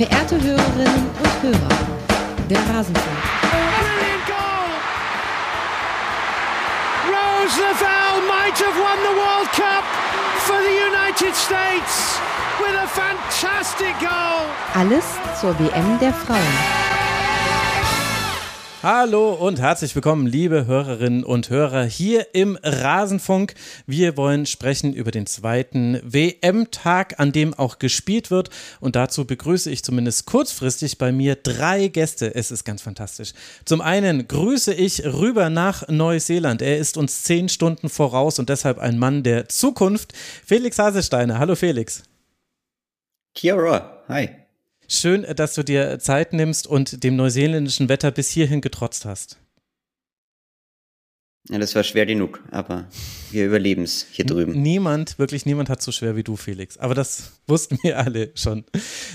Verehrte 0.00 0.40
Hörerinnen 0.42 1.10
und 1.22 1.42
Hörer, 1.42 1.68
der 2.48 2.58
Rasenfunk. 2.58 3.18
Rose 7.04 7.60
Lavelle 7.60 8.26
might 8.26 8.56
have 8.56 8.78
won 8.80 8.98
the 9.02 9.14
World 9.14 9.52
Cup 9.52 9.84
for 10.38 10.56
the 10.56 10.72
United 10.72 11.36
States 11.36 12.18
with 12.60 12.74
a 12.82 12.86
fantastic 12.86 13.94
goal. 14.00 14.48
Alles 14.72 15.04
zur 15.38 15.54
WM 15.58 15.98
der 15.98 16.14
Frauen. 16.14 16.89
Hallo 18.82 19.34
und 19.34 19.60
herzlich 19.60 19.94
willkommen, 19.94 20.26
liebe 20.26 20.64
Hörerinnen 20.64 21.22
und 21.22 21.50
Hörer, 21.50 21.84
hier 21.84 22.34
im 22.34 22.58
Rasenfunk. 22.62 23.52
Wir 23.86 24.16
wollen 24.16 24.46
sprechen 24.46 24.94
über 24.94 25.10
den 25.10 25.26
zweiten 25.26 26.00
WM-Tag, 26.02 27.20
an 27.20 27.30
dem 27.30 27.52
auch 27.52 27.78
gespielt 27.78 28.30
wird. 28.30 28.48
Und 28.80 28.96
dazu 28.96 29.26
begrüße 29.26 29.70
ich 29.70 29.84
zumindest 29.84 30.24
kurzfristig 30.24 30.96
bei 30.96 31.12
mir 31.12 31.34
drei 31.34 31.88
Gäste. 31.88 32.34
Es 32.34 32.50
ist 32.50 32.64
ganz 32.64 32.80
fantastisch. 32.80 33.34
Zum 33.66 33.82
einen 33.82 34.26
grüße 34.26 34.72
ich 34.72 35.04
rüber 35.04 35.50
nach 35.50 35.86
Neuseeland. 35.88 36.62
Er 36.62 36.78
ist 36.78 36.96
uns 36.96 37.24
zehn 37.24 37.50
Stunden 37.50 37.90
voraus 37.90 38.38
und 38.38 38.48
deshalb 38.48 38.78
ein 38.78 38.98
Mann 38.98 39.22
der 39.22 39.46
Zukunft. 39.50 40.14
Felix 40.46 40.78
Hasesteiner. 40.78 41.38
Hallo 41.38 41.54
Felix. 41.54 42.02
Kia 43.34 43.56
ora. 43.56 44.04
Hi. 44.08 44.39
Schön, 44.92 45.24
dass 45.36 45.54
du 45.54 45.62
dir 45.62 46.00
Zeit 46.00 46.32
nimmst 46.32 46.66
und 46.66 47.04
dem 47.04 47.14
neuseeländischen 47.14 47.88
Wetter 47.88 48.10
bis 48.10 48.28
hierhin 48.28 48.60
getrotzt 48.60 49.04
hast. 49.04 49.38
Ja, 51.48 51.58
das 51.58 51.76
war 51.76 51.84
schwer 51.84 52.06
genug, 52.06 52.42
aber 52.50 52.88
wir 53.30 53.46
überleben 53.46 53.84
es 53.84 54.04
hier 54.10 54.26
drüben. 54.26 54.60
Niemand, 54.60 55.16
wirklich 55.16 55.46
niemand 55.46 55.68
hat 55.70 55.80
so 55.80 55.92
schwer 55.92 56.16
wie 56.16 56.24
du, 56.24 56.34
Felix. 56.34 56.76
Aber 56.76 56.96
das 56.96 57.40
wussten 57.46 57.78
wir 57.84 57.98
alle 58.00 58.32
schon. 58.34 58.64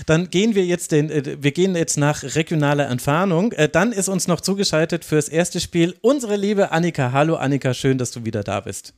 Dann 0.06 0.30
gehen 0.30 0.54
wir 0.54 0.64
jetzt 0.64 0.92
den, 0.92 1.10
äh, 1.10 1.36
wir 1.42 1.52
gehen 1.52 1.76
jetzt 1.76 1.98
nach 1.98 2.22
regionaler 2.22 2.88
Entfernung. 2.88 3.52
Äh, 3.52 3.68
dann 3.68 3.92
ist 3.92 4.08
uns 4.08 4.28
noch 4.28 4.40
zugeschaltet 4.40 5.04
fürs 5.04 5.28
erste 5.28 5.60
Spiel 5.60 5.94
unsere 6.00 6.36
liebe 6.36 6.72
Annika. 6.72 7.12
Hallo 7.12 7.36
Annika, 7.36 7.74
schön, 7.74 7.98
dass 7.98 8.12
du 8.12 8.24
wieder 8.24 8.42
da 8.42 8.60
bist. 8.60 8.94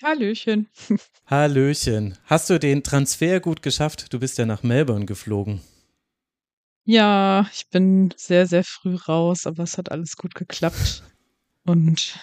Hallöchen. 0.00 0.68
Hallöchen. 1.26 2.16
Hast 2.26 2.48
du 2.48 2.60
den 2.60 2.84
Transfer 2.84 3.40
gut 3.40 3.60
geschafft? 3.60 4.12
Du 4.12 4.20
bist 4.20 4.38
ja 4.38 4.46
nach 4.46 4.62
Melbourne 4.62 5.06
geflogen. 5.06 5.62
Ja, 6.88 7.48
ich 7.52 7.68
bin 7.68 8.14
sehr, 8.16 8.46
sehr 8.46 8.62
früh 8.62 8.94
raus, 8.94 9.44
aber 9.48 9.64
es 9.64 9.76
hat 9.76 9.90
alles 9.90 10.16
gut 10.16 10.36
geklappt. 10.36 11.02
Und 11.64 12.16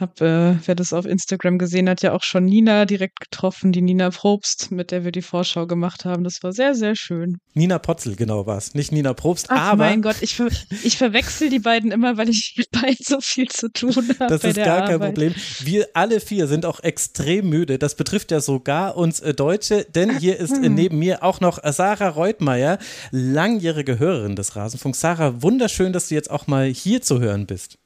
hab, 0.00 0.20
äh, 0.20 0.56
wer 0.66 0.74
das 0.74 0.92
auf 0.92 1.06
Instagram 1.06 1.58
gesehen 1.58 1.88
hat, 1.88 2.02
ja 2.02 2.12
auch 2.12 2.22
schon 2.22 2.44
Nina 2.44 2.84
direkt 2.86 3.20
getroffen, 3.20 3.72
die 3.72 3.82
Nina 3.82 4.10
Probst, 4.10 4.70
mit 4.70 4.90
der 4.90 5.04
wir 5.04 5.12
die 5.12 5.22
Vorschau 5.22 5.66
gemacht 5.66 6.04
haben. 6.04 6.24
Das 6.24 6.42
war 6.42 6.52
sehr, 6.52 6.74
sehr 6.74 6.96
schön. 6.96 7.38
Nina 7.54 7.78
Potzel, 7.78 8.16
genau 8.16 8.46
war 8.46 8.58
es. 8.58 8.74
Nicht 8.74 8.92
Nina 8.92 9.14
Probst, 9.14 9.46
Ach, 9.50 9.72
aber. 9.72 9.84
mein 9.84 10.02
Gott, 10.02 10.16
ich, 10.20 10.34
ver 10.34 10.48
ich 10.82 10.96
verwechsel 10.96 11.50
die 11.50 11.58
beiden 11.58 11.90
immer, 11.90 12.16
weil 12.16 12.28
ich 12.28 12.54
mit 12.56 12.70
beiden 12.70 12.96
so 13.04 13.20
viel 13.20 13.48
zu 13.48 13.70
tun 13.70 13.94
habe. 13.94 14.28
Das 14.28 14.44
ist 14.44 14.56
gar 14.56 14.86
kein 14.86 14.94
Arbeit. 14.94 15.14
Problem. 15.14 15.34
Wir 15.60 15.88
alle 15.94 16.20
vier 16.20 16.46
sind 16.46 16.64
auch 16.66 16.80
extrem 16.80 17.48
müde. 17.48 17.78
Das 17.78 17.94
betrifft 17.94 18.30
ja 18.30 18.40
sogar 18.40 18.96
uns 18.96 19.20
äh, 19.20 19.34
Deutsche, 19.34 19.84
denn 19.84 20.18
hier 20.18 20.38
ist 20.38 20.56
äh, 20.56 20.68
neben 20.68 20.98
mir 20.98 21.22
auch 21.22 21.40
noch 21.40 21.58
Sarah 21.62 22.08
Reutmeier, 22.08 22.78
langjährige 23.10 23.98
Hörerin 23.98 24.36
des 24.36 24.56
Rasenfunks. 24.56 25.00
Sarah, 25.00 25.42
wunderschön, 25.42 25.92
dass 25.92 26.08
du 26.08 26.14
jetzt 26.14 26.30
auch 26.30 26.46
mal 26.46 26.66
hier 26.66 27.02
zu 27.02 27.20
hören 27.20 27.46
bist. 27.46 27.78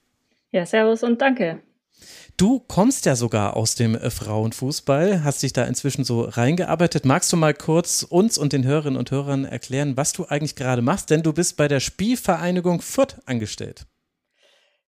Ja, 0.53 0.65
servus 0.65 1.03
und 1.03 1.21
danke. 1.21 1.61
Du 2.37 2.59
kommst 2.59 3.07
ja 3.07 3.15
sogar 3.15 3.57
aus 3.57 3.77
dem 3.77 3.95
äh, 3.95 4.11
Frauenfußball, 4.11 5.23
hast 5.23 5.45
dich 5.45 5.53
da 5.53 5.63
inzwischen 5.65 6.03
so 6.03 6.23
reingearbeitet. 6.23 7.05
Magst 7.05 7.33
du 7.33 7.37
mal 7.37 7.55
kurz 7.55 8.03
uns 8.03 8.39
und 8.39 8.53
den 8.53 8.65
Hörerinnen 8.65 8.99
und 8.99 9.13
Hörern 9.13 9.45
erklären, 9.45 9.97
was 9.97 10.13
du 10.13 10.25
eigentlich 10.25 10.57
gerade 10.57 10.83
machst? 10.83 11.11
Denn 11.11 11.23
du 11.23 11.33
bist 11.33 11.57
bei 11.57 11.69
der 11.69 11.79
Spielvereinigung 11.79 12.81
Fürth 12.83 13.21
angestellt. 13.27 13.87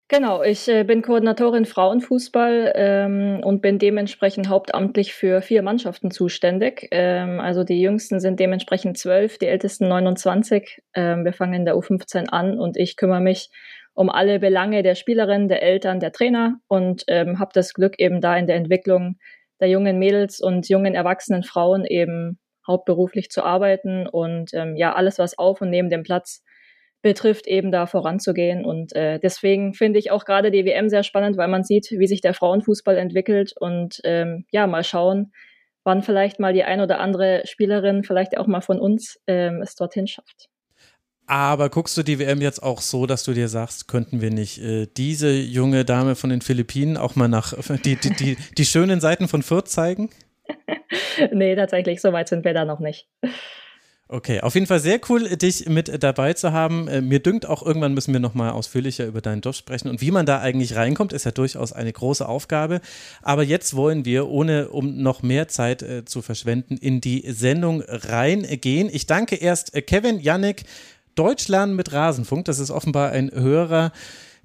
Genau, 0.08 0.42
ich 0.42 0.68
äh, 0.68 0.84
bin 0.84 1.02
Koordinatorin 1.02 1.66
Frauenfußball 1.66 2.72
ähm, 2.76 3.40
und 3.42 3.60
bin 3.60 3.80
dementsprechend 3.80 4.48
hauptamtlich 4.48 5.14
für 5.14 5.42
vier 5.42 5.62
Mannschaften 5.62 6.12
zuständig. 6.12 6.88
Ähm, 6.92 7.38
also 7.38 7.64
die 7.64 7.80
jüngsten 7.80 8.20
sind 8.20 8.40
dementsprechend 8.40 8.98
zwölf, 8.98 9.38
die 9.38 9.46
ältesten 9.46 9.88
29. 9.88 10.80
Ähm, 10.94 11.24
wir 11.24 11.32
fangen 11.32 11.54
in 11.54 11.64
der 11.64 11.74
U15 11.74 12.28
an 12.28 12.58
und 12.58 12.76
ich 12.76 12.96
kümmere 12.96 13.20
mich 13.20 13.50
um 13.96 14.10
alle 14.10 14.38
Belange 14.38 14.82
der 14.82 14.94
Spielerinnen, 14.94 15.48
der 15.48 15.62
Eltern, 15.62 16.00
der 16.00 16.12
Trainer 16.12 16.60
und 16.68 17.04
ähm, 17.08 17.38
habe 17.38 17.50
das 17.54 17.72
Glück 17.72 17.98
eben 17.98 18.20
da 18.20 18.36
in 18.36 18.46
der 18.46 18.56
Entwicklung 18.56 19.16
der 19.58 19.68
jungen 19.68 19.98
Mädels 19.98 20.40
und 20.40 20.68
jungen 20.68 20.94
erwachsenen 20.94 21.42
Frauen 21.42 21.86
eben 21.86 22.38
hauptberuflich 22.66 23.30
zu 23.30 23.42
arbeiten 23.42 24.06
und 24.06 24.52
ähm, 24.52 24.76
ja 24.76 24.94
alles, 24.94 25.18
was 25.18 25.38
auf 25.38 25.62
und 25.62 25.70
neben 25.70 25.88
dem 25.88 26.02
Platz 26.02 26.44
betrifft, 27.00 27.46
eben 27.46 27.70
da 27.70 27.86
voranzugehen. 27.86 28.66
Und 28.66 28.94
äh, 28.94 29.18
deswegen 29.18 29.72
finde 29.72 29.98
ich 29.98 30.10
auch 30.10 30.26
gerade 30.26 30.50
die 30.50 30.66
WM 30.66 30.90
sehr 30.90 31.02
spannend, 31.02 31.38
weil 31.38 31.48
man 31.48 31.64
sieht, 31.64 31.88
wie 31.90 32.06
sich 32.06 32.20
der 32.20 32.34
Frauenfußball 32.34 32.98
entwickelt 32.98 33.54
und 33.58 34.00
ähm, 34.04 34.44
ja, 34.50 34.66
mal 34.66 34.84
schauen, 34.84 35.32
wann 35.84 36.02
vielleicht 36.02 36.38
mal 36.38 36.52
die 36.52 36.64
ein 36.64 36.80
oder 36.80 37.00
andere 37.00 37.42
Spielerin, 37.46 38.02
vielleicht 38.02 38.36
auch 38.36 38.46
mal 38.46 38.60
von 38.60 38.78
uns, 38.78 39.18
ähm, 39.26 39.62
es 39.62 39.74
dorthin 39.74 40.06
schafft. 40.06 40.50
Aber 41.26 41.70
guckst 41.70 41.96
du 41.96 42.04
die 42.04 42.20
WM 42.20 42.40
jetzt 42.40 42.62
auch 42.62 42.80
so, 42.80 43.06
dass 43.06 43.24
du 43.24 43.32
dir 43.32 43.48
sagst, 43.48 43.88
könnten 43.88 44.20
wir 44.20 44.30
nicht 44.30 44.58
äh, 44.58 44.86
diese 44.96 45.32
junge 45.32 45.84
Dame 45.84 46.14
von 46.14 46.30
den 46.30 46.40
Philippinen 46.40 46.96
auch 46.96 47.16
mal 47.16 47.28
nach 47.28 47.52
die, 47.84 47.96
die, 47.96 48.10
die, 48.10 48.36
die 48.56 48.64
schönen 48.64 49.00
Seiten 49.00 49.26
von 49.26 49.42
Fürth 49.42 49.68
zeigen? 49.68 50.10
nee, 51.32 51.56
tatsächlich, 51.56 52.00
so 52.00 52.12
weit 52.12 52.28
sind 52.28 52.44
wir 52.44 52.54
da 52.54 52.64
noch 52.64 52.78
nicht. 52.78 53.08
Okay, 54.08 54.40
auf 54.40 54.54
jeden 54.54 54.68
Fall 54.68 54.78
sehr 54.78 55.00
cool, 55.08 55.28
dich 55.36 55.68
mit 55.68 56.04
dabei 56.04 56.32
zu 56.34 56.52
haben. 56.52 56.86
Äh, 56.86 57.00
Mir 57.00 57.18
dünkt 57.18 57.44
auch, 57.44 57.66
irgendwann 57.66 57.92
müssen 57.92 58.12
wir 58.12 58.20
nochmal 58.20 58.52
ausführlicher 58.52 59.04
über 59.04 59.20
deinen 59.20 59.40
Job 59.40 59.56
sprechen. 59.56 59.88
Und 59.88 60.00
wie 60.00 60.12
man 60.12 60.26
da 60.26 60.38
eigentlich 60.38 60.76
reinkommt, 60.76 61.12
ist 61.12 61.24
ja 61.24 61.32
durchaus 61.32 61.72
eine 61.72 61.92
große 61.92 62.28
Aufgabe. 62.28 62.80
Aber 63.22 63.42
jetzt 63.42 63.74
wollen 63.74 64.04
wir, 64.04 64.28
ohne 64.28 64.68
um 64.68 65.02
noch 65.02 65.22
mehr 65.22 65.48
Zeit 65.48 65.82
äh, 65.82 66.04
zu 66.04 66.22
verschwenden, 66.22 66.76
in 66.76 67.00
die 67.00 67.24
Sendung 67.26 67.82
reingehen. 67.84 68.88
Ich 68.92 69.06
danke 69.06 69.34
erst 69.34 69.74
äh, 69.74 69.82
Kevin, 69.82 70.20
Yannick, 70.20 70.62
Deutsch 71.16 71.48
lernen 71.48 71.74
mit 71.74 71.92
Rasenfunk. 71.92 72.44
Das 72.44 72.60
ist 72.60 72.70
offenbar 72.70 73.10
ein 73.10 73.32
Hörer, 73.32 73.90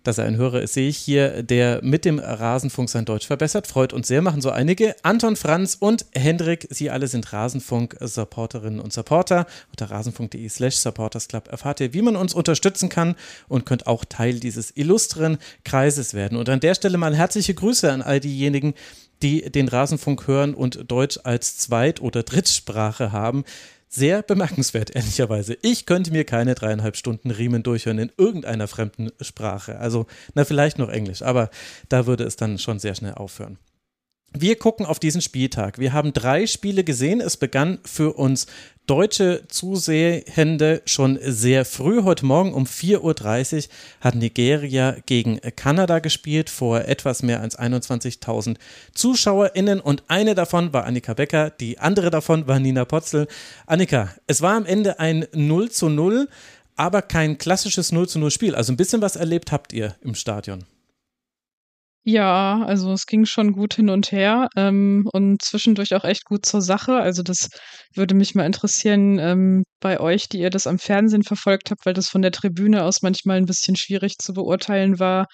dass 0.03 0.17
er 0.17 0.25
ein 0.25 0.37
Hörer 0.37 0.61
ist, 0.61 0.73
sehe 0.73 0.89
ich 0.89 0.97
hier, 0.97 1.43
der 1.43 1.81
mit 1.83 2.05
dem 2.05 2.17
Rasenfunk 2.17 2.89
sein 2.89 3.05
Deutsch 3.05 3.27
verbessert. 3.27 3.67
Freut 3.67 3.93
uns 3.93 4.07
sehr, 4.07 4.21
machen 4.21 4.41
so 4.41 4.49
einige. 4.49 4.95
Anton 5.03 5.35
Franz 5.35 5.77
und 5.79 6.05
Hendrik, 6.13 6.67
Sie 6.71 6.89
alle 6.89 7.07
sind 7.07 7.31
Rasenfunk-Supporterinnen 7.31 8.79
und 8.79 8.93
Supporter. 8.93 9.45
Unter 9.69 9.91
rasenfunk.de 9.91 10.49
slash 10.49 10.77
supportersclub 10.77 11.49
erfahrt 11.49 11.81
ihr, 11.81 11.93
wie 11.93 12.01
man 12.01 12.15
uns 12.15 12.33
unterstützen 12.33 12.89
kann 12.89 13.15
und 13.47 13.65
könnt 13.65 13.85
auch 13.85 14.05
Teil 14.05 14.39
dieses 14.39 14.75
illustren 14.75 15.37
Kreises 15.63 16.13
werden. 16.13 16.37
Und 16.37 16.49
an 16.49 16.61
der 16.61 16.73
Stelle 16.73 16.97
mal 16.97 17.15
herzliche 17.15 17.53
Grüße 17.53 17.91
an 17.91 18.01
all 18.01 18.19
diejenigen, 18.19 18.73
die 19.21 19.51
den 19.51 19.67
Rasenfunk 19.67 20.25
hören 20.25 20.55
und 20.55 20.89
Deutsch 20.89 21.19
als 21.23 21.57
Zweit- 21.57 22.01
oder 22.01 22.23
Drittsprache 22.23 23.11
haben 23.11 23.43
sehr 23.91 24.23
bemerkenswert, 24.23 24.89
ehrlicherweise. 24.95 25.57
Ich 25.61 25.85
könnte 25.85 26.11
mir 26.11 26.23
keine 26.23 26.55
dreieinhalb 26.55 26.97
Stunden 26.97 27.29
Riemen 27.29 27.61
durchhören 27.61 27.99
in 27.99 28.11
irgendeiner 28.17 28.67
fremden 28.67 29.11
Sprache. 29.21 29.77
Also, 29.77 30.07
na, 30.33 30.45
vielleicht 30.45 30.79
noch 30.79 30.89
Englisch, 30.89 31.21
aber 31.21 31.49
da 31.89 32.07
würde 32.07 32.23
es 32.23 32.37
dann 32.37 32.57
schon 32.57 32.79
sehr 32.79 32.95
schnell 32.95 33.13
aufhören. 33.13 33.59
Wir 34.33 34.57
gucken 34.57 34.85
auf 34.85 34.97
diesen 34.97 35.21
Spieltag. 35.21 35.77
Wir 35.77 35.91
haben 35.91 36.13
drei 36.13 36.47
Spiele 36.47 36.85
gesehen. 36.85 37.19
Es 37.19 37.35
begann 37.35 37.79
für 37.83 38.13
uns 38.13 38.47
deutsche 38.87 39.43
Zusehende 39.49 40.81
schon 40.85 41.19
sehr 41.21 41.65
früh. 41.65 42.03
Heute 42.03 42.25
Morgen 42.25 42.53
um 42.53 42.63
4.30 42.63 43.57
Uhr 43.57 43.63
hat 43.99 44.15
Nigeria 44.15 44.95
gegen 45.05 45.41
Kanada 45.57 45.99
gespielt 45.99 46.49
vor 46.49 46.85
etwas 46.85 47.23
mehr 47.23 47.41
als 47.41 47.59
21.000 47.59 48.55
ZuschauerInnen 48.93 49.81
und 49.81 50.03
eine 50.07 50.33
davon 50.33 50.71
war 50.71 50.85
Annika 50.85 51.13
Becker, 51.13 51.49
die 51.49 51.79
andere 51.79 52.09
davon 52.09 52.47
war 52.47 52.59
Nina 52.59 52.85
Potzel. 52.85 53.27
Annika, 53.65 54.15
es 54.27 54.41
war 54.41 54.55
am 54.55 54.65
Ende 54.65 54.97
ein 54.97 55.27
0 55.33 55.71
zu 55.71 55.89
0, 55.89 56.29
aber 56.77 57.01
kein 57.01 57.37
klassisches 57.37 57.91
0 57.91 58.07
zu 58.07 58.17
0 58.17 58.31
Spiel. 58.31 58.55
Also 58.55 58.71
ein 58.71 58.77
bisschen 58.77 59.01
was 59.01 59.17
erlebt 59.17 59.51
habt 59.51 59.73
ihr 59.73 59.95
im 60.01 60.15
Stadion. 60.15 60.63
Ja, 62.03 62.63
also 62.65 62.91
es 62.93 63.05
ging 63.05 63.25
schon 63.25 63.51
gut 63.51 63.75
hin 63.75 63.89
und 63.89 64.11
her 64.11 64.47
ähm, 64.55 65.07
und 65.13 65.43
zwischendurch 65.43 65.93
auch 65.93 66.03
echt 66.03 66.25
gut 66.25 66.45
zur 66.47 66.61
Sache. 66.61 66.95
Also 66.95 67.21
das 67.21 67.49
würde 67.93 68.15
mich 68.15 68.33
mal 68.33 68.45
interessieren 68.45 69.19
ähm, 69.19 69.63
bei 69.79 69.99
euch, 69.99 70.27
die 70.27 70.39
ihr 70.39 70.49
das 70.49 70.65
am 70.65 70.79
Fernsehen 70.79 71.21
verfolgt 71.23 71.69
habt, 71.69 71.85
weil 71.85 71.93
das 71.93 72.09
von 72.09 72.23
der 72.23 72.31
Tribüne 72.31 72.83
aus 72.85 73.03
manchmal 73.03 73.37
ein 73.37 73.45
bisschen 73.45 73.75
schwierig 73.75 74.17
zu 74.17 74.33
beurteilen 74.33 74.97
war, 74.99 75.27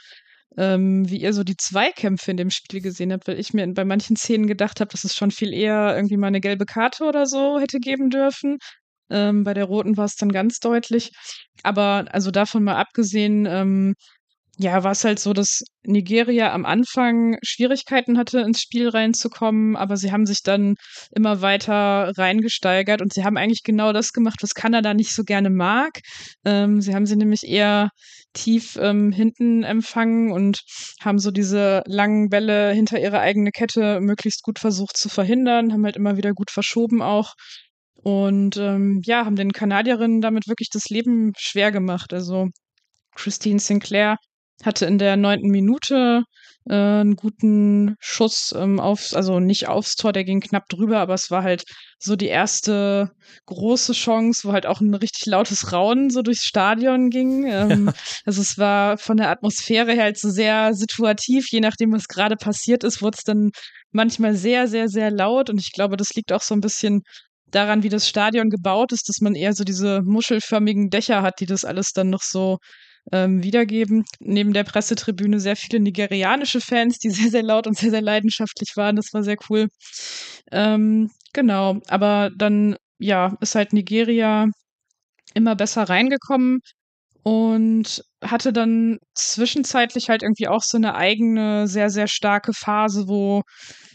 ähm, 0.57 1.09
wie 1.09 1.17
ihr 1.21 1.33
so 1.33 1.43
die 1.45 1.55
Zweikämpfe 1.57 2.31
in 2.31 2.37
dem 2.37 2.49
Spiel 2.49 2.81
gesehen 2.81 3.13
habt, 3.13 3.27
weil 3.29 3.39
ich 3.39 3.53
mir 3.53 3.65
bei 3.73 3.85
manchen 3.85 4.17
Szenen 4.17 4.47
gedacht 4.47 4.81
habe, 4.81 4.91
dass 4.91 5.05
es 5.05 5.15
schon 5.15 5.31
viel 5.31 5.53
eher 5.53 5.95
irgendwie 5.95 6.17
mal 6.17 6.27
eine 6.27 6.41
gelbe 6.41 6.65
Karte 6.65 7.05
oder 7.05 7.27
so 7.27 7.59
hätte 7.59 7.79
geben 7.79 8.09
dürfen. 8.09 8.57
Ähm, 9.09 9.43
bei 9.45 9.53
der 9.53 9.65
roten 9.65 9.97
war 9.97 10.05
es 10.05 10.15
dann 10.15 10.31
ganz 10.31 10.59
deutlich. 10.59 11.11
Aber 11.63 12.05
also 12.11 12.31
davon 12.31 12.63
mal 12.63 12.75
abgesehen, 12.75 13.45
ähm, 13.45 13.95
ja, 14.59 14.83
war 14.83 14.91
es 14.91 15.03
halt 15.03 15.19
so, 15.19 15.33
dass 15.33 15.63
Nigeria 15.83 16.51
am 16.51 16.65
Anfang 16.65 17.37
Schwierigkeiten 17.43 18.17
hatte, 18.17 18.39
ins 18.39 18.59
Spiel 18.61 18.89
reinzukommen, 18.89 19.75
aber 19.75 19.97
sie 19.97 20.11
haben 20.11 20.25
sich 20.25 20.41
dann 20.41 20.75
immer 21.11 21.41
weiter 21.41 22.11
reingesteigert 22.17 23.01
und 23.01 23.13
sie 23.13 23.23
haben 23.23 23.37
eigentlich 23.37 23.61
genau 23.63 23.93
das 23.93 24.13
gemacht, 24.13 24.39
was 24.41 24.55
Kanada 24.55 24.95
nicht 24.95 25.13
so 25.13 25.23
gerne 25.23 25.51
mag. 25.51 25.99
Ähm, 26.43 26.81
sie 26.81 26.95
haben 26.95 27.05
sie 27.05 27.15
nämlich 27.15 27.43
eher 27.43 27.89
tief 28.33 28.77
ähm, 28.81 29.11
hinten 29.11 29.63
empfangen 29.63 30.31
und 30.31 30.61
haben 31.01 31.19
so 31.19 31.29
diese 31.29 31.83
langen 31.85 32.29
Bälle 32.29 32.71
hinter 32.73 32.99
ihre 32.99 33.19
eigene 33.19 33.51
Kette 33.51 33.99
möglichst 34.01 34.41
gut 34.43 34.57
versucht 34.59 34.97
zu 34.97 35.07
verhindern, 35.09 35.71
haben 35.71 35.85
halt 35.85 35.95
immer 35.97 36.17
wieder 36.17 36.33
gut 36.33 36.49
verschoben 36.51 37.01
auch. 37.03 37.33
Und 37.95 38.57
ähm, 38.57 39.01
ja, 39.05 39.25
haben 39.25 39.35
den 39.35 39.51
Kanadierinnen 39.51 40.21
damit 40.21 40.47
wirklich 40.47 40.69
das 40.71 40.85
Leben 40.89 41.33
schwer 41.37 41.71
gemacht. 41.71 42.13
Also 42.13 42.47
Christine 43.15 43.59
Sinclair 43.59 44.17
hatte 44.63 44.85
in 44.85 44.97
der 44.97 45.17
neunten 45.17 45.49
Minute 45.49 46.23
äh, 46.69 46.73
einen 46.73 47.15
guten 47.15 47.95
Schuss 47.99 48.53
ähm, 48.57 48.79
aufs, 48.79 49.13
also 49.13 49.39
nicht 49.39 49.67
aufs 49.67 49.95
Tor, 49.95 50.11
der 50.13 50.23
ging 50.23 50.41
knapp 50.41 50.67
drüber, 50.69 50.99
aber 50.99 51.13
es 51.13 51.29
war 51.31 51.43
halt 51.43 51.63
so 51.99 52.15
die 52.15 52.27
erste 52.27 53.11
große 53.45 53.93
Chance, 53.93 54.47
wo 54.47 54.53
halt 54.53 54.65
auch 54.65 54.81
ein 54.81 54.93
richtig 54.93 55.25
lautes 55.25 55.71
Raunen 55.71 56.09
so 56.09 56.21
durchs 56.21 56.43
Stadion 56.43 57.09
ging. 57.09 57.45
Ähm, 57.45 57.91
also 58.25 58.41
es 58.41 58.57
war 58.57 58.97
von 58.97 59.17
der 59.17 59.29
Atmosphäre 59.29 59.93
her 59.93 60.03
halt 60.03 60.19
so 60.19 60.29
sehr 60.29 60.73
situativ, 60.73 61.47
je 61.51 61.59
nachdem, 61.59 61.91
was 61.91 62.07
gerade 62.07 62.35
passiert 62.35 62.83
ist, 62.83 63.01
wurde 63.01 63.17
es 63.17 63.23
dann 63.23 63.51
manchmal 63.91 64.35
sehr, 64.35 64.67
sehr, 64.67 64.89
sehr 64.89 65.11
laut. 65.11 65.49
Und 65.49 65.59
ich 65.59 65.71
glaube, 65.71 65.97
das 65.97 66.13
liegt 66.15 66.33
auch 66.33 66.41
so 66.41 66.53
ein 66.53 66.61
bisschen 66.61 67.01
daran, 67.49 67.83
wie 67.83 67.89
das 67.89 68.07
Stadion 68.07 68.49
gebaut 68.49 68.91
ist, 68.91 69.07
dass 69.07 69.21
man 69.21 69.33
eher 69.33 69.53
so 69.53 69.63
diese 69.63 70.01
muschelförmigen 70.03 70.89
Dächer 70.89 71.21
hat, 71.21 71.39
die 71.39 71.45
das 71.45 71.63
alles 71.63 71.91
dann 71.93 72.09
noch 72.09 72.21
so 72.21 72.57
ähm, 73.11 73.43
wiedergeben. 73.43 74.05
Neben 74.19 74.53
der 74.53 74.63
Pressetribüne 74.63 75.39
sehr 75.39 75.55
viele 75.55 75.79
nigerianische 75.79 76.61
Fans, 76.61 76.99
die 76.99 77.09
sehr, 77.09 77.31
sehr 77.31 77.43
laut 77.43 77.67
und 77.67 77.77
sehr, 77.77 77.91
sehr 77.91 78.01
leidenschaftlich 78.01 78.73
waren. 78.75 78.95
Das 78.95 79.13
war 79.13 79.23
sehr 79.23 79.37
cool. 79.49 79.67
Ähm, 80.51 81.11
genau, 81.33 81.79
aber 81.87 82.31
dann, 82.35 82.77
ja, 82.99 83.35
ist 83.41 83.55
halt 83.55 83.73
Nigeria 83.73 84.47
immer 85.33 85.55
besser 85.55 85.83
reingekommen 85.83 86.59
und 87.23 88.03
hatte 88.23 88.53
dann 88.53 88.99
zwischenzeitlich 89.13 90.09
halt 90.09 90.23
irgendwie 90.23 90.47
auch 90.47 90.63
so 90.63 90.77
eine 90.77 90.95
eigene, 90.95 91.67
sehr, 91.67 91.89
sehr 91.89 92.07
starke 92.07 92.53
Phase, 92.53 93.07
wo 93.07 93.43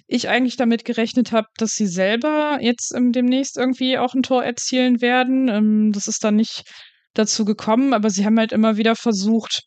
ich 0.06 0.28
eigentlich 0.28 0.56
damit 0.56 0.84
gerechnet 0.84 1.32
habe, 1.32 1.46
dass 1.56 1.72
sie 1.72 1.86
selber 1.86 2.58
jetzt 2.60 2.94
ähm, 2.94 3.12
demnächst 3.12 3.56
irgendwie 3.56 3.98
auch 3.98 4.14
ein 4.14 4.22
Tor 4.22 4.44
erzielen 4.44 5.00
werden. 5.00 5.48
Ähm, 5.48 5.92
das 5.92 6.06
ist 6.08 6.22
dann 6.24 6.36
nicht 6.36 6.64
dazu 7.14 7.44
gekommen, 7.44 7.94
aber 7.94 8.10
sie 8.10 8.24
haben 8.24 8.38
halt 8.38 8.52
immer 8.52 8.76
wieder 8.76 8.96
versucht, 8.96 9.62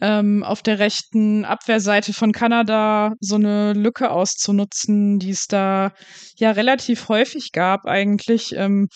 ähm, 0.00 0.42
auf 0.42 0.62
der 0.62 0.78
rechten 0.78 1.44
Abwehrseite 1.44 2.12
von 2.12 2.32
Kanada 2.32 3.14
so 3.20 3.34
eine 3.34 3.72
Lücke 3.72 4.10
auszunutzen, 4.10 5.18
die 5.18 5.30
es 5.30 5.46
da 5.46 5.92
ja 6.36 6.52
relativ 6.52 7.08
häufig 7.08 7.52
gab 7.52 7.86
eigentlich 7.86 8.52
ähm, 8.54 8.88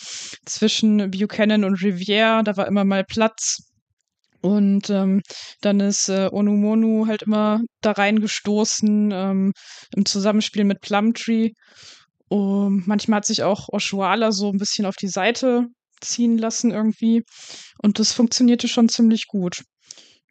zwischen 0.46 1.10
Buchanan 1.10 1.64
und 1.64 1.78
Rivière. 1.78 2.42
Da 2.42 2.56
war 2.56 2.66
immer 2.66 2.84
mal 2.84 3.04
Platz. 3.04 3.58
Und 4.40 4.90
ähm, 4.90 5.22
dann 5.62 5.80
ist 5.80 6.10
äh, 6.10 6.28
Onumonu 6.30 7.06
halt 7.06 7.22
immer 7.22 7.60
da 7.80 7.92
reingestoßen 7.92 9.10
ähm, 9.10 9.52
im 9.96 10.04
Zusammenspiel 10.04 10.64
mit 10.64 10.80
Plumtree. 10.80 11.52
Und 12.28 12.86
manchmal 12.86 13.18
hat 13.18 13.26
sich 13.26 13.42
auch 13.42 13.68
Oshuala 13.72 14.32
so 14.32 14.50
ein 14.50 14.58
bisschen 14.58 14.86
auf 14.86 14.96
die 14.96 15.08
Seite 15.08 15.68
ziehen 16.04 16.38
lassen 16.38 16.70
irgendwie. 16.70 17.22
Und 17.82 17.98
das 17.98 18.12
funktionierte 18.12 18.68
schon 18.68 18.88
ziemlich 18.88 19.26
gut. 19.26 19.62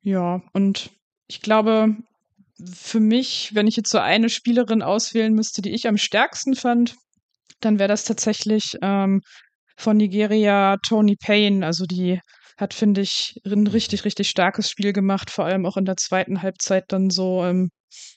Ja, 0.01 0.41
und 0.53 0.91
ich 1.27 1.41
glaube, 1.41 1.95
für 2.73 2.99
mich, 2.99 3.51
wenn 3.53 3.67
ich 3.67 3.75
jetzt 3.75 3.89
so 3.89 3.99
eine 3.99 4.29
Spielerin 4.29 4.81
auswählen 4.81 5.33
müsste, 5.33 5.61
die 5.61 5.73
ich 5.73 5.87
am 5.87 5.97
stärksten 5.97 6.55
fand, 6.55 6.95
dann 7.61 7.79
wäre 7.79 7.89
das 7.89 8.03
tatsächlich 8.03 8.75
ähm, 8.81 9.21
von 9.77 9.97
Nigeria 9.97 10.77
Tony 10.87 11.15
Payne. 11.15 11.65
Also 11.65 11.85
die 11.85 12.19
hat, 12.57 12.73
finde 12.73 13.01
ich, 13.01 13.39
ein 13.45 13.67
richtig, 13.67 14.05
richtig 14.05 14.29
starkes 14.29 14.69
Spiel 14.69 14.93
gemacht, 14.93 15.31
vor 15.31 15.45
allem 15.45 15.65
auch 15.65 15.77
in 15.77 15.85
der 15.85 15.97
zweiten 15.97 16.41
Halbzeit 16.41 16.85
dann 16.89 17.09
so, 17.09 17.43
ähm, 17.43 17.69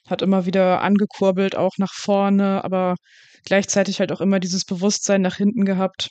hat 0.06 0.22
immer 0.22 0.46
wieder 0.46 0.82
angekurbelt, 0.82 1.56
auch 1.56 1.72
nach 1.78 1.92
vorne, 1.92 2.62
aber 2.64 2.96
gleichzeitig 3.44 4.00
halt 4.00 4.12
auch 4.12 4.20
immer 4.20 4.40
dieses 4.40 4.64
Bewusstsein 4.64 5.22
nach 5.22 5.36
hinten 5.36 5.64
gehabt. 5.64 6.10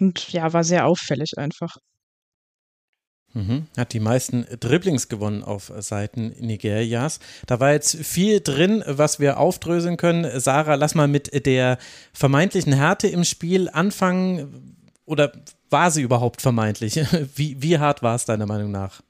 Und 0.00 0.32
ja, 0.32 0.52
war 0.52 0.64
sehr 0.64 0.86
auffällig 0.86 1.32
einfach. 1.36 1.76
Mhm. 3.34 3.66
Hat 3.76 3.92
die 3.92 4.00
meisten 4.00 4.46
Dribblings 4.60 5.08
gewonnen 5.08 5.42
auf 5.42 5.72
Seiten 5.78 6.28
Nigerias. 6.38 7.18
Da 7.46 7.58
war 7.58 7.72
jetzt 7.72 7.96
viel 7.96 8.40
drin, 8.40 8.82
was 8.86 9.18
wir 9.18 9.38
aufdröseln 9.38 9.96
können. 9.96 10.38
Sarah, 10.38 10.76
lass 10.76 10.94
mal 10.94 11.08
mit 11.08 11.44
der 11.46 11.78
vermeintlichen 12.12 12.72
Härte 12.72 13.08
im 13.08 13.24
Spiel 13.24 13.68
anfangen. 13.68 14.76
Oder 15.04 15.32
war 15.68 15.90
sie 15.90 16.02
überhaupt 16.02 16.40
vermeintlich? 16.40 16.94
Wie, 17.36 17.60
wie 17.60 17.78
hart 17.78 18.02
war 18.02 18.14
es 18.14 18.24
deiner 18.24 18.46
Meinung 18.46 18.70
nach? 18.70 19.02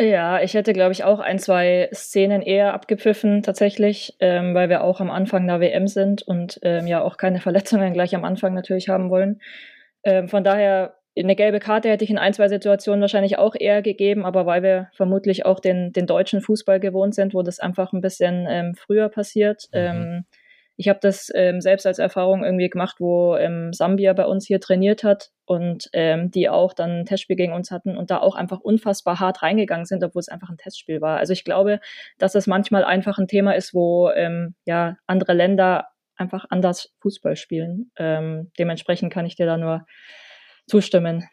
Ja, 0.00 0.40
ich 0.40 0.54
hätte, 0.54 0.72
glaube 0.72 0.92
ich, 0.92 1.04
auch 1.04 1.18
ein, 1.18 1.38
zwei 1.38 1.90
Szenen 1.92 2.40
eher 2.40 2.72
abgepfiffen, 2.72 3.42
tatsächlich, 3.42 4.16
ähm, 4.20 4.54
weil 4.54 4.70
wir 4.70 4.82
auch 4.82 5.00
am 5.00 5.10
Anfang 5.10 5.46
der 5.46 5.60
WM 5.60 5.86
sind 5.86 6.22
und 6.22 6.58
ähm, 6.62 6.86
ja 6.86 7.02
auch 7.02 7.18
keine 7.18 7.40
Verletzungen 7.40 7.92
gleich 7.92 8.14
am 8.14 8.24
Anfang 8.24 8.54
natürlich 8.54 8.88
haben 8.88 9.10
wollen. 9.10 9.40
Ähm, 10.04 10.28
von 10.28 10.44
daher, 10.44 10.96
eine 11.16 11.36
gelbe 11.36 11.60
Karte 11.60 11.90
hätte 11.90 12.04
ich 12.04 12.10
in 12.10 12.18
ein, 12.18 12.32
zwei 12.32 12.48
Situationen 12.48 13.02
wahrscheinlich 13.02 13.38
auch 13.38 13.54
eher 13.54 13.82
gegeben, 13.82 14.24
aber 14.24 14.46
weil 14.46 14.62
wir 14.62 14.88
vermutlich 14.94 15.44
auch 15.44 15.60
den, 15.60 15.92
den 15.92 16.06
deutschen 16.06 16.40
Fußball 16.40 16.80
gewohnt 16.80 17.14
sind, 17.14 17.34
wo 17.34 17.42
das 17.42 17.60
einfach 17.60 17.92
ein 17.92 18.00
bisschen 18.00 18.46
ähm, 18.48 18.74
früher 18.74 19.10
passiert. 19.10 19.68
Mhm. 19.72 19.78
Ähm, 19.78 20.24
ich 20.78 20.88
habe 20.88 21.00
das 21.02 21.30
ähm, 21.34 21.60
selbst 21.60 21.86
als 21.86 21.98
Erfahrung 21.98 22.42
irgendwie 22.42 22.70
gemacht, 22.70 22.96
wo 22.98 23.36
ähm, 23.36 23.74
Sambia 23.74 24.14
bei 24.14 24.24
uns 24.24 24.46
hier 24.46 24.58
trainiert 24.58 25.04
hat 25.04 25.30
und 25.44 25.90
ähm, 25.92 26.30
die 26.30 26.48
auch 26.48 26.72
dann 26.72 27.00
ein 27.00 27.04
Testspiel 27.04 27.36
gegen 27.36 27.52
uns 27.52 27.70
hatten 27.70 27.98
und 27.98 28.10
da 28.10 28.18
auch 28.18 28.34
einfach 28.34 28.60
unfassbar 28.60 29.20
hart 29.20 29.42
reingegangen 29.42 29.84
sind, 29.84 30.02
obwohl 30.02 30.20
es 30.20 30.30
einfach 30.30 30.48
ein 30.48 30.56
Testspiel 30.56 31.02
war. 31.02 31.18
Also 31.18 31.34
ich 31.34 31.44
glaube, 31.44 31.78
dass 32.16 32.32
das 32.32 32.46
manchmal 32.46 32.84
einfach 32.84 33.18
ein 33.18 33.28
Thema 33.28 33.52
ist, 33.52 33.74
wo 33.74 34.10
ja 34.64 34.96
andere 35.06 35.34
Länder 35.34 35.91
einfach 36.16 36.44
anders 36.50 36.92
Fußball 37.00 37.36
spielen. 37.36 37.90
Ähm, 37.96 38.50
dementsprechend 38.58 39.12
kann 39.12 39.26
ich 39.26 39.36
dir 39.36 39.46
da 39.46 39.56
nur 39.56 39.86
zustimmen. 40.66 41.28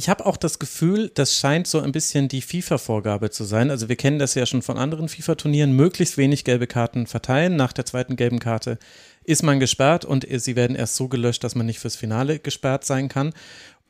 Ich 0.00 0.08
habe 0.08 0.26
auch 0.26 0.36
das 0.36 0.60
Gefühl, 0.60 1.10
das 1.12 1.34
scheint 1.34 1.66
so 1.66 1.80
ein 1.80 1.90
bisschen 1.90 2.28
die 2.28 2.40
FIFA-Vorgabe 2.40 3.30
zu 3.30 3.42
sein. 3.42 3.68
Also 3.68 3.88
wir 3.88 3.96
kennen 3.96 4.20
das 4.20 4.36
ja 4.36 4.46
schon 4.46 4.62
von 4.62 4.78
anderen 4.78 5.08
FIFA-Turnieren, 5.08 5.72
möglichst 5.72 6.16
wenig 6.16 6.44
gelbe 6.44 6.68
Karten 6.68 7.08
verteilen. 7.08 7.56
Nach 7.56 7.72
der 7.72 7.84
zweiten 7.84 8.14
gelben 8.14 8.38
Karte 8.38 8.78
ist 9.24 9.42
man 9.42 9.58
gesperrt 9.58 10.04
und 10.04 10.24
sie 10.30 10.54
werden 10.54 10.76
erst 10.76 10.94
so 10.94 11.08
gelöscht, 11.08 11.42
dass 11.42 11.56
man 11.56 11.66
nicht 11.66 11.80
fürs 11.80 11.96
Finale 11.96 12.38
gesperrt 12.38 12.84
sein 12.84 13.08
kann. 13.08 13.32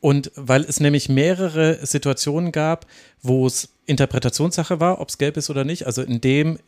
Und 0.01 0.31
weil 0.37 0.63
es 0.63 0.79
nämlich 0.79 1.09
mehrere 1.09 1.85
Situationen 1.85 2.53
gab, 2.53 2.87
wo 3.21 3.47
es 3.47 3.71
Interpretationssache 3.87 4.79
war, 4.81 5.01
ob 5.01 5.09
es 5.09 5.19
gelb 5.19 5.37
ist 5.37 5.51
oder 5.51 5.65
nicht. 5.65 5.87
Also 5.87 6.03
in 6.03 6.21
dem, 6.21 6.59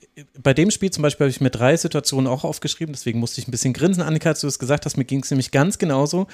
bei 0.42 0.54
dem 0.54 0.70
Spiel 0.70 0.90
zum 0.90 1.02
Beispiel 1.02 1.26
habe 1.26 1.30
ich 1.30 1.40
mir 1.40 1.50
drei 1.50 1.76
Situationen 1.76 2.26
auch 2.26 2.44
aufgeschrieben, 2.44 2.92
deswegen 2.92 3.20
musste 3.20 3.40
ich 3.40 3.46
ein 3.46 3.50
bisschen 3.52 3.72
grinsen, 3.72 4.02
Annika, 4.02 4.30
als 4.30 4.40
du 4.40 4.46
es 4.46 4.58
gesagt 4.58 4.84
hast, 4.84 4.96
mir 4.96 5.04
ging 5.04 5.22
es 5.22 5.30
nämlich 5.30 5.50
ganz 5.50 5.78
genauso. 5.78 6.26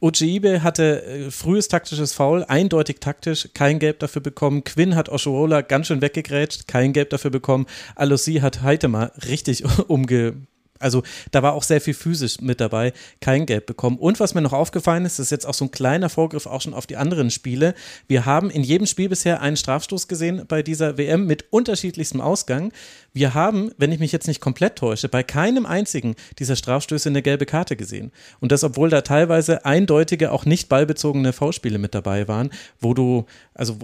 Ojibe 0.00 0.62
hatte 0.62 1.04
äh, 1.04 1.30
frühes 1.30 1.68
taktisches 1.68 2.14
Foul, 2.14 2.44
eindeutig 2.44 3.00
taktisch, 3.00 3.50
kein 3.52 3.78
Gelb 3.78 3.98
dafür 3.98 4.22
bekommen. 4.22 4.64
Quinn 4.64 4.96
hat 4.96 5.10
Oshuola 5.10 5.60
ganz 5.60 5.88
schön 5.88 6.00
weggegrätscht, 6.00 6.66
kein 6.66 6.94
Gelb 6.94 7.10
dafür 7.10 7.30
bekommen. 7.30 7.66
Alossi 7.94 8.36
hat 8.36 8.62
Heitema 8.62 9.12
richtig 9.28 9.62
umge 9.88 10.34
also 10.80 11.02
da 11.30 11.42
war 11.42 11.52
auch 11.52 11.62
sehr 11.62 11.80
viel 11.80 11.94
physisch 11.94 12.40
mit 12.40 12.60
dabei, 12.60 12.92
kein 13.20 13.46
Geld 13.46 13.66
bekommen. 13.66 13.98
Und 13.98 14.18
was 14.18 14.34
mir 14.34 14.40
noch 14.40 14.52
aufgefallen 14.52 15.04
ist, 15.04 15.18
ist 15.18 15.30
jetzt 15.30 15.46
auch 15.46 15.54
so 15.54 15.66
ein 15.66 15.70
kleiner 15.70 16.08
Vorgriff 16.08 16.46
auch 16.46 16.60
schon 16.60 16.74
auf 16.74 16.86
die 16.86 16.96
anderen 16.96 17.30
Spiele. 17.30 17.74
Wir 18.08 18.26
haben 18.26 18.50
in 18.50 18.62
jedem 18.64 18.86
Spiel 18.86 19.08
bisher 19.08 19.40
einen 19.42 19.56
Strafstoß 19.56 20.08
gesehen 20.08 20.44
bei 20.48 20.62
dieser 20.62 20.98
WM 20.98 21.26
mit 21.26 21.52
unterschiedlichstem 21.52 22.20
Ausgang. 22.20 22.72
Wir 23.12 23.34
haben, 23.34 23.70
wenn 23.76 23.92
ich 23.92 24.00
mich 24.00 24.12
jetzt 24.12 24.26
nicht 24.26 24.40
komplett 24.40 24.76
täusche, 24.76 25.08
bei 25.08 25.22
keinem 25.22 25.66
einzigen 25.66 26.16
dieser 26.38 26.56
Strafstöße 26.56 27.08
eine 27.08 27.22
gelbe 27.22 27.46
Karte 27.46 27.76
gesehen. 27.76 28.10
Und 28.40 28.50
das, 28.50 28.64
obwohl 28.64 28.88
da 28.88 29.02
teilweise 29.02 29.64
eindeutige, 29.64 30.32
auch 30.32 30.46
nicht 30.46 30.68
ballbezogene 30.68 31.32
V-Spiele 31.32 31.78
mit 31.78 31.94
dabei 31.94 32.26
waren, 32.26 32.50
wo 32.80 32.94
du, 32.94 33.26
also 33.54 33.78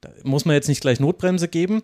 da 0.00 0.10
muss 0.22 0.44
man 0.44 0.54
jetzt 0.54 0.68
nicht 0.68 0.80
gleich 0.80 1.00
Notbremse 1.00 1.48
geben, 1.48 1.82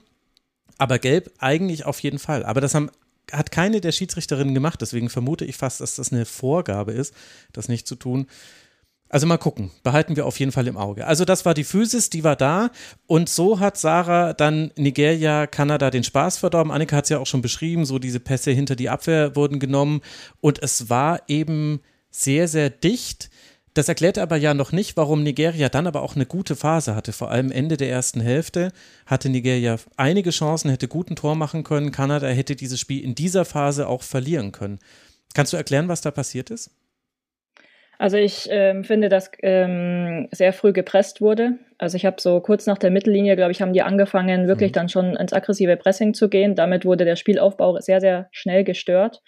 aber 0.78 0.98
gelb 0.98 1.32
eigentlich 1.38 1.84
auf 1.84 2.00
jeden 2.00 2.18
Fall. 2.18 2.44
Aber 2.44 2.60
das 2.60 2.74
haben 2.74 2.90
hat 3.32 3.50
keine 3.50 3.80
der 3.80 3.92
Schiedsrichterinnen 3.92 4.54
gemacht, 4.54 4.80
deswegen 4.80 5.08
vermute 5.08 5.44
ich 5.44 5.56
fast, 5.56 5.80
dass 5.80 5.96
das 5.96 6.12
eine 6.12 6.24
Vorgabe 6.24 6.92
ist, 6.92 7.14
das 7.52 7.68
nicht 7.68 7.86
zu 7.86 7.96
tun. 7.96 8.26
Also 9.08 9.26
mal 9.26 9.36
gucken, 9.36 9.70
behalten 9.82 10.16
wir 10.16 10.24
auf 10.24 10.40
jeden 10.40 10.52
Fall 10.52 10.66
im 10.66 10.78
Auge. 10.78 11.06
Also 11.06 11.26
das 11.26 11.44
war 11.44 11.52
die 11.52 11.64
Physis, 11.64 12.08
die 12.08 12.24
war 12.24 12.34
da 12.34 12.70
und 13.06 13.28
so 13.28 13.60
hat 13.60 13.76
Sarah 13.76 14.32
dann 14.32 14.70
Nigeria, 14.76 15.46
Kanada 15.46 15.90
den 15.90 16.02
Spaß 16.02 16.38
verdorben. 16.38 16.72
Annika 16.72 16.96
hat 16.96 17.04
es 17.04 17.10
ja 17.10 17.18
auch 17.18 17.26
schon 17.26 17.42
beschrieben, 17.42 17.84
so 17.84 17.98
diese 17.98 18.20
Pässe 18.20 18.52
hinter 18.52 18.74
die 18.74 18.88
Abwehr 18.88 19.36
wurden 19.36 19.58
genommen 19.58 20.00
und 20.40 20.62
es 20.62 20.88
war 20.88 21.20
eben 21.28 21.80
sehr, 22.10 22.48
sehr 22.48 22.70
dicht. 22.70 23.28
Das 23.74 23.88
erklärt 23.88 24.18
aber 24.18 24.36
ja 24.36 24.52
noch 24.52 24.72
nicht, 24.72 24.96
warum 24.98 25.22
Nigeria 25.22 25.70
dann 25.70 25.86
aber 25.86 26.02
auch 26.02 26.14
eine 26.14 26.26
gute 26.26 26.56
Phase 26.56 26.94
hatte. 26.94 27.12
Vor 27.12 27.30
allem 27.30 27.50
Ende 27.50 27.78
der 27.78 27.88
ersten 27.88 28.20
Hälfte 28.20 28.70
hatte 29.06 29.30
Nigeria 29.30 29.76
einige 29.96 30.30
Chancen, 30.30 30.70
hätte 30.70 30.88
guten 30.88 31.16
Tor 31.16 31.36
machen 31.36 31.64
können. 31.64 31.90
Kanada 31.90 32.26
hätte 32.26 32.54
dieses 32.54 32.78
Spiel 32.78 33.02
in 33.02 33.14
dieser 33.14 33.46
Phase 33.46 33.88
auch 33.88 34.02
verlieren 34.02 34.52
können. 34.52 34.78
Kannst 35.34 35.54
du 35.54 35.56
erklären, 35.56 35.88
was 35.88 36.02
da 36.02 36.10
passiert 36.10 36.50
ist? 36.50 36.70
Also 37.98 38.16
ich 38.16 38.48
ähm, 38.50 38.82
finde, 38.82 39.08
dass 39.08 39.30
ähm, 39.42 40.28
sehr 40.32 40.52
früh 40.52 40.72
gepresst 40.72 41.20
wurde. 41.20 41.52
Also 41.78 41.96
ich 41.96 42.04
habe 42.04 42.20
so 42.20 42.40
kurz 42.40 42.66
nach 42.66 42.78
der 42.78 42.90
Mittellinie, 42.90 43.36
glaube 43.36 43.52
ich, 43.52 43.62
haben 43.62 43.72
die 43.72 43.82
angefangen, 43.82 44.48
wirklich 44.48 44.72
mhm. 44.72 44.74
dann 44.74 44.88
schon 44.88 45.16
ins 45.16 45.32
aggressive 45.32 45.76
Pressing 45.76 46.12
zu 46.12 46.28
gehen. 46.28 46.56
Damit 46.56 46.84
wurde 46.84 47.04
der 47.04 47.16
Spielaufbau 47.16 47.78
sehr, 47.78 48.00
sehr 48.00 48.28
schnell 48.32 48.64
gestört. 48.64 49.22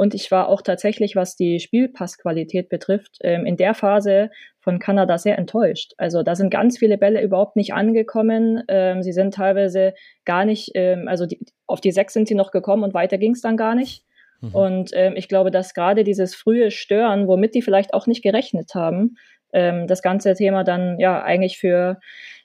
Und 0.00 0.14
ich 0.14 0.30
war 0.30 0.48
auch 0.48 0.62
tatsächlich, 0.62 1.14
was 1.14 1.36
die 1.36 1.60
Spielpassqualität 1.60 2.70
betrifft, 2.70 3.18
ähm, 3.20 3.44
in 3.44 3.58
der 3.58 3.74
Phase 3.74 4.30
von 4.58 4.78
Kanada 4.78 5.18
sehr 5.18 5.36
enttäuscht. 5.36 5.92
Also 5.98 6.22
da 6.22 6.34
sind 6.34 6.48
ganz 6.48 6.78
viele 6.78 6.96
Bälle 6.96 7.22
überhaupt 7.22 7.54
nicht 7.54 7.74
angekommen. 7.74 8.62
Ähm, 8.68 9.02
sie 9.02 9.12
sind 9.12 9.34
teilweise 9.34 9.92
gar 10.24 10.46
nicht, 10.46 10.70
ähm, 10.72 11.06
also 11.06 11.26
die, 11.26 11.44
auf 11.66 11.82
die 11.82 11.92
sechs 11.92 12.14
sind 12.14 12.28
sie 12.28 12.34
noch 12.34 12.50
gekommen 12.50 12.82
und 12.82 12.94
weiter 12.94 13.18
ging 13.18 13.32
es 13.32 13.42
dann 13.42 13.58
gar 13.58 13.74
nicht. 13.74 14.02
Mhm. 14.40 14.54
Und 14.54 14.92
ich 15.16 15.28
glaube, 15.28 15.50
dass 15.50 15.74
gerade 15.74 16.02
dieses 16.02 16.34
frühe 16.34 16.70
Stören, 16.70 17.28
womit 17.28 17.54
die 17.54 17.60
vielleicht 17.60 17.92
auch 17.92 18.06
nicht 18.06 18.22
gerechnet 18.22 18.74
haben, 18.74 19.16
ähm, 19.52 19.86
das 19.86 20.02
ganze 20.02 20.34
Thema 20.34 20.64
dann 20.64 20.98
ja 20.98 21.22
eigentlich 21.22 21.58
für 21.58 21.98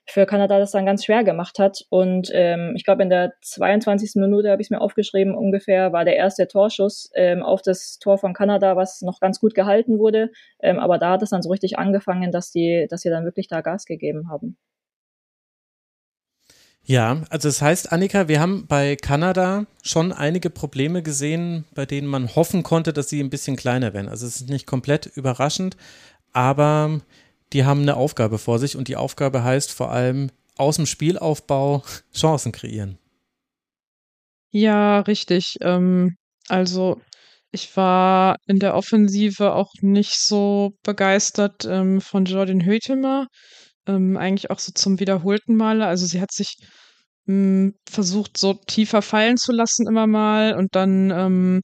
für 0.07 0.25
Kanada 0.25 0.59
das 0.59 0.71
dann 0.71 0.85
ganz 0.85 1.03
schwer 1.03 1.23
gemacht 1.23 1.57
hat. 1.59 1.85
Und 1.89 2.29
ähm, 2.31 2.73
ich 2.75 2.83
glaube, 2.83 3.03
in 3.03 3.09
der 3.09 3.33
22. 3.41 4.15
Minute 4.15 4.51
habe 4.51 4.61
ich 4.61 4.67
es 4.67 4.69
mir 4.69 4.81
aufgeschrieben, 4.81 5.35
ungefähr 5.35 5.93
war 5.93 6.05
der 6.05 6.15
erste 6.15 6.47
Torschuss 6.47 7.09
ähm, 7.15 7.41
auf 7.41 7.61
das 7.61 7.97
Tor 7.99 8.17
von 8.17 8.33
Kanada, 8.33 8.75
was 8.75 9.01
noch 9.01 9.19
ganz 9.19 9.39
gut 9.39 9.55
gehalten 9.55 9.97
wurde. 9.97 10.31
Ähm, 10.61 10.79
aber 10.79 10.99
da 10.99 11.11
hat 11.11 11.23
es 11.23 11.31
dann 11.31 11.41
so 11.41 11.49
richtig 11.49 11.79
angefangen, 11.79 12.31
dass 12.31 12.51
die, 12.51 12.85
dass 12.89 13.01
sie 13.01 13.09
dann 13.09 13.25
wirklich 13.25 13.47
da 13.47 13.61
Gas 13.61 13.85
gegeben 13.85 14.29
haben. 14.29 14.57
Ja, 16.87 17.23
also 17.31 17.49
das 17.49 17.63
heißt, 17.63 17.91
Annika, 17.91 18.27
wir 18.27 18.39
haben 18.39 18.67
bei 18.67 18.95
Kanada 18.95 19.65
schon 19.81 20.13
einige 20.13 20.51
Probleme 20.51 21.01
gesehen, 21.01 21.65
bei 21.73 21.87
denen 21.87 22.07
man 22.07 22.35
hoffen 22.35 22.61
konnte, 22.61 22.93
dass 22.93 23.09
sie 23.09 23.19
ein 23.21 23.31
bisschen 23.31 23.55
kleiner 23.55 23.95
werden. 23.95 24.07
Also 24.07 24.27
es 24.27 24.41
ist 24.41 24.49
nicht 24.51 24.67
komplett 24.67 25.07
überraschend, 25.07 25.77
aber 26.35 27.01
die 27.53 27.63
haben 27.63 27.81
eine 27.81 27.95
Aufgabe 27.95 28.37
vor 28.37 28.59
sich 28.59 28.75
und 28.75 28.87
die 28.87 28.95
Aufgabe 28.95 29.43
heißt 29.43 29.71
vor 29.71 29.91
allem 29.91 30.29
aus 30.57 30.75
dem 30.75 30.85
Spielaufbau 30.85 31.83
Chancen 32.13 32.51
kreieren. 32.51 32.97
Ja, 34.51 34.99
richtig. 35.01 35.55
Ähm, 35.61 36.15
also 36.47 37.01
ich 37.51 37.75
war 37.77 38.37
in 38.47 38.59
der 38.59 38.75
Offensive 38.75 39.53
auch 39.53 39.71
nicht 39.81 40.15
so 40.19 40.71
begeistert 40.83 41.65
ähm, 41.65 42.01
von 42.01 42.25
Jordan 42.25 42.61
Hütemer 42.61 43.27
ähm, 43.87 44.17
eigentlich 44.17 44.49
auch 44.51 44.59
so 44.59 44.71
zum 44.73 44.99
wiederholten 44.99 45.55
Male. 45.55 45.85
Also 45.85 46.05
sie 46.05 46.21
hat 46.21 46.31
sich 46.31 46.55
hm, 47.27 47.75
versucht, 47.89 48.37
so 48.37 48.53
tiefer 48.53 49.01
fallen 49.01 49.37
zu 49.37 49.51
lassen 49.51 49.87
immer 49.87 50.07
mal 50.07 50.55
und 50.55 50.75
dann 50.75 51.11
ähm, 51.11 51.61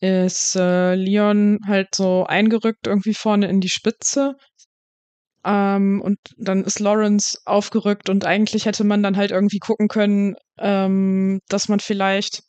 ist 0.00 0.56
äh, 0.56 0.94
Leon 0.94 1.58
halt 1.66 1.94
so 1.94 2.24
eingerückt 2.24 2.86
irgendwie 2.86 3.14
vorne 3.14 3.48
in 3.48 3.60
die 3.60 3.68
Spitze. 3.68 4.36
Ähm, 5.44 6.00
und 6.02 6.18
dann 6.36 6.64
ist 6.64 6.80
Lawrence 6.80 7.38
aufgerückt 7.44 8.08
und 8.08 8.24
eigentlich 8.24 8.66
hätte 8.66 8.84
man 8.84 9.02
dann 9.02 9.16
halt 9.16 9.30
irgendwie 9.30 9.58
gucken 9.58 9.88
können, 9.88 10.34
ähm, 10.58 11.40
dass 11.48 11.68
man 11.68 11.80
vielleicht 11.80 12.42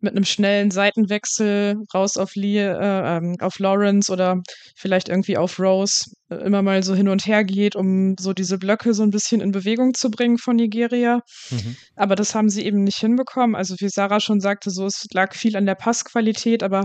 mit 0.00 0.14
einem 0.14 0.24
schnellen 0.24 0.70
Seitenwechsel 0.70 1.76
raus 1.94 2.16
auf, 2.16 2.34
Lee, 2.34 2.60
äh, 2.60 3.16
ähm, 3.16 3.36
auf 3.40 3.58
Lawrence 3.58 4.12
oder 4.12 4.40
vielleicht 4.76 5.08
irgendwie 5.08 5.36
auf 5.36 5.58
Rose 5.58 6.04
äh, 6.28 6.36
immer 6.36 6.62
mal 6.62 6.82
so 6.82 6.94
hin 6.94 7.08
und 7.08 7.26
her 7.26 7.44
geht, 7.44 7.76
um 7.76 8.14
so 8.18 8.32
diese 8.32 8.58
Blöcke 8.58 8.94
so 8.94 9.02
ein 9.02 9.10
bisschen 9.10 9.40
in 9.40 9.52
Bewegung 9.52 9.94
zu 9.94 10.10
bringen 10.10 10.38
von 10.38 10.56
Nigeria. 10.56 11.20
Mhm. 11.50 11.76
Aber 11.96 12.14
das 12.14 12.34
haben 12.34 12.48
sie 12.48 12.64
eben 12.64 12.84
nicht 12.84 12.98
hinbekommen. 12.98 13.56
Also 13.56 13.74
wie 13.78 13.88
Sarah 13.88 14.20
schon 14.20 14.40
sagte, 14.40 14.70
so 14.70 14.86
es 14.86 15.06
lag 15.12 15.34
viel 15.34 15.56
an 15.56 15.66
der 15.66 15.74
Passqualität, 15.74 16.62
aber 16.62 16.84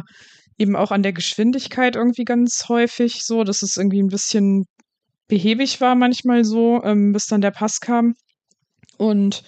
eben 0.57 0.75
auch 0.75 0.91
an 0.91 1.03
der 1.03 1.13
Geschwindigkeit 1.13 1.95
irgendwie 1.95 2.23
ganz 2.23 2.65
häufig 2.69 3.21
so, 3.23 3.43
dass 3.43 3.61
es 3.61 3.77
irgendwie 3.77 4.01
ein 4.01 4.09
bisschen 4.09 4.65
behäbig 5.27 5.81
war 5.81 5.95
manchmal 5.95 6.43
so, 6.43 6.81
ähm, 6.83 7.13
bis 7.13 7.25
dann 7.25 7.41
der 7.41 7.51
Pass 7.51 7.79
kam. 7.79 8.13
Und 8.97 9.43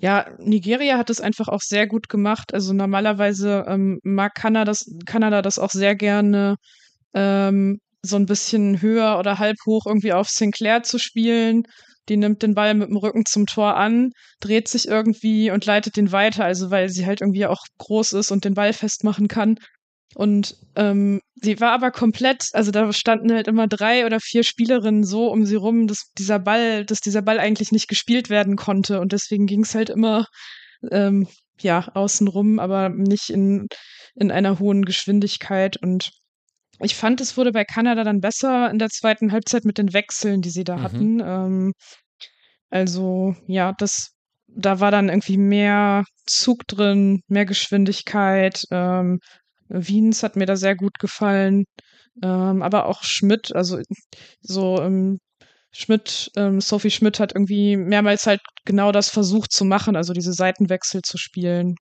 ja, 0.00 0.26
Nigeria 0.38 0.98
hat 0.98 1.10
es 1.10 1.20
einfach 1.20 1.48
auch 1.48 1.60
sehr 1.62 1.86
gut 1.86 2.08
gemacht. 2.08 2.52
Also 2.54 2.72
normalerweise 2.74 3.64
ähm, 3.68 3.98
mag 4.02 4.34
Kanada 4.34 4.64
das, 4.66 4.84
Kanada 5.06 5.42
das 5.42 5.58
auch 5.58 5.70
sehr 5.70 5.94
gerne, 5.96 6.56
ähm, 7.14 7.80
so 8.02 8.16
ein 8.16 8.26
bisschen 8.26 8.82
höher 8.82 9.18
oder 9.18 9.38
halb 9.38 9.56
hoch 9.66 9.86
irgendwie 9.86 10.12
auf 10.12 10.28
Sinclair 10.28 10.82
zu 10.82 10.98
spielen. 10.98 11.64
Die 12.08 12.16
nimmt 12.16 12.42
den 12.42 12.54
Ball 12.54 12.74
mit 12.74 12.88
dem 12.88 12.96
Rücken 12.96 13.24
zum 13.26 13.46
Tor 13.46 13.76
an, 13.76 14.10
dreht 14.40 14.68
sich 14.68 14.86
irgendwie 14.86 15.50
und 15.50 15.66
leitet 15.66 15.96
den 15.96 16.12
weiter, 16.12 16.44
also 16.44 16.70
weil 16.70 16.88
sie 16.88 17.04
halt 17.06 17.20
irgendwie 17.20 17.46
auch 17.46 17.64
groß 17.78 18.12
ist 18.12 18.30
und 18.30 18.44
den 18.44 18.54
Ball 18.54 18.72
festmachen 18.72 19.28
kann. 19.28 19.56
Und 20.16 20.56
ähm, 20.76 21.20
sie 21.34 21.60
war 21.60 21.72
aber 21.72 21.90
komplett, 21.90 22.48
also 22.54 22.70
da 22.70 22.90
standen 22.94 23.30
halt 23.34 23.48
immer 23.48 23.66
drei 23.66 24.06
oder 24.06 24.18
vier 24.18 24.44
Spielerinnen 24.44 25.04
so 25.04 25.30
um 25.30 25.44
sie 25.44 25.56
rum, 25.56 25.86
dass 25.86 26.10
dieser 26.16 26.38
Ball, 26.38 26.86
dass 26.86 27.00
dieser 27.00 27.20
Ball 27.20 27.38
eigentlich 27.38 27.70
nicht 27.70 27.86
gespielt 27.86 28.30
werden 28.30 28.56
konnte. 28.56 28.98
Und 29.00 29.12
deswegen 29.12 29.44
ging 29.44 29.64
es 29.64 29.74
halt 29.74 29.90
immer 29.90 30.24
ähm, 30.90 31.28
ja 31.60 31.86
außenrum, 31.92 32.58
aber 32.60 32.88
nicht 32.88 33.28
in, 33.28 33.66
in 34.14 34.30
einer 34.30 34.58
hohen 34.58 34.86
Geschwindigkeit. 34.86 35.76
Und 35.76 36.08
ich 36.80 36.96
fand, 36.96 37.20
es 37.20 37.36
wurde 37.36 37.52
bei 37.52 37.64
Kanada 37.64 38.02
dann 38.02 38.20
besser 38.20 38.70
in 38.70 38.78
der 38.78 38.88
zweiten 38.88 39.32
Halbzeit 39.32 39.66
mit 39.66 39.76
den 39.76 39.92
Wechseln, 39.92 40.40
die 40.40 40.48
sie 40.48 40.64
da 40.64 40.78
mhm. 40.78 40.82
hatten. 40.82 41.20
Ähm, 41.20 41.72
also 42.70 43.36
ja, 43.46 43.74
das 43.76 44.12
da 44.48 44.80
war 44.80 44.90
dann 44.90 45.10
irgendwie 45.10 45.36
mehr 45.36 46.04
Zug 46.24 46.66
drin, 46.66 47.20
mehr 47.28 47.44
Geschwindigkeit, 47.44 48.62
ähm, 48.70 49.18
Wiens 49.68 50.22
hat 50.22 50.36
mir 50.36 50.46
da 50.46 50.56
sehr 50.56 50.76
gut 50.76 50.98
gefallen. 50.98 51.64
Ähm, 52.22 52.62
aber 52.62 52.86
auch 52.86 53.02
Schmidt, 53.04 53.54
also 53.54 53.80
so 54.40 54.80
ähm, 54.82 55.18
Schmidt, 55.72 56.30
ähm, 56.36 56.60
Sophie 56.60 56.90
Schmidt 56.90 57.20
hat 57.20 57.34
irgendwie 57.34 57.76
mehrmals 57.76 58.26
halt 58.26 58.40
genau 58.64 58.92
das 58.92 59.10
versucht 59.10 59.52
zu 59.52 59.64
machen, 59.64 59.96
also 59.96 60.12
diese 60.14 60.32
Seitenwechsel 60.32 61.02
zu 61.02 61.18
spielen. 61.18 61.76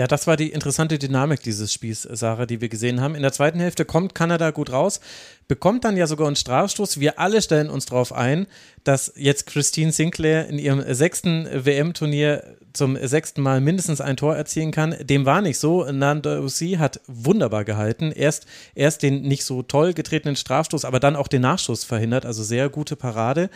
Ja, 0.00 0.06
das 0.06 0.26
war 0.26 0.38
die 0.38 0.48
interessante 0.48 0.98
Dynamik 0.98 1.42
dieses 1.42 1.74
Spiels, 1.74 2.08
Sarah, 2.10 2.46
die 2.46 2.62
wir 2.62 2.70
gesehen 2.70 3.02
haben. 3.02 3.14
In 3.14 3.20
der 3.20 3.34
zweiten 3.34 3.60
Hälfte 3.60 3.84
kommt 3.84 4.14
Kanada 4.14 4.50
gut 4.50 4.72
raus, 4.72 4.98
bekommt 5.46 5.84
dann 5.84 5.98
ja 5.98 6.06
sogar 6.06 6.26
einen 6.26 6.36
Strafstoß. 6.36 7.00
Wir 7.00 7.18
alle 7.18 7.42
stellen 7.42 7.68
uns 7.68 7.84
darauf 7.84 8.14
ein, 8.14 8.46
dass 8.82 9.12
jetzt 9.14 9.44
Christine 9.44 9.92
Sinclair 9.92 10.48
in 10.48 10.58
ihrem 10.58 10.82
sechsten 10.94 11.46
WM-Turnier 11.52 12.56
zum 12.72 12.96
sechsten 12.96 13.42
Mal 13.42 13.60
mindestens 13.60 14.00
ein 14.00 14.16
Tor 14.16 14.34
erzielen 14.34 14.70
kann. 14.70 14.96
Dem 15.02 15.26
war 15.26 15.42
nicht 15.42 15.58
so. 15.58 15.84
Nanda 15.84 16.40
Ussi 16.40 16.76
hat 16.78 17.02
wunderbar 17.06 17.66
gehalten. 17.66 18.10
Erst, 18.10 18.46
erst 18.74 19.02
den 19.02 19.20
nicht 19.20 19.44
so 19.44 19.62
toll 19.62 19.92
getretenen 19.92 20.36
Strafstoß, 20.36 20.86
aber 20.86 20.98
dann 20.98 21.14
auch 21.14 21.28
den 21.28 21.42
Nachschuss 21.42 21.84
verhindert. 21.84 22.24
Also 22.24 22.42
sehr 22.42 22.70
gute 22.70 22.96
Parade. 22.96 23.50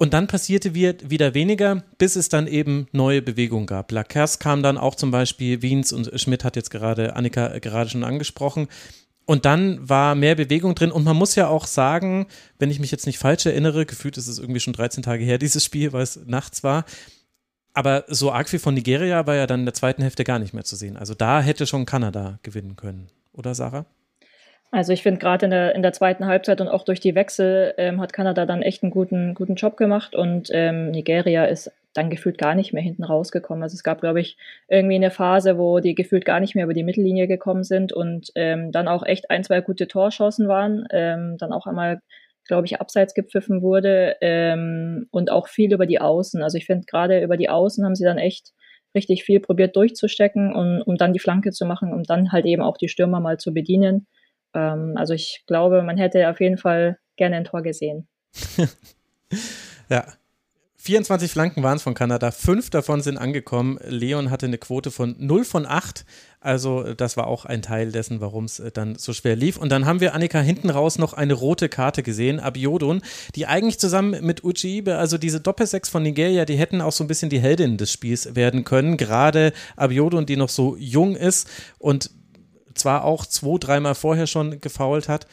Und 0.00 0.14
dann 0.14 0.28
passierte 0.28 0.72
wieder 0.74 1.34
weniger, 1.34 1.82
bis 1.98 2.16
es 2.16 2.30
dann 2.30 2.46
eben 2.46 2.88
neue 2.90 3.20
Bewegungen 3.20 3.66
gab. 3.66 3.92
Lacers 3.92 4.38
kam 4.38 4.62
dann 4.62 4.78
auch 4.78 4.94
zum 4.94 5.10
Beispiel, 5.10 5.60
Wiens 5.60 5.92
und 5.92 6.18
Schmidt 6.18 6.42
hat 6.42 6.56
jetzt 6.56 6.70
gerade, 6.70 7.16
Annika 7.16 7.58
gerade 7.58 7.90
schon 7.90 8.02
angesprochen. 8.02 8.68
Und 9.26 9.44
dann 9.44 9.86
war 9.86 10.14
mehr 10.14 10.36
Bewegung 10.36 10.74
drin. 10.74 10.90
Und 10.90 11.04
man 11.04 11.18
muss 11.18 11.34
ja 11.34 11.48
auch 11.48 11.66
sagen, 11.66 12.28
wenn 12.58 12.70
ich 12.70 12.80
mich 12.80 12.90
jetzt 12.90 13.04
nicht 13.04 13.18
falsch 13.18 13.44
erinnere, 13.44 13.84
gefühlt 13.84 14.16
ist 14.16 14.26
es 14.26 14.38
irgendwie 14.38 14.60
schon 14.60 14.72
13 14.72 15.02
Tage 15.02 15.22
her, 15.22 15.36
dieses 15.38 15.62
Spiel, 15.62 15.92
weil 15.92 16.02
es 16.02 16.18
nachts 16.24 16.64
war. 16.64 16.86
Aber 17.74 18.06
so 18.08 18.32
arg 18.32 18.48
viel 18.48 18.58
von 18.58 18.72
Nigeria 18.72 19.26
war 19.26 19.34
ja 19.34 19.46
dann 19.46 19.60
in 19.60 19.66
der 19.66 19.74
zweiten 19.74 20.00
Hälfte 20.00 20.24
gar 20.24 20.38
nicht 20.38 20.54
mehr 20.54 20.64
zu 20.64 20.76
sehen. 20.76 20.96
Also 20.96 21.12
da 21.12 21.42
hätte 21.42 21.66
schon 21.66 21.84
Kanada 21.84 22.38
gewinnen 22.42 22.74
können. 22.74 23.08
Oder 23.34 23.54
Sarah? 23.54 23.84
Also 24.72 24.92
ich 24.92 25.02
finde 25.02 25.18
gerade 25.18 25.46
in 25.46 25.50
der, 25.50 25.74
in 25.74 25.82
der 25.82 25.92
zweiten 25.92 26.26
Halbzeit 26.26 26.60
und 26.60 26.68
auch 26.68 26.84
durch 26.84 27.00
die 27.00 27.16
Wechsel 27.16 27.74
ähm, 27.76 28.00
hat 28.00 28.12
Kanada 28.12 28.46
dann 28.46 28.62
echt 28.62 28.82
einen 28.84 28.92
guten, 28.92 29.34
guten 29.34 29.56
Job 29.56 29.76
gemacht 29.76 30.14
und 30.14 30.48
ähm, 30.52 30.92
Nigeria 30.92 31.44
ist 31.44 31.72
dann 31.92 32.08
gefühlt 32.08 32.38
gar 32.38 32.54
nicht 32.54 32.72
mehr 32.72 32.82
hinten 32.82 33.02
rausgekommen. 33.02 33.64
Also 33.64 33.74
es 33.74 33.82
gab, 33.82 34.00
glaube 34.00 34.20
ich, 34.20 34.36
irgendwie 34.68 34.94
eine 34.94 35.10
Phase, 35.10 35.58
wo 35.58 35.80
die 35.80 35.96
gefühlt 35.96 36.24
gar 36.24 36.38
nicht 36.38 36.54
mehr 36.54 36.64
über 36.64 36.74
die 36.74 36.84
Mittellinie 36.84 37.26
gekommen 37.26 37.64
sind 37.64 37.92
und 37.92 38.30
ähm, 38.36 38.70
dann 38.70 38.86
auch 38.86 39.04
echt 39.04 39.28
ein, 39.28 39.42
zwei 39.42 39.60
gute 39.60 39.88
Torschancen 39.88 40.46
waren. 40.46 40.86
Ähm, 40.92 41.36
dann 41.38 41.52
auch 41.52 41.66
einmal, 41.66 42.00
glaube 42.46 42.66
ich, 42.66 42.80
abseits 42.80 43.14
gepfiffen 43.14 43.62
wurde 43.62 44.16
ähm, 44.20 45.08
und 45.10 45.32
auch 45.32 45.48
viel 45.48 45.72
über 45.72 45.86
die 45.86 46.00
Außen. 46.00 46.44
Also 46.44 46.58
ich 46.58 46.66
finde 46.66 46.86
gerade 46.86 47.22
über 47.24 47.36
die 47.36 47.48
Außen 47.48 47.84
haben 47.84 47.96
sie 47.96 48.04
dann 48.04 48.18
echt 48.18 48.52
richtig 48.94 49.24
viel 49.24 49.40
probiert 49.40 49.74
durchzustecken, 49.74 50.54
um, 50.54 50.80
um 50.84 50.96
dann 50.96 51.12
die 51.12 51.18
Flanke 51.18 51.50
zu 51.50 51.66
machen, 51.66 51.92
um 51.92 52.04
dann 52.04 52.30
halt 52.30 52.46
eben 52.46 52.62
auch 52.62 52.76
die 52.76 52.88
Stürmer 52.88 53.18
mal 53.18 53.38
zu 53.38 53.52
bedienen. 53.52 54.06
Ähm, 54.54 54.94
also 54.96 55.14
ich 55.14 55.44
glaube, 55.46 55.82
man 55.82 55.96
hätte 55.96 56.28
auf 56.28 56.40
jeden 56.40 56.58
Fall 56.58 56.98
gerne 57.16 57.36
ein 57.36 57.44
Tor 57.44 57.62
gesehen. 57.62 58.08
ja, 59.88 60.04
24 60.82 61.30
Flanken 61.30 61.62
waren 61.62 61.76
es 61.76 61.82
von 61.82 61.92
Kanada, 61.92 62.30
fünf 62.30 62.70
davon 62.70 63.02
sind 63.02 63.18
angekommen. 63.18 63.78
Leon 63.86 64.30
hatte 64.30 64.46
eine 64.46 64.56
Quote 64.56 64.90
von 64.90 65.14
0 65.18 65.44
von 65.44 65.66
8. 65.66 66.06
Also 66.40 66.94
das 66.94 67.18
war 67.18 67.26
auch 67.26 67.44
ein 67.44 67.60
Teil 67.60 67.92
dessen, 67.92 68.22
warum 68.22 68.46
es 68.46 68.60
äh, 68.60 68.72
dann 68.72 68.94
so 68.94 69.12
schwer 69.12 69.36
lief. 69.36 69.58
Und 69.58 69.70
dann 69.70 69.84
haben 69.84 70.00
wir 70.00 70.14
Annika 70.14 70.40
hinten 70.40 70.70
raus 70.70 70.96
noch 70.96 71.12
eine 71.12 71.34
rote 71.34 71.68
Karte 71.68 72.02
gesehen, 72.02 72.40
Abiodun, 72.40 73.02
die 73.34 73.46
eigentlich 73.46 73.78
zusammen 73.78 74.24
mit 74.24 74.42
Uchiibe, 74.42 74.96
also 74.96 75.18
diese 75.18 75.38
Doppelsechs 75.38 75.90
von 75.90 76.02
Nigeria, 76.02 76.46
die 76.46 76.56
hätten 76.56 76.80
auch 76.80 76.92
so 76.92 77.04
ein 77.04 77.08
bisschen 77.08 77.28
die 77.28 77.40
Heldin 77.40 77.76
des 77.76 77.92
Spiels 77.92 78.34
werden 78.34 78.64
können. 78.64 78.96
Gerade 78.96 79.52
Abiodun, 79.76 80.24
die 80.24 80.36
noch 80.36 80.48
so 80.48 80.76
jung 80.78 81.14
ist 81.14 81.46
und 81.78 82.10
zwar 82.74 83.04
auch 83.04 83.26
zwei, 83.26 83.58
dreimal 83.58 83.94
vorher 83.94 84.26
schon 84.26 84.60
gefault 84.60 85.08
hat. 85.08 85.26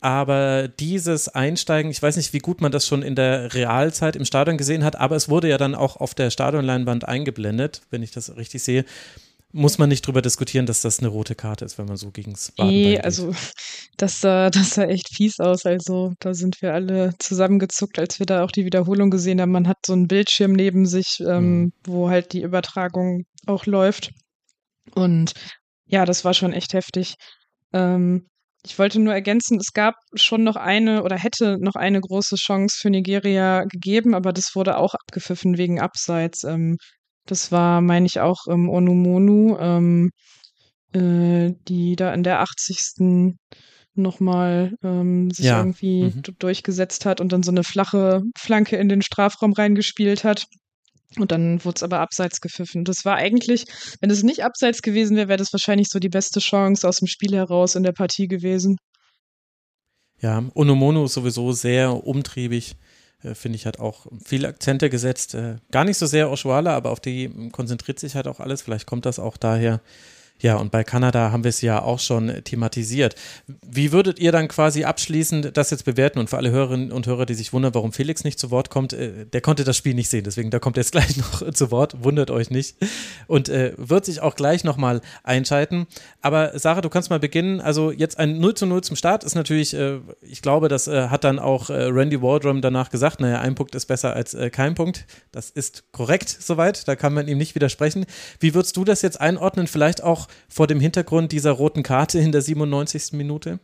Aber 0.00 0.68
dieses 0.68 1.28
Einsteigen, 1.28 1.90
ich 1.90 2.00
weiß 2.00 2.16
nicht, 2.16 2.32
wie 2.32 2.38
gut 2.38 2.60
man 2.60 2.70
das 2.70 2.86
schon 2.86 3.02
in 3.02 3.16
der 3.16 3.52
Realzeit 3.54 4.14
im 4.14 4.24
Stadion 4.24 4.56
gesehen 4.56 4.84
hat, 4.84 4.96
aber 4.96 5.16
es 5.16 5.28
wurde 5.28 5.48
ja 5.48 5.58
dann 5.58 5.74
auch 5.74 5.96
auf 5.96 6.14
der 6.14 6.30
Stadionleinwand 6.30 7.06
eingeblendet, 7.06 7.82
wenn 7.90 8.02
ich 8.04 8.12
das 8.12 8.36
richtig 8.36 8.62
sehe. 8.62 8.84
Muss 9.50 9.78
man 9.78 9.88
nicht 9.88 10.06
drüber 10.06 10.20
diskutieren, 10.20 10.66
dass 10.66 10.82
das 10.82 10.98
eine 11.00 11.08
rote 11.08 11.34
Karte 11.34 11.64
ist, 11.64 11.78
wenn 11.78 11.86
man 11.86 11.96
so 11.96 12.10
gegen 12.10 12.32
es 12.32 12.52
Nee, 12.58 13.00
also 13.00 13.34
das 13.96 14.20
sah, 14.20 14.50
das 14.50 14.74
sah 14.74 14.84
echt 14.84 15.08
fies 15.08 15.40
aus. 15.40 15.64
Also 15.64 16.12
da 16.20 16.34
sind 16.34 16.60
wir 16.60 16.74
alle 16.74 17.14
zusammengezuckt, 17.18 17.98
als 17.98 18.18
wir 18.18 18.26
da 18.26 18.44
auch 18.44 18.50
die 18.50 18.66
Wiederholung 18.66 19.10
gesehen 19.10 19.40
haben. 19.40 19.50
Man 19.50 19.66
hat 19.66 19.78
so 19.86 19.94
einen 19.94 20.06
Bildschirm 20.06 20.52
neben 20.52 20.84
sich, 20.84 21.20
ähm, 21.26 21.60
mhm. 21.60 21.72
wo 21.84 22.10
halt 22.10 22.34
die 22.34 22.42
Übertragung 22.42 23.24
auch 23.46 23.64
läuft. 23.64 24.12
Und 24.94 25.32
ja, 25.88 26.04
das 26.04 26.24
war 26.24 26.34
schon 26.34 26.52
echt 26.52 26.74
heftig. 26.74 27.14
Ähm, 27.72 28.26
ich 28.64 28.78
wollte 28.78 28.98
nur 28.98 29.14
ergänzen, 29.14 29.58
es 29.58 29.72
gab 29.72 29.94
schon 30.14 30.44
noch 30.44 30.56
eine 30.56 31.02
oder 31.02 31.16
hätte 31.16 31.58
noch 31.60 31.74
eine 31.74 32.00
große 32.00 32.36
Chance 32.36 32.76
für 32.80 32.90
Nigeria 32.90 33.64
gegeben, 33.64 34.14
aber 34.14 34.32
das 34.32 34.54
wurde 34.54 34.76
auch 34.78 34.94
abgepfiffen 34.94 35.58
wegen 35.58 35.80
Abseits. 35.80 36.44
Ähm, 36.44 36.76
das 37.26 37.52
war, 37.52 37.80
meine 37.80 38.06
ich, 38.06 38.20
auch 38.20 38.46
ähm, 38.50 38.68
Onumonu, 38.68 39.56
ähm, 39.58 40.10
äh, 40.92 41.52
die 41.68 41.96
da 41.96 42.12
in 42.12 42.22
der 42.22 42.40
80. 42.40 43.34
nochmal 43.94 44.74
ähm, 44.82 45.30
sich 45.30 45.46
ja. 45.46 45.58
irgendwie 45.58 46.04
mhm. 46.04 46.22
durchgesetzt 46.38 47.04
hat 47.04 47.20
und 47.20 47.32
dann 47.32 47.42
so 47.42 47.50
eine 47.50 47.64
flache 47.64 48.22
Flanke 48.36 48.76
in 48.76 48.88
den 48.88 49.02
Strafraum 49.02 49.52
reingespielt 49.52 50.24
hat. 50.24 50.46
Und 51.16 51.32
dann 51.32 51.64
wurde 51.64 51.76
es 51.76 51.82
aber 51.82 52.00
abseits 52.00 52.40
gepfiffen. 52.40 52.84
Das 52.84 53.04
war 53.04 53.16
eigentlich, 53.16 53.64
wenn 54.00 54.10
es 54.10 54.22
nicht 54.22 54.44
abseits 54.44 54.82
gewesen 54.82 55.16
wäre, 55.16 55.28
wäre 55.28 55.38
das 55.38 55.52
wahrscheinlich 55.52 55.88
so 55.88 55.98
die 55.98 56.10
beste 56.10 56.40
Chance 56.40 56.86
aus 56.86 56.98
dem 56.98 57.08
Spiel 57.08 57.34
heraus 57.34 57.74
in 57.74 57.82
der 57.82 57.92
Partie 57.92 58.28
gewesen. 58.28 58.76
Ja, 60.20 60.44
Onomono 60.54 61.04
ist 61.04 61.14
sowieso 61.14 61.52
sehr 61.52 62.06
umtriebig. 62.06 62.76
Äh, 63.22 63.34
Finde 63.34 63.56
ich, 63.56 63.66
hat 63.66 63.78
auch 63.78 64.06
viele 64.24 64.48
Akzente 64.48 64.90
gesetzt. 64.90 65.34
Äh, 65.34 65.56
gar 65.70 65.84
nicht 65.84 65.96
so 65.96 66.06
sehr 66.06 66.30
Oshuala, 66.30 66.76
aber 66.76 66.90
auf 66.90 67.00
die 67.00 67.50
konzentriert 67.52 67.98
sich 67.98 68.14
halt 68.14 68.28
auch 68.28 68.40
alles. 68.40 68.62
Vielleicht 68.62 68.86
kommt 68.86 69.06
das 69.06 69.18
auch 69.18 69.36
daher, 69.36 69.80
ja, 70.40 70.56
und 70.56 70.70
bei 70.70 70.84
Kanada 70.84 71.32
haben 71.32 71.44
wir 71.44 71.48
es 71.48 71.60
ja 71.60 71.82
auch 71.82 71.98
schon 71.98 72.32
thematisiert. 72.44 73.14
Wie 73.66 73.92
würdet 73.92 74.18
ihr 74.18 74.32
dann 74.32 74.48
quasi 74.48 74.84
abschließend 74.84 75.56
das 75.56 75.70
jetzt 75.70 75.84
bewerten? 75.84 76.18
Und 76.18 76.30
für 76.30 76.36
alle 76.36 76.50
Hörerinnen 76.50 76.92
und 76.92 77.06
Hörer, 77.06 77.26
die 77.26 77.34
sich 77.34 77.52
wundern, 77.52 77.74
warum 77.74 77.92
Felix 77.92 78.24
nicht 78.24 78.38
zu 78.38 78.50
Wort 78.50 78.70
kommt, 78.70 78.92
äh, 78.92 79.26
der 79.26 79.40
konnte 79.40 79.64
das 79.64 79.76
Spiel 79.76 79.94
nicht 79.94 80.08
sehen, 80.08 80.24
deswegen 80.24 80.50
da 80.50 80.58
kommt 80.58 80.76
er 80.76 80.82
jetzt 80.82 80.92
gleich 80.98 81.16
noch 81.16 81.50
zu 81.52 81.70
Wort, 81.70 82.04
wundert 82.04 82.30
euch 82.30 82.50
nicht. 82.50 82.76
Und 83.26 83.48
äh, 83.48 83.72
wird 83.76 84.04
sich 84.04 84.20
auch 84.20 84.36
gleich 84.36 84.64
nochmal 84.64 85.00
einschalten. 85.24 85.86
Aber 86.22 86.58
Sarah, 86.58 86.80
du 86.80 86.88
kannst 86.88 87.10
mal 87.10 87.18
beginnen. 87.18 87.60
Also 87.60 87.90
jetzt 87.90 88.18
ein 88.18 88.38
0 88.38 88.54
zu 88.54 88.66
0 88.66 88.82
zum 88.82 88.96
Start 88.96 89.24
ist 89.24 89.34
natürlich, 89.34 89.74
äh, 89.74 89.98
ich 90.20 90.42
glaube, 90.42 90.68
das 90.68 90.86
äh, 90.86 91.08
hat 91.08 91.24
dann 91.24 91.38
auch 91.38 91.70
äh, 91.70 91.84
Randy 91.84 92.22
Waldrum 92.22 92.62
danach 92.62 92.90
gesagt, 92.90 93.20
naja, 93.20 93.40
ein 93.40 93.54
Punkt 93.54 93.74
ist 93.74 93.86
besser 93.86 94.14
als 94.14 94.34
äh, 94.34 94.50
kein 94.50 94.74
Punkt. 94.74 95.06
Das 95.32 95.50
ist 95.50 95.92
korrekt 95.92 96.28
soweit, 96.28 96.86
da 96.86 96.94
kann 96.96 97.12
man 97.12 97.26
ihm 97.26 97.38
nicht 97.38 97.54
widersprechen. 97.54 98.06
Wie 98.40 98.54
würdest 98.54 98.76
du 98.76 98.84
das 98.84 99.02
jetzt 99.02 99.20
einordnen? 99.20 99.66
Vielleicht 99.66 100.02
auch 100.02 100.27
vor 100.48 100.66
dem 100.66 100.80
Hintergrund 100.80 101.32
dieser 101.32 101.52
roten 101.52 101.82
Karte 101.82 102.18
in 102.18 102.32
der 102.32 102.42
97. 102.42 103.12
Minute? 103.12 103.58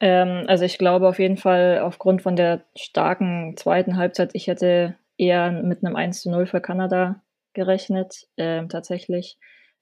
Ähm, 0.00 0.44
also 0.46 0.64
ich 0.64 0.78
glaube 0.78 1.08
auf 1.08 1.18
jeden 1.18 1.36
Fall 1.36 1.80
aufgrund 1.80 2.22
von 2.22 2.36
der 2.36 2.64
starken 2.74 3.56
zweiten 3.56 3.96
Halbzeit, 3.96 4.30
ich 4.34 4.46
hätte 4.46 4.96
eher 5.18 5.52
mit 5.52 5.84
einem 5.84 5.96
1 5.96 6.22
zu 6.22 6.30
0 6.30 6.46
für 6.46 6.60
Kanada 6.60 7.22
gerechnet, 7.52 8.26
ähm, 8.36 8.68
tatsächlich. 8.68 9.36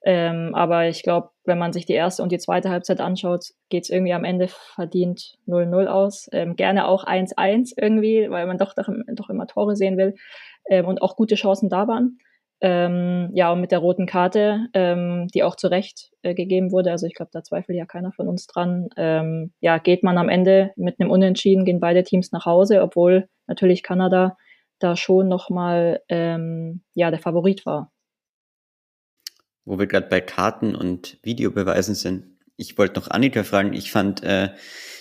Ähm, 0.04 0.54
aber 0.54 0.88
ich 0.88 1.02
glaube, 1.02 1.30
wenn 1.44 1.58
man 1.58 1.73
sich 1.73 1.87
die 1.87 1.92
erste 1.92 2.23
und 2.23 2.30
die 2.30 2.38
zweite 2.38 2.70
Halbzeit 2.70 3.00
anschaut, 3.00 3.47
geht 3.68 3.84
es 3.84 3.91
irgendwie 3.91 4.12
am 4.12 4.25
Ende 4.25 4.49
verdient 4.49 5.38
0-0 5.47 5.86
aus. 5.86 6.28
Ähm, 6.32 6.56
gerne 6.56 6.86
auch 6.86 7.04
1-1 7.04 7.75
irgendwie, 7.76 8.30
weil 8.30 8.47
man 8.47 8.58
doch, 8.58 8.75
doch, 8.75 8.88
doch 9.12 9.28
immer 9.28 9.47
Tore 9.47 9.76
sehen 9.76 9.97
will 9.97 10.14
ähm, 10.69 10.86
und 10.86 11.02
auch 11.02 11.17
gute 11.17 11.34
Chancen 11.34 11.69
da 11.69 11.88
waren. 11.88 12.19
Ähm, 12.60 13.30
ja, 13.34 13.52
und 13.52 13.60
mit 13.60 13.71
der 13.71 13.78
roten 13.78 14.06
Karte, 14.06 14.66
ähm, 14.75 15.28
die 15.32 15.44
auch 15.44 15.54
zu 15.54 15.68
Recht 15.68 16.10
äh, 16.23 16.34
gegeben 16.34 16.73
wurde, 16.73 16.90
also 16.90 17.06
ich 17.06 17.14
glaube, 17.14 17.30
da 17.32 17.44
zweifelt 17.44 17.78
ja 17.78 17.86
keiner 17.86 18.12
von 18.12 18.26
uns 18.26 18.49
dran, 18.49 18.88
ähm, 18.97 19.52
ja, 19.60 19.78
geht 19.78 20.02
man 20.02 20.18
am 20.18 20.28
Ende 20.28 20.73
mit 20.76 20.99
einem 20.99 21.10
Unentschieden, 21.10 21.64
gehen 21.64 21.78
beide 21.78 22.02
Teams 22.02 22.32
nach 22.32 22.47
Hause, 22.47 22.82
obwohl 22.82 23.28
natürlich 23.47 23.84
Kanada 23.84 24.36
da 24.80 24.97
schon 24.97 25.28
nochmal 25.28 26.02
ähm, 26.08 26.82
ja, 26.94 27.10
der 27.10 27.21
Favorit 27.21 27.64
war. 27.64 27.92
Wo 29.64 29.78
wir 29.78 29.86
gerade 29.86 30.08
bei 30.08 30.21
Karten 30.21 30.75
und 30.75 31.18
Videobeweisen 31.23 31.94
sind. 31.94 32.25
Ich 32.56 32.76
wollte 32.76 32.99
noch 32.99 33.08
Annika 33.08 33.44
fragen, 33.44 33.73
ich 33.73 33.92
fand 33.92 34.25
äh, 34.25 34.49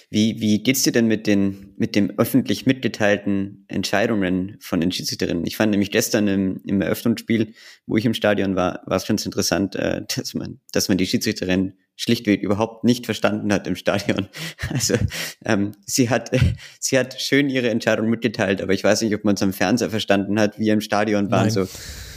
wie, 0.10 0.40
wie 0.40 0.64
geht's 0.64 0.84
dir 0.84 0.94
denn 0.94 1.08
mit 1.08 1.28
den, 1.28 1.74
mit 1.76 1.96
dem 1.96 2.18
öffentlich 2.18 2.66
mitgeteilten 2.66 3.66
Entscheidungen 3.68 4.56
von 4.62 4.80
den 4.80 4.92
Schiedsrichterinnen? 4.92 5.46
Ich 5.46 5.58
fand 5.58 5.72
nämlich 5.72 5.92
gestern 5.92 6.28
im, 6.30 6.62
im 6.64 6.82
Eröffnungsspiel, 6.82 7.54
wo 7.88 7.98
ich 7.98 8.06
im 8.06 8.14
Stadion 8.14 8.56
war, 8.56 8.82
war 8.86 8.96
es 8.96 9.06
ganz 9.06 9.26
interessant, 9.26 9.76
äh, 9.76 10.04
dass 10.16 10.34
man, 10.34 10.62
dass 10.72 10.88
man 10.88 10.98
die 10.98 11.06
Schiedsrichterin 11.06 11.74
schlichtweg 11.98 12.42
überhaupt 12.42 12.86
nicht 12.86 13.06
verstanden 13.06 13.52
hat 13.52 13.68
im 13.68 13.76
Stadion. 13.76 14.28
Also 14.70 14.96
ähm, 15.44 15.74
sie 15.86 16.10
hat, 16.10 16.32
sie 16.80 16.98
hat 16.98 17.20
schön 17.20 17.50
ihre 17.50 17.70
Entscheidung 17.70 18.10
mitgeteilt, 18.10 18.62
aber 18.62 18.74
ich 18.74 18.84
weiß 18.84 19.02
nicht, 19.02 19.14
ob 19.14 19.26
man 19.26 19.36
es 19.36 19.42
am 19.42 19.52
Fernseher 19.52 19.90
verstanden 19.90 20.40
hat, 20.40 20.58
wie 20.58 20.70
im 20.70 20.82
Stadion 20.82 21.32
war. 21.32 21.50
So, 21.50 21.68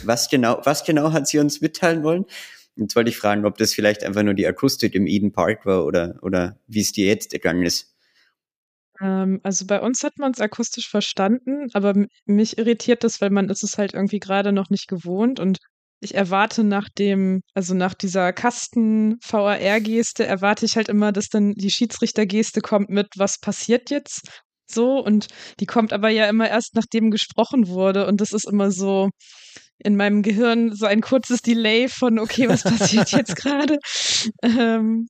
was 0.03 0.29
genau, 0.29 0.61
was 0.63 0.85
genau 0.85 1.11
hat 1.11 1.27
sie 1.27 1.39
uns 1.39 1.61
mitteilen 1.61 2.03
wollen? 2.03 2.25
Jetzt 2.75 2.95
wollte 2.95 3.09
ich 3.09 3.17
fragen, 3.17 3.45
ob 3.45 3.57
das 3.57 3.73
vielleicht 3.73 4.03
einfach 4.03 4.23
nur 4.23 4.33
die 4.33 4.47
Akustik 4.47 4.95
im 4.95 5.07
Eden 5.07 5.31
Park 5.31 5.65
war 5.65 5.85
oder, 5.85 6.19
oder 6.21 6.59
wie 6.67 6.81
es 6.81 6.91
dir 6.91 7.05
jetzt 7.05 7.33
ergangen 7.33 7.63
ist. 7.63 7.93
Ähm, 9.01 9.39
also 9.43 9.65
bei 9.65 9.81
uns 9.81 10.03
hat 10.03 10.17
man 10.17 10.31
es 10.31 10.39
akustisch 10.39 10.89
verstanden, 10.89 11.67
aber 11.73 11.93
mich 12.25 12.57
irritiert 12.57 13.03
das, 13.03 13.19
weil 13.19 13.29
man 13.29 13.49
ist 13.49 13.63
es 13.63 13.77
halt 13.77 13.93
irgendwie 13.93 14.19
gerade 14.19 14.51
noch 14.51 14.69
nicht 14.69 14.87
gewohnt 14.87 15.39
und 15.39 15.57
ich 16.03 16.15
erwarte 16.15 16.63
nach 16.63 16.89
dem, 16.89 17.41
also 17.53 17.75
nach 17.75 17.93
dieser 17.93 18.33
Kasten-VAR-Geste, 18.33 20.25
erwarte 20.25 20.65
ich 20.65 20.75
halt 20.75 20.89
immer, 20.89 21.11
dass 21.11 21.29
dann 21.29 21.53
die 21.53 21.69
Schiedsrichter-Geste 21.69 22.61
kommt 22.61 22.89
mit, 22.89 23.07
was 23.17 23.39
passiert 23.39 23.91
jetzt? 23.91 24.41
So, 24.65 24.97
und 25.03 25.27
die 25.59 25.67
kommt 25.67 25.93
aber 25.93 26.09
ja 26.09 26.27
immer 26.27 26.49
erst, 26.49 26.73
nachdem 26.75 27.11
gesprochen 27.11 27.67
wurde. 27.67 28.07
Und 28.07 28.19
das 28.19 28.31
ist 28.33 28.47
immer 28.47 28.71
so, 28.71 29.09
in 29.83 29.95
meinem 29.95 30.21
Gehirn 30.21 30.73
so 30.73 30.85
ein 30.85 31.01
kurzes 31.01 31.41
Delay 31.41 31.87
von, 31.87 32.19
okay, 32.19 32.47
was 32.49 32.63
passiert 32.63 33.11
jetzt 33.11 33.35
gerade? 33.35 33.79
Ähm, 34.43 35.07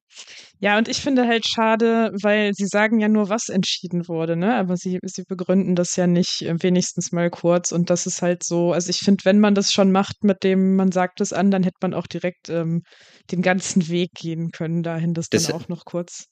ja, 0.59 0.77
und 0.77 0.87
ich 0.87 1.01
finde 1.01 1.27
halt 1.27 1.47
schade, 1.47 2.11
weil 2.21 2.53
sie 2.53 2.67
sagen 2.67 2.99
ja 2.99 3.07
nur, 3.07 3.29
was 3.29 3.49
entschieden 3.49 4.07
wurde, 4.07 4.35
ne? 4.35 4.55
Aber 4.55 4.77
sie, 4.77 4.99
sie 5.03 5.23
begründen 5.27 5.75
das 5.75 5.95
ja 5.95 6.05
nicht 6.05 6.43
äh, 6.43 6.55
wenigstens 6.61 7.11
mal 7.11 7.31
kurz. 7.31 7.71
Und 7.71 7.89
das 7.89 8.05
ist 8.05 8.21
halt 8.21 8.43
so, 8.43 8.71
also 8.71 8.89
ich 8.89 8.99
finde, 8.99 9.25
wenn 9.25 9.39
man 9.39 9.55
das 9.55 9.71
schon 9.71 9.91
macht, 9.91 10.23
mit 10.23 10.43
dem 10.43 10.75
man 10.75 10.91
sagt 10.91 11.19
es 11.19 11.33
an, 11.33 11.49
dann 11.49 11.63
hätte 11.63 11.77
man 11.81 11.95
auch 11.95 12.05
direkt 12.05 12.49
ähm, 12.49 12.83
den 13.31 13.41
ganzen 13.41 13.89
Weg 13.89 14.11
gehen 14.13 14.51
können, 14.51 14.83
dahin 14.83 15.15
das, 15.15 15.29
das 15.29 15.47
dann 15.47 15.55
auch 15.55 15.67
noch 15.67 15.83
kurz. 15.83 16.25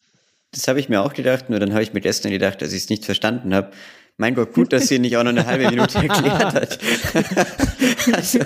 Das 0.51 0.67
habe 0.67 0.79
ich 0.79 0.89
mir 0.89 1.01
auch 1.01 1.13
gedacht, 1.13 1.49
nur 1.49 1.59
dann 1.59 1.73
habe 1.73 1.83
ich 1.83 1.93
mir 1.93 2.01
gestern 2.01 2.31
gedacht, 2.31 2.61
dass 2.61 2.73
ich 2.73 2.83
es 2.83 2.89
nicht 2.89 3.05
verstanden 3.05 3.53
habe. 3.53 3.71
Mein 4.19 4.35
Gott, 4.35 4.53
gut, 4.53 4.73
dass 4.73 4.89
sie 4.89 4.99
nicht 4.99 5.15
auch 5.15 5.23
noch 5.23 5.29
eine 5.29 5.45
halbe 5.45 5.69
Minute 5.69 5.97
erklärt 5.97 6.53
hat. 6.53 6.79
also, 8.11 8.39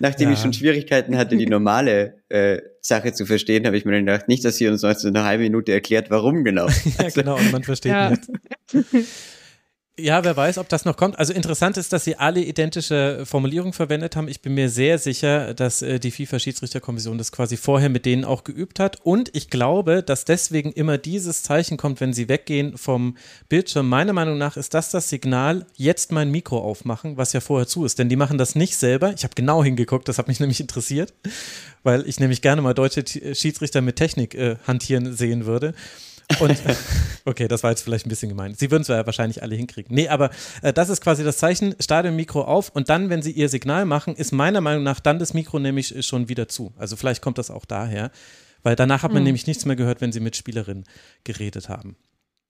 nachdem 0.00 0.28
ja. 0.28 0.34
ich 0.34 0.40
schon 0.40 0.52
Schwierigkeiten 0.52 1.16
hatte, 1.16 1.34
die 1.38 1.46
normale 1.46 2.18
äh, 2.28 2.58
Sache 2.82 3.14
zu 3.14 3.24
verstehen, 3.24 3.64
habe 3.64 3.78
ich 3.78 3.86
mir 3.86 3.92
dann 3.92 4.04
gedacht, 4.04 4.28
nicht, 4.28 4.44
dass 4.44 4.58
sie 4.58 4.68
uns 4.68 4.82
noch 4.82 4.94
eine 5.02 5.24
halbe 5.24 5.44
Minute 5.44 5.72
erklärt, 5.72 6.10
warum 6.10 6.44
genau. 6.44 6.66
ja, 7.00 7.08
genau, 7.08 7.36
und 7.36 7.52
man 7.52 7.64
versteht 7.64 7.92
ja. 7.92 8.10
nicht. 8.10 8.24
Ja, 9.98 10.22
wer 10.24 10.36
weiß, 10.36 10.58
ob 10.58 10.68
das 10.68 10.84
noch 10.84 10.98
kommt. 10.98 11.18
Also 11.18 11.32
interessant 11.32 11.78
ist, 11.78 11.90
dass 11.90 12.04
sie 12.04 12.16
alle 12.16 12.42
identische 12.42 13.24
Formulierungen 13.24 13.72
verwendet 13.72 14.14
haben. 14.14 14.28
Ich 14.28 14.42
bin 14.42 14.52
mir 14.52 14.68
sehr 14.68 14.98
sicher, 14.98 15.54
dass 15.54 15.80
äh, 15.80 15.98
die 15.98 16.10
FIFA-Schiedsrichterkommission 16.10 17.16
das 17.16 17.32
quasi 17.32 17.56
vorher 17.56 17.88
mit 17.88 18.04
denen 18.04 18.26
auch 18.26 18.44
geübt 18.44 18.78
hat. 18.78 19.00
Und 19.04 19.34
ich 19.34 19.48
glaube, 19.48 20.02
dass 20.02 20.26
deswegen 20.26 20.70
immer 20.72 20.98
dieses 20.98 21.42
Zeichen 21.42 21.78
kommt, 21.78 22.02
wenn 22.02 22.12
sie 22.12 22.28
weggehen 22.28 22.76
vom 22.76 23.16
Bildschirm. 23.48 23.88
Meiner 23.88 24.12
Meinung 24.12 24.36
nach 24.36 24.58
ist 24.58 24.74
das 24.74 24.90
das 24.90 25.08
Signal, 25.08 25.64
jetzt 25.76 26.12
mein 26.12 26.30
Mikro 26.30 26.58
aufmachen, 26.58 27.16
was 27.16 27.32
ja 27.32 27.40
vorher 27.40 27.66
zu 27.66 27.86
ist. 27.86 27.98
Denn 27.98 28.10
die 28.10 28.16
machen 28.16 28.36
das 28.36 28.54
nicht 28.54 28.76
selber. 28.76 29.14
Ich 29.16 29.24
habe 29.24 29.34
genau 29.34 29.64
hingeguckt, 29.64 30.08
das 30.08 30.18
hat 30.18 30.28
mich 30.28 30.40
nämlich 30.40 30.60
interessiert, 30.60 31.14
weil 31.84 32.06
ich 32.06 32.20
nämlich 32.20 32.42
gerne 32.42 32.60
mal 32.60 32.74
deutsche 32.74 33.02
Schiedsrichter 33.34 33.80
mit 33.80 33.96
Technik 33.96 34.34
äh, 34.34 34.56
hantieren 34.66 35.16
sehen 35.16 35.46
würde. 35.46 35.72
Und 36.40 36.60
okay, 37.24 37.48
das 37.48 37.62
war 37.62 37.70
jetzt 37.70 37.82
vielleicht 37.82 38.06
ein 38.06 38.08
bisschen 38.08 38.28
gemein. 38.28 38.54
Sie 38.54 38.70
würden 38.70 38.82
es 38.82 38.88
ja 38.88 39.04
wahrscheinlich 39.06 39.42
alle 39.42 39.54
hinkriegen. 39.54 39.94
Nee, 39.94 40.08
aber 40.08 40.30
äh, 40.62 40.72
das 40.72 40.88
ist 40.88 41.00
quasi 41.00 41.24
das 41.24 41.38
Zeichen, 41.38 41.74
Stadionmikro 41.78 42.42
auf 42.42 42.70
und 42.70 42.88
dann, 42.88 43.10
wenn 43.10 43.22
sie 43.22 43.30
ihr 43.30 43.48
Signal 43.48 43.84
machen, 43.84 44.16
ist 44.16 44.32
meiner 44.32 44.60
Meinung 44.60 44.82
nach 44.82 45.00
dann 45.00 45.18
das 45.18 45.34
Mikro 45.34 45.58
nämlich 45.58 45.94
schon 46.06 46.28
wieder 46.28 46.48
zu. 46.48 46.72
Also 46.76 46.96
vielleicht 46.96 47.22
kommt 47.22 47.38
das 47.38 47.50
auch 47.50 47.64
daher, 47.64 48.10
weil 48.62 48.76
danach 48.76 49.02
hat 49.02 49.12
man 49.12 49.22
mhm. 49.22 49.26
nämlich 49.26 49.46
nichts 49.46 49.64
mehr 49.64 49.76
gehört, 49.76 50.00
wenn 50.00 50.12
sie 50.12 50.20
mit 50.20 50.36
Spielerinnen 50.36 50.84
geredet 51.24 51.68
haben. 51.68 51.96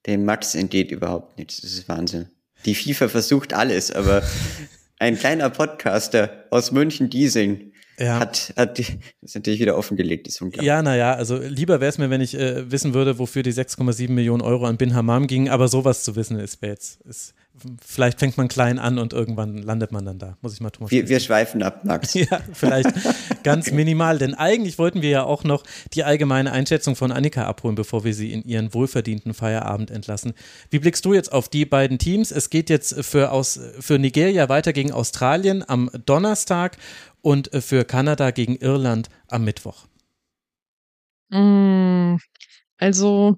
Dem 0.07 0.25
Max 0.25 0.55
entgeht 0.55 0.91
überhaupt 0.91 1.37
nichts. 1.37 1.61
Das 1.61 1.73
ist 1.73 1.89
Wahnsinn. 1.89 2.29
Die 2.65 2.75
FIFA 2.75 3.09
versucht 3.09 3.53
alles, 3.53 3.91
aber 3.91 4.23
ein 4.99 5.19
kleiner 5.19 5.51
Podcaster 5.51 6.47
aus 6.51 6.73
München-Diesing 6.73 7.73
ja. 7.99 8.21
hat, 8.21 8.53
hat 8.57 8.79
die, 8.79 8.85
das 8.85 9.31
ist 9.31 9.35
natürlich 9.35 9.61
wieder 9.61 9.77
offengelegt, 9.77 10.29
ist 10.29 10.41
unglaublich. 10.41 10.67
Ja, 10.67 10.83
naja, 10.83 11.15
also 11.15 11.37
lieber 11.39 11.81
wäre 11.81 11.89
es 11.89 11.99
mir, 11.99 12.11
wenn 12.11 12.21
ich 12.21 12.35
äh, 12.35 12.71
wissen 12.71 12.95
würde, 12.95 13.19
wofür 13.19 13.43
die 13.43 13.53
6,7 13.53 14.11
Millionen 14.11 14.43
Euro 14.43 14.67
an 14.67 14.77
Bin 14.77 14.95
Hammam 14.95 15.27
gingen, 15.27 15.49
aber 15.49 15.69
sowas 15.69 16.05
zu 16.05 16.17
wissen 16.17 16.39
ist 16.39 16.63
jetzt, 16.63 17.01
ist, 17.03 17.35
vielleicht 17.85 18.19
fängt 18.19 18.37
man 18.37 18.49
klein 18.49 18.79
an 18.79 18.99
und 18.99 19.13
irgendwann 19.13 19.59
landet 19.59 19.93
man 19.93 20.05
dann 20.05 20.19
da. 20.19 20.37
Muss 20.43 20.55
ich 20.55 20.61
mal 20.61 20.71
Thomas 20.71 20.91
wir, 20.91 21.09
wir 21.09 21.21
schweifen 21.21 21.63
ab, 21.63 21.85
Max. 21.85 22.15
ja, 22.15 22.41
vielleicht 22.53 22.91
ganz 23.43 23.71
minimal, 23.71 24.19
denn 24.19 24.35
eigentlich 24.35 24.79
wollten 24.79 25.03
wir 25.03 25.11
ja 25.11 25.25
auch 25.25 25.45
noch 25.45 25.63
die 25.95 26.05
allgemeine 26.05 26.53
Einschätzung 26.53 26.97
von 26.97 27.13
Annika 27.13 27.47
abholen, 27.47 27.75
bevor 27.75 28.05
wir 28.05 28.15
sie 28.15 28.33
in 28.33 28.43
ihren 28.43 28.75
wohlverdienten 28.75 29.35
Feierabend 29.35 29.91
entlassen. 29.91 30.35
Wie 30.71 30.79
blickst 30.79 31.05
du 31.05 31.15
jetzt 31.15 31.33
auf 31.33 31.49
die 31.49 31.65
beiden 31.65 31.99
Teams? 31.99 32.31
Es 32.31 32.51
geht 32.51 32.71
jetzt 32.71 33.05
für, 33.05 33.33
aus, 33.33 33.59
für 33.81 33.99
Nigeria 33.99 34.49
weiter 34.49 34.73
gegen 34.73 34.93
Australien 34.93 35.65
am 35.67 35.91
Donnerstag 36.05 36.77
und 37.27 37.53
äh, 37.53 37.61
für 37.61 37.85
Kanada 37.85 38.31
gegen 38.31 38.55
Irland 38.55 39.09
am 39.27 39.45
Mittwoch? 39.45 39.89
Mm, 41.31 42.19
also, 42.79 43.35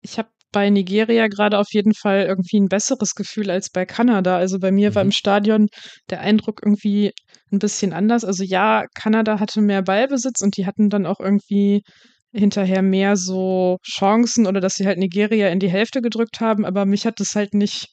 ich 0.00 0.16
habe 0.16 0.28
bei 0.52 0.70
Nigeria 0.70 1.26
gerade 1.26 1.58
auf 1.58 1.66
jeden 1.72 1.92
Fall 1.92 2.22
irgendwie 2.22 2.60
ein 2.60 2.68
besseres 2.68 3.16
Gefühl 3.16 3.50
als 3.50 3.70
bei 3.70 3.84
Kanada. 3.84 4.36
Also 4.36 4.60
bei 4.60 4.70
mir 4.70 4.90
mhm. 4.90 4.94
war 4.94 5.02
im 5.02 5.10
Stadion 5.10 5.66
der 6.08 6.20
Eindruck 6.20 6.60
irgendwie 6.62 7.10
ein 7.50 7.58
bisschen 7.58 7.92
anders. 7.92 8.24
Also 8.24 8.44
ja, 8.44 8.84
Kanada 8.94 9.40
hatte 9.40 9.60
mehr 9.60 9.82
Ballbesitz 9.82 10.40
und 10.40 10.56
die 10.56 10.64
hatten 10.64 10.88
dann 10.88 11.04
auch 11.04 11.18
irgendwie 11.18 11.82
hinterher 12.30 12.82
mehr 12.82 13.16
so 13.16 13.78
Chancen 13.84 14.46
oder 14.46 14.60
dass 14.60 14.74
sie 14.74 14.86
halt 14.86 14.98
Nigeria 14.98 15.48
in 15.48 15.58
die 15.58 15.70
Hälfte 15.70 16.00
gedrückt 16.00 16.40
haben, 16.40 16.64
aber 16.64 16.86
mich 16.86 17.06
hat 17.06 17.18
das 17.18 17.34
halt 17.34 17.54
nicht, 17.54 17.88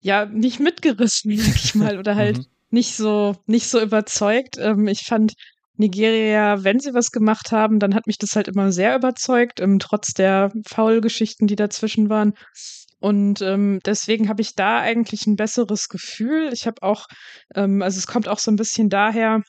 ja, 0.00 0.26
nicht 0.26 0.58
mitgerissen, 0.58 1.36
sag 1.36 1.54
ich 1.54 1.74
mal, 1.76 1.98
oder 2.00 2.16
halt 2.16 2.38
mhm 2.38 2.55
nicht 2.76 2.94
so, 2.94 3.34
nicht 3.46 3.68
so 3.68 3.80
überzeugt. 3.80 4.58
Ähm, 4.58 4.86
ich 4.86 5.00
fand 5.00 5.32
Nigeria, 5.78 6.62
wenn 6.62 6.78
sie 6.78 6.92
was 6.92 7.10
gemacht 7.10 7.50
haben, 7.50 7.78
dann 7.78 7.94
hat 7.94 8.06
mich 8.06 8.18
das 8.18 8.36
halt 8.36 8.48
immer 8.48 8.70
sehr 8.70 8.94
überzeugt, 8.94 9.60
ähm, 9.60 9.78
trotz 9.78 10.12
der 10.12 10.52
Foul-Geschichten, 10.68 11.46
die 11.46 11.56
dazwischen 11.56 12.10
waren. 12.10 12.34
Und 13.00 13.40
ähm, 13.40 13.80
deswegen 13.84 14.28
habe 14.28 14.42
ich 14.42 14.54
da 14.54 14.80
eigentlich 14.80 15.26
ein 15.26 15.36
besseres 15.36 15.88
Gefühl. 15.88 16.50
Ich 16.52 16.66
habe 16.66 16.82
auch, 16.82 17.06
ähm, 17.54 17.80
also 17.82 17.98
es 17.98 18.06
kommt 18.06 18.28
auch 18.28 18.38
so 18.38 18.50
ein 18.50 18.56
bisschen 18.56 18.90
daher, 18.90 19.40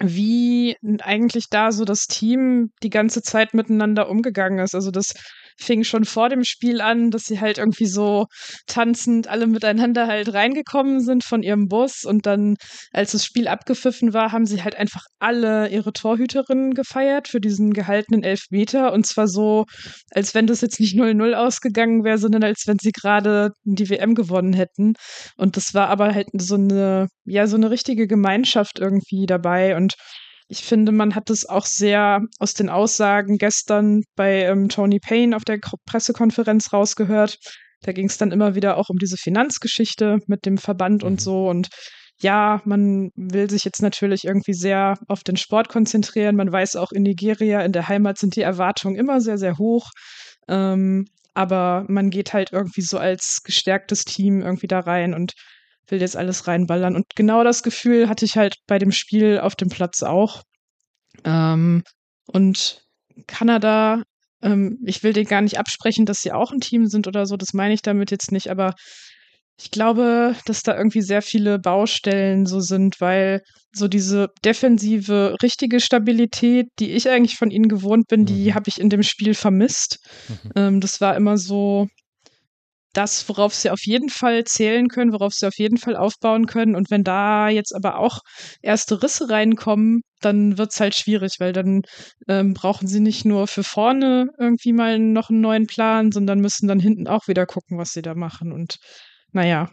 wie 0.00 0.76
eigentlich 1.00 1.48
da 1.50 1.72
so 1.72 1.84
das 1.84 2.06
Team 2.06 2.70
die 2.82 2.90
ganze 2.90 3.22
Zeit 3.22 3.52
miteinander 3.54 4.08
umgegangen 4.08 4.60
ist. 4.60 4.74
Also 4.74 4.90
das 4.90 5.12
fing 5.58 5.84
schon 5.84 6.04
vor 6.04 6.28
dem 6.28 6.44
Spiel 6.44 6.80
an, 6.80 7.10
dass 7.10 7.24
sie 7.24 7.40
halt 7.40 7.58
irgendwie 7.58 7.86
so 7.86 8.26
tanzend 8.66 9.28
alle 9.28 9.46
miteinander 9.46 10.06
halt 10.06 10.32
reingekommen 10.32 11.00
sind 11.00 11.24
von 11.24 11.42
ihrem 11.42 11.68
Bus. 11.68 12.04
Und 12.04 12.26
dann, 12.26 12.56
als 12.92 13.12
das 13.12 13.24
Spiel 13.24 13.48
abgepfiffen 13.48 14.12
war, 14.12 14.32
haben 14.32 14.46
sie 14.46 14.62
halt 14.62 14.76
einfach 14.76 15.02
alle 15.18 15.68
ihre 15.68 15.92
Torhüterinnen 15.92 16.74
gefeiert 16.74 17.28
für 17.28 17.40
diesen 17.40 17.72
gehaltenen 17.72 18.22
Elfmeter. 18.22 18.92
Und 18.92 19.06
zwar 19.06 19.28
so, 19.28 19.64
als 20.10 20.34
wenn 20.34 20.46
das 20.46 20.60
jetzt 20.60 20.80
nicht 20.80 20.96
0-0 20.96 21.34
ausgegangen 21.34 22.04
wäre, 22.04 22.18
sondern 22.18 22.44
als 22.44 22.64
wenn 22.66 22.78
sie 22.80 22.92
gerade 22.92 23.50
die 23.64 23.88
WM 23.88 24.14
gewonnen 24.14 24.52
hätten. 24.52 24.94
Und 25.36 25.56
das 25.56 25.74
war 25.74 25.88
aber 25.88 26.14
halt 26.14 26.28
so 26.34 26.56
eine, 26.56 27.08
ja, 27.24 27.46
so 27.46 27.56
eine 27.56 27.70
richtige 27.70 28.06
Gemeinschaft 28.06 28.78
irgendwie 28.78 29.26
dabei. 29.26 29.76
Und 29.76 29.94
ich 30.48 30.62
finde, 30.62 30.92
man 30.92 31.14
hat 31.14 31.30
es 31.30 31.48
auch 31.48 31.66
sehr 31.66 32.20
aus 32.38 32.54
den 32.54 32.68
Aussagen 32.68 33.36
gestern 33.38 34.02
bei 34.14 34.44
ähm, 34.44 34.68
Tony 34.68 35.00
Payne 35.00 35.34
auf 35.34 35.44
der 35.44 35.58
Pressekonferenz 35.86 36.72
rausgehört. 36.72 37.38
Da 37.82 37.92
ging 37.92 38.06
es 38.06 38.18
dann 38.18 38.32
immer 38.32 38.54
wieder 38.54 38.76
auch 38.76 38.88
um 38.88 38.98
diese 38.98 39.16
Finanzgeschichte 39.16 40.18
mit 40.26 40.46
dem 40.46 40.58
Verband 40.58 41.02
mhm. 41.02 41.08
und 41.08 41.20
so. 41.20 41.48
Und 41.48 41.68
ja, 42.20 42.62
man 42.64 43.10
will 43.14 43.50
sich 43.50 43.64
jetzt 43.64 43.82
natürlich 43.82 44.24
irgendwie 44.24 44.54
sehr 44.54 44.98
auf 45.08 45.22
den 45.22 45.36
Sport 45.36 45.68
konzentrieren. 45.68 46.36
Man 46.36 46.50
weiß 46.50 46.76
auch 46.76 46.92
in 46.92 47.02
Nigeria, 47.02 47.60
in 47.62 47.72
der 47.72 47.88
Heimat 47.88 48.18
sind 48.18 48.36
die 48.36 48.42
Erwartungen 48.42 48.96
immer 48.96 49.20
sehr, 49.20 49.38
sehr 49.38 49.58
hoch. 49.58 49.90
Ähm, 50.48 51.06
aber 51.34 51.84
man 51.88 52.08
geht 52.08 52.32
halt 52.32 52.52
irgendwie 52.52 52.80
so 52.80 52.98
als 52.98 53.42
gestärktes 53.44 54.04
Team 54.04 54.40
irgendwie 54.40 54.68
da 54.68 54.80
rein 54.80 55.12
und 55.12 55.32
will 55.88 56.00
jetzt 56.00 56.16
alles 56.16 56.46
reinballern. 56.46 56.96
Und 56.96 57.06
genau 57.14 57.44
das 57.44 57.62
Gefühl 57.62 58.08
hatte 58.08 58.24
ich 58.24 58.36
halt 58.36 58.56
bei 58.66 58.78
dem 58.78 58.92
Spiel 58.92 59.38
auf 59.38 59.54
dem 59.54 59.68
Platz 59.68 60.02
auch. 60.02 60.42
Ähm, 61.24 61.82
und 62.26 62.82
Kanada, 63.26 64.02
ähm, 64.42 64.78
ich 64.84 65.02
will 65.02 65.12
dir 65.12 65.24
gar 65.24 65.40
nicht 65.40 65.58
absprechen, 65.58 66.06
dass 66.06 66.20
sie 66.20 66.32
auch 66.32 66.52
ein 66.52 66.60
Team 66.60 66.86
sind 66.86 67.06
oder 67.06 67.26
so, 67.26 67.36
das 67.36 67.52
meine 67.52 67.74
ich 67.74 67.82
damit 67.82 68.10
jetzt 68.10 68.32
nicht, 68.32 68.50
aber 68.50 68.74
ich 69.58 69.70
glaube, 69.70 70.36
dass 70.44 70.62
da 70.62 70.76
irgendwie 70.76 71.00
sehr 71.00 71.22
viele 71.22 71.58
Baustellen 71.58 72.44
so 72.44 72.60
sind, 72.60 73.00
weil 73.00 73.40
so 73.72 73.88
diese 73.88 74.28
defensive, 74.44 75.36
richtige 75.42 75.80
Stabilität, 75.80 76.66
die 76.78 76.90
ich 76.90 77.08
eigentlich 77.08 77.36
von 77.36 77.50
ihnen 77.50 77.68
gewohnt 77.68 78.08
bin, 78.08 78.22
mhm. 78.22 78.26
die 78.26 78.54
habe 78.54 78.68
ich 78.68 78.78
in 78.78 78.90
dem 78.90 79.02
Spiel 79.02 79.34
vermisst. 79.34 79.98
Mhm. 80.28 80.50
Ähm, 80.56 80.80
das 80.80 81.00
war 81.00 81.16
immer 81.16 81.38
so, 81.38 81.86
das, 82.96 83.28
worauf 83.28 83.54
sie 83.54 83.70
auf 83.70 83.84
jeden 83.84 84.08
Fall 84.08 84.44
zählen 84.44 84.88
können, 84.88 85.12
worauf 85.12 85.34
sie 85.34 85.46
auf 85.46 85.58
jeden 85.58 85.78
Fall 85.78 85.96
aufbauen 85.96 86.46
können. 86.46 86.74
Und 86.74 86.90
wenn 86.90 87.04
da 87.04 87.48
jetzt 87.48 87.74
aber 87.74 87.98
auch 87.98 88.20
erste 88.62 89.02
Risse 89.02 89.28
reinkommen, 89.30 90.02
dann 90.20 90.58
wird 90.58 90.72
es 90.72 90.80
halt 90.80 90.94
schwierig, 90.94 91.36
weil 91.38 91.52
dann 91.52 91.82
ähm, 92.28 92.54
brauchen 92.54 92.88
sie 92.88 93.00
nicht 93.00 93.24
nur 93.24 93.46
für 93.46 93.62
vorne 93.64 94.28
irgendwie 94.38 94.72
mal 94.72 94.98
noch 94.98 95.30
einen 95.30 95.40
neuen 95.40 95.66
Plan, 95.66 96.12
sondern 96.12 96.40
müssen 96.40 96.68
dann 96.68 96.80
hinten 96.80 97.06
auch 97.06 97.28
wieder 97.28 97.46
gucken, 97.46 97.78
was 97.78 97.90
sie 97.90 98.02
da 98.02 98.14
machen. 98.14 98.52
Und 98.52 98.76
naja, 99.32 99.68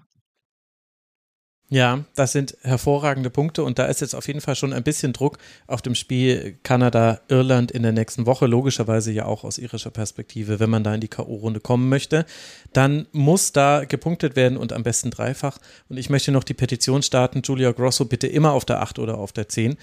ja, 1.74 2.06
das 2.14 2.34
sind 2.34 2.56
hervorragende 2.62 3.32
Punkte 3.32 3.64
und 3.64 3.80
da 3.80 3.86
ist 3.86 4.00
jetzt 4.00 4.14
auf 4.14 4.28
jeden 4.28 4.42
Fall 4.42 4.56
schon 4.56 4.74
ein 4.74 4.84
bisschen 4.84 5.12
Druck 5.12 5.40
auf 5.66 5.82
dem 5.82 5.96
Spiel 5.96 6.60
Kanada-Irland 6.62 7.72
in 7.72 7.82
der 7.82 7.92
nächsten 7.92 8.28
Woche, 8.28 8.46
logischerweise 8.46 9.12
ja 9.12 9.26
auch 9.26 9.44
aus 9.44 9.58
irischer 9.58 9.90
Perspektive, 9.90 10.60
wenn 10.60 10.70
man 10.70 10.84
da 10.84 10.94
in 10.94 11.02
die 11.02 11.08
K.O.-Runde 11.08 11.62
kommen 11.62 11.90
möchte. 11.90 12.28
Dann 12.74 13.08
muss 13.12 13.54
da 13.54 13.86
gepunktet 13.86 14.36
werden 14.36 14.56
und 14.56 14.72
am 14.72 14.84
besten 14.84 15.10
dreifach. 15.10 15.58
Und 15.90 15.98
ich 15.98 16.12
möchte 16.12 16.32
noch 16.32 16.44
die 16.44 16.54
Petition 16.54 17.02
starten, 17.02 17.42
Julia 17.44 17.72
Grosso 17.72 18.06
bitte 18.06 18.28
immer 18.28 18.52
auf 18.52 18.66
der 18.66 18.84
8 18.84 19.00
oder 19.00 19.18
auf 19.18 19.32
der 19.32 19.50
10, 19.50 19.76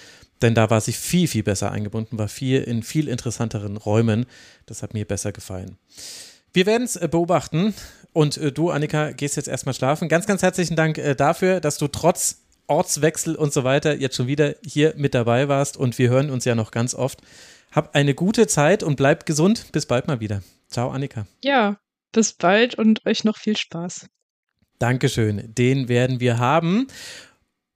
denn 0.42 0.54
da 0.54 0.70
war 0.70 0.80
sie 0.80 0.92
viel, 0.92 1.26
viel 1.26 1.42
besser 1.42 1.72
eingebunden, 1.72 2.18
war 2.18 2.28
viel 2.28 2.62
in 2.62 2.84
viel 2.84 3.08
interessanteren 3.08 3.76
Räumen. 3.76 4.26
Das 4.66 4.84
hat 4.84 4.94
mir 4.94 5.04
besser 5.04 5.32
gefallen. 5.32 5.76
Wir 6.52 6.66
werden 6.66 6.84
es 6.84 6.96
äh, 6.96 7.08
beobachten. 7.08 7.74
Und 8.12 8.36
äh, 8.36 8.52
du, 8.52 8.70
Annika, 8.70 9.12
gehst 9.12 9.36
jetzt 9.36 9.48
erstmal 9.48 9.74
schlafen. 9.74 10.08
Ganz, 10.08 10.26
ganz 10.26 10.42
herzlichen 10.42 10.76
Dank 10.76 10.98
äh, 10.98 11.14
dafür, 11.14 11.60
dass 11.60 11.78
du 11.78 11.88
trotz 11.88 12.42
Ortswechsel 12.66 13.34
und 13.34 13.52
so 13.52 13.64
weiter 13.64 13.96
jetzt 13.96 14.16
schon 14.16 14.26
wieder 14.26 14.54
hier 14.64 14.94
mit 14.96 15.14
dabei 15.14 15.48
warst. 15.48 15.76
Und 15.76 15.98
wir 15.98 16.08
hören 16.08 16.30
uns 16.30 16.44
ja 16.44 16.54
noch 16.54 16.70
ganz 16.70 16.94
oft. 16.94 17.20
Hab 17.72 17.94
eine 17.94 18.14
gute 18.14 18.46
Zeit 18.46 18.82
und 18.82 18.96
bleib 18.96 19.26
gesund. 19.26 19.72
Bis 19.72 19.86
bald 19.86 20.06
mal 20.06 20.20
wieder. 20.20 20.42
Ciao, 20.68 20.90
Annika. 20.90 21.26
Ja, 21.42 21.78
bis 22.12 22.32
bald 22.32 22.76
und 22.76 23.04
euch 23.06 23.24
noch 23.24 23.36
viel 23.36 23.56
Spaß. 23.56 24.06
Dankeschön. 24.78 25.54
Den 25.54 25.88
werden 25.88 26.20
wir 26.20 26.38
haben. 26.38 26.86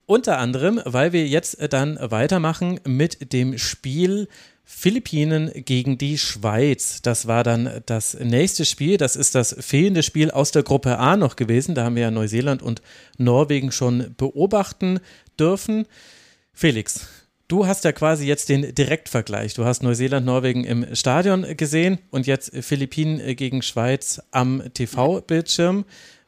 Unter 0.07 0.37
anderem, 0.37 0.79
weil 0.85 1.13
wir 1.13 1.27
jetzt 1.27 1.57
dann 1.73 1.97
weitermachen 1.99 2.79
mit 2.85 3.33
dem 3.33 3.57
Spiel 3.57 4.27
Philippinen 4.63 5.51
gegen 5.53 5.97
die 5.97 6.17
Schweiz. 6.17 7.01
Das 7.01 7.27
war 7.27 7.43
dann 7.43 7.81
das 7.85 8.15
nächste 8.19 8.65
Spiel. 8.65 8.97
Das 8.97 9.15
ist 9.15 9.35
das 9.35 9.55
fehlende 9.59 10.03
Spiel 10.03 10.31
aus 10.31 10.51
der 10.51 10.63
Gruppe 10.63 10.97
A 10.97 11.17
noch 11.17 11.35
gewesen. 11.35 11.75
Da 11.75 11.85
haben 11.85 11.95
wir 11.95 12.03
ja 12.03 12.11
Neuseeland 12.11 12.61
und 12.61 12.81
Norwegen 13.17 13.71
schon 13.71 14.13
beobachten 14.17 14.99
dürfen. 15.39 15.87
Felix, 16.51 17.07
du 17.47 17.67
hast 17.67 17.83
ja 17.83 17.91
quasi 17.91 18.25
jetzt 18.25 18.49
den 18.49 18.73
Direktvergleich. 18.73 19.53
Du 19.53 19.65
hast 19.65 19.83
Neuseeland, 19.83 20.25
Norwegen 20.25 20.63
im 20.63 20.95
Stadion 20.95 21.45
gesehen 21.57 21.99
und 22.09 22.25
jetzt 22.25 22.51
Philippinen 22.63 23.35
gegen 23.35 23.61
Schweiz 23.61 24.21
am 24.31 24.63
TV-Bildschirm. 24.73 25.85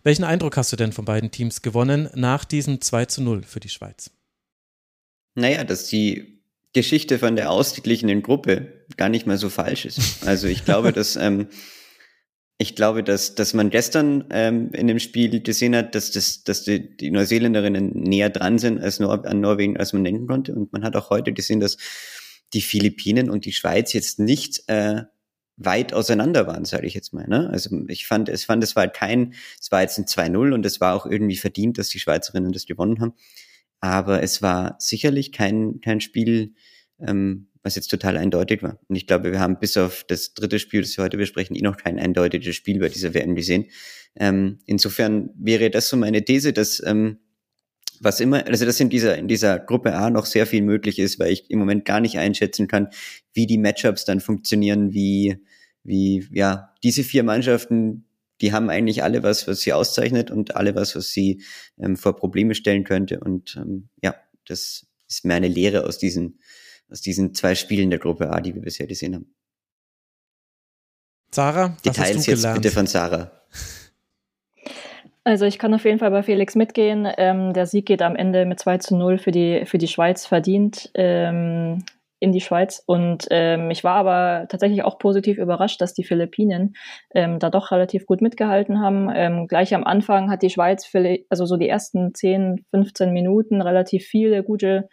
Welchen 0.08 0.24
Eindruck 0.24 0.56
hast 0.56 0.72
du 0.72 0.78
denn 0.78 0.94
von 0.94 1.04
beiden 1.04 1.32
Teams 1.32 1.62
gewonnen 1.62 2.10
nach 2.16 2.46
diesem 2.46 2.80
2 2.80 3.08
zu 3.08 3.22
0 3.22 3.44
für 3.44 3.60
die 3.60 3.68
Schweiz? 3.68 4.10
Naja, 5.36 5.66
dass 5.66 5.88
die 5.88 6.40
Geschichte 6.72 7.20
von 7.20 7.36
der 7.36 7.52
ausgeglichenen 7.52 8.24
Gruppe 8.24 8.86
gar 8.96 9.10
nicht 9.10 9.28
mal 9.28 9.38
so 9.38 9.50
falsch 9.50 9.84
ist. 9.84 10.26
Also 10.26 10.48
ich 10.48 10.64
glaube, 10.64 10.94
dass 10.94 11.18
ähm, 11.18 11.48
ich 12.58 12.74
glaube, 12.74 13.04
dass, 13.04 13.36
dass 13.36 13.54
man 13.54 13.70
gestern 13.70 14.24
ähm, 14.30 14.72
in 14.72 14.88
dem 14.88 15.00
Spiel 15.00 15.42
gesehen 15.42 15.76
hat, 15.76 15.94
dass, 15.94 16.12
das, 16.12 16.46
dass 16.46 16.64
die, 16.64 16.96
die 16.96 17.12
Neuseeländerinnen 17.12 17.92
näher 17.92 18.30
dran 18.30 18.60
sind 18.60 18.80
als 18.80 19.02
Nor 19.02 19.26
an 19.26 19.42
Norwegen, 19.42 19.76
als 19.76 19.92
man 19.92 20.06
denken 20.06 20.26
konnte. 20.26 20.56
Und 20.56 20.72
man 20.72 20.86
hat 20.86 20.96
auch 20.96 21.10
heute 21.10 21.34
gesehen, 21.34 21.60
dass 21.60 21.76
die 22.54 22.62
Philippinen 22.62 23.30
und 23.30 23.44
die 23.44 23.52
Schweiz 23.52 23.92
jetzt 23.92 24.20
nicht 24.20 24.64
äh, 24.68 25.02
weit 25.58 25.92
auseinander 25.94 26.48
waren, 26.48 26.66
sage 26.66 26.86
ich 26.86 26.94
jetzt 26.94 27.14
mal. 27.14 27.28
Ne? 27.28 27.50
Also 27.50 27.84
ich 27.88 28.06
fand, 28.06 28.30
es 28.30 28.46
fand, 28.46 28.64
es 28.64 28.76
war 28.76 28.88
kein, 28.88 29.34
es 29.60 29.72
war 29.72 29.82
jetzt 29.82 29.98
ein 29.98 30.06
2-0 30.06 30.54
und 30.54 30.66
es 30.66 30.80
war 30.80 30.96
auch 30.96 31.06
irgendwie 31.06 31.36
verdient, 31.36 31.78
dass 31.80 31.90
die 31.90 32.00
Schweizerinnen 32.00 32.52
das 32.52 32.68
gewonnen 32.68 33.02
haben. 33.02 33.14
Aber 33.80 34.22
es 34.24 34.42
war 34.42 34.76
sicherlich 34.80 35.32
kein, 35.32 35.82
kein 35.82 36.00
Spiel, 36.00 36.54
ähm, 37.00 37.48
was 37.64 37.76
jetzt 37.76 37.90
total 37.90 38.18
eindeutig 38.18 38.64
war. 38.64 38.80
Und 38.88 38.96
ich 38.96 39.08
glaube, 39.08 39.32
wir 39.32 39.40
haben 39.40 39.60
bis 39.60 39.78
auf 39.78 40.04
das 40.08 40.34
dritte 40.34 40.60
Spiel, 40.60 40.82
das 40.82 40.96
wir 40.96 41.04
heute 41.04 41.18
besprechen, 41.18 41.56
eh 41.56 41.62
noch 41.62 41.78
kein 41.78 42.00
eindeutiges 42.00 42.56
Spiel 42.56 42.80
bei 42.80 42.90
dieser 42.90 43.14
WM 43.14 43.36
gesehen. 43.36 43.66
Ähm, 44.16 44.60
insofern 44.66 45.32
wäre 45.38 45.70
das 45.70 45.90
so 45.90 45.98
meine 45.98 46.24
These, 46.24 46.54
dass 46.54 46.82
ähm, 46.86 47.18
was 48.02 48.20
immer, 48.20 48.46
also 48.48 48.66
dass 48.66 48.80
in 48.80 48.90
dieser, 48.90 49.18
in 49.18 49.28
dieser 49.28 49.60
Gruppe 49.60 49.94
A 49.96 50.10
noch 50.10 50.26
sehr 50.26 50.46
viel 50.46 50.62
möglich 50.62 51.00
ist, 51.00 51.20
weil 51.20 51.32
ich 51.32 51.50
im 51.50 51.60
Moment 51.60 51.86
gar 51.86 52.00
nicht 52.00 52.18
einschätzen 52.18 52.68
kann, 52.68 52.90
wie 53.34 53.48
die 53.48 53.58
Matchups 53.58 54.06
dann 54.06 54.20
funktionieren, 54.20 54.94
wie, 54.94 55.38
wie, 55.84 56.28
ja, 56.32 56.74
diese 56.84 57.04
vier 57.04 57.24
Mannschaften, 57.24 58.06
die 58.42 58.54
haben 58.54 58.70
eigentlich 58.70 59.04
alle 59.04 59.24
was, 59.24 59.48
was 59.48 59.62
sie 59.62 59.74
auszeichnet 59.74 60.32
und 60.32 60.56
alle 60.56 60.76
was, 60.76 60.96
was 60.96 61.12
sie 61.12 61.44
ähm, 61.80 61.98
vor 61.98 62.16
Probleme 62.16 62.56
stellen 62.56 62.84
könnte. 62.84 63.20
Und 63.20 63.56
ähm, 63.58 63.90
ja, 64.02 64.16
das 64.46 64.88
ist 65.08 65.26
meine 65.26 65.48
Lehre 65.48 65.86
aus 65.86 65.98
diesen, 65.98 66.40
aus 66.90 67.02
diesen 67.02 67.34
zwei 67.34 67.56
Spielen 67.56 67.90
der 67.90 68.00
Gruppe 68.00 68.32
A, 68.32 68.42
die 68.42 68.54
wir 68.54 68.62
bisher 68.62 68.88
gesehen 68.88 69.16
haben. 69.16 69.34
Sarah, 71.32 71.74
was 71.74 71.82
Details 71.82 72.18
hast 72.18 72.28
du 72.28 72.32
jetzt 72.32 72.42
gelernt? 72.42 72.62
bitte 72.62 72.74
von 72.74 72.88
Sarah. 72.88 73.32
Also 75.28 75.44
ich 75.44 75.60
kann 75.60 75.74
auf 75.74 75.84
jeden 75.84 76.00
Fall 76.00 76.12
bei 76.12 76.24
Felix 76.24 76.56
mitgehen. 76.56 77.06
Ähm, 77.18 77.52
der 77.52 77.66
Sieg 77.66 77.86
geht 77.86 78.02
am 78.02 78.16
Ende 78.16 78.46
mit 78.46 78.62
2 78.62 78.78
zu 78.78 78.96
0 78.96 79.18
für 79.18 79.32
die, 79.32 79.66
für 79.66 79.78
die 79.78 79.90
Schweiz 79.90 80.26
verdient 80.26 80.90
ähm, 80.94 81.84
in 82.22 82.32
die 82.32 82.40
Schweiz. 82.40 82.82
Und 82.86 83.28
ähm, 83.30 83.70
ich 83.70 83.84
war 83.84 83.96
aber 83.96 84.48
tatsächlich 84.48 84.84
auch 84.84 85.00
positiv 85.00 85.38
überrascht, 85.38 85.82
dass 85.82 85.94
die 85.94 86.06
Philippinen 86.06 86.78
ähm, 87.14 87.40
da 87.40 87.50
doch 87.50 87.72
relativ 87.72 88.06
gut 88.06 88.22
mitgehalten 88.22 88.80
haben. 88.80 89.12
Ähm, 89.14 89.48
gleich 89.48 89.76
am 89.76 89.84
Anfang 89.84 90.32
hat 90.32 90.44
die 90.44 90.50
Schweiz, 90.50 90.90
also 91.30 91.46
so 91.46 91.58
die 91.58 91.68
ersten 91.68 92.14
10, 92.14 92.64
15 92.72 93.12
Minuten 93.12 93.62
relativ 93.62 94.06
viele 94.06 94.46
gute 94.46 94.88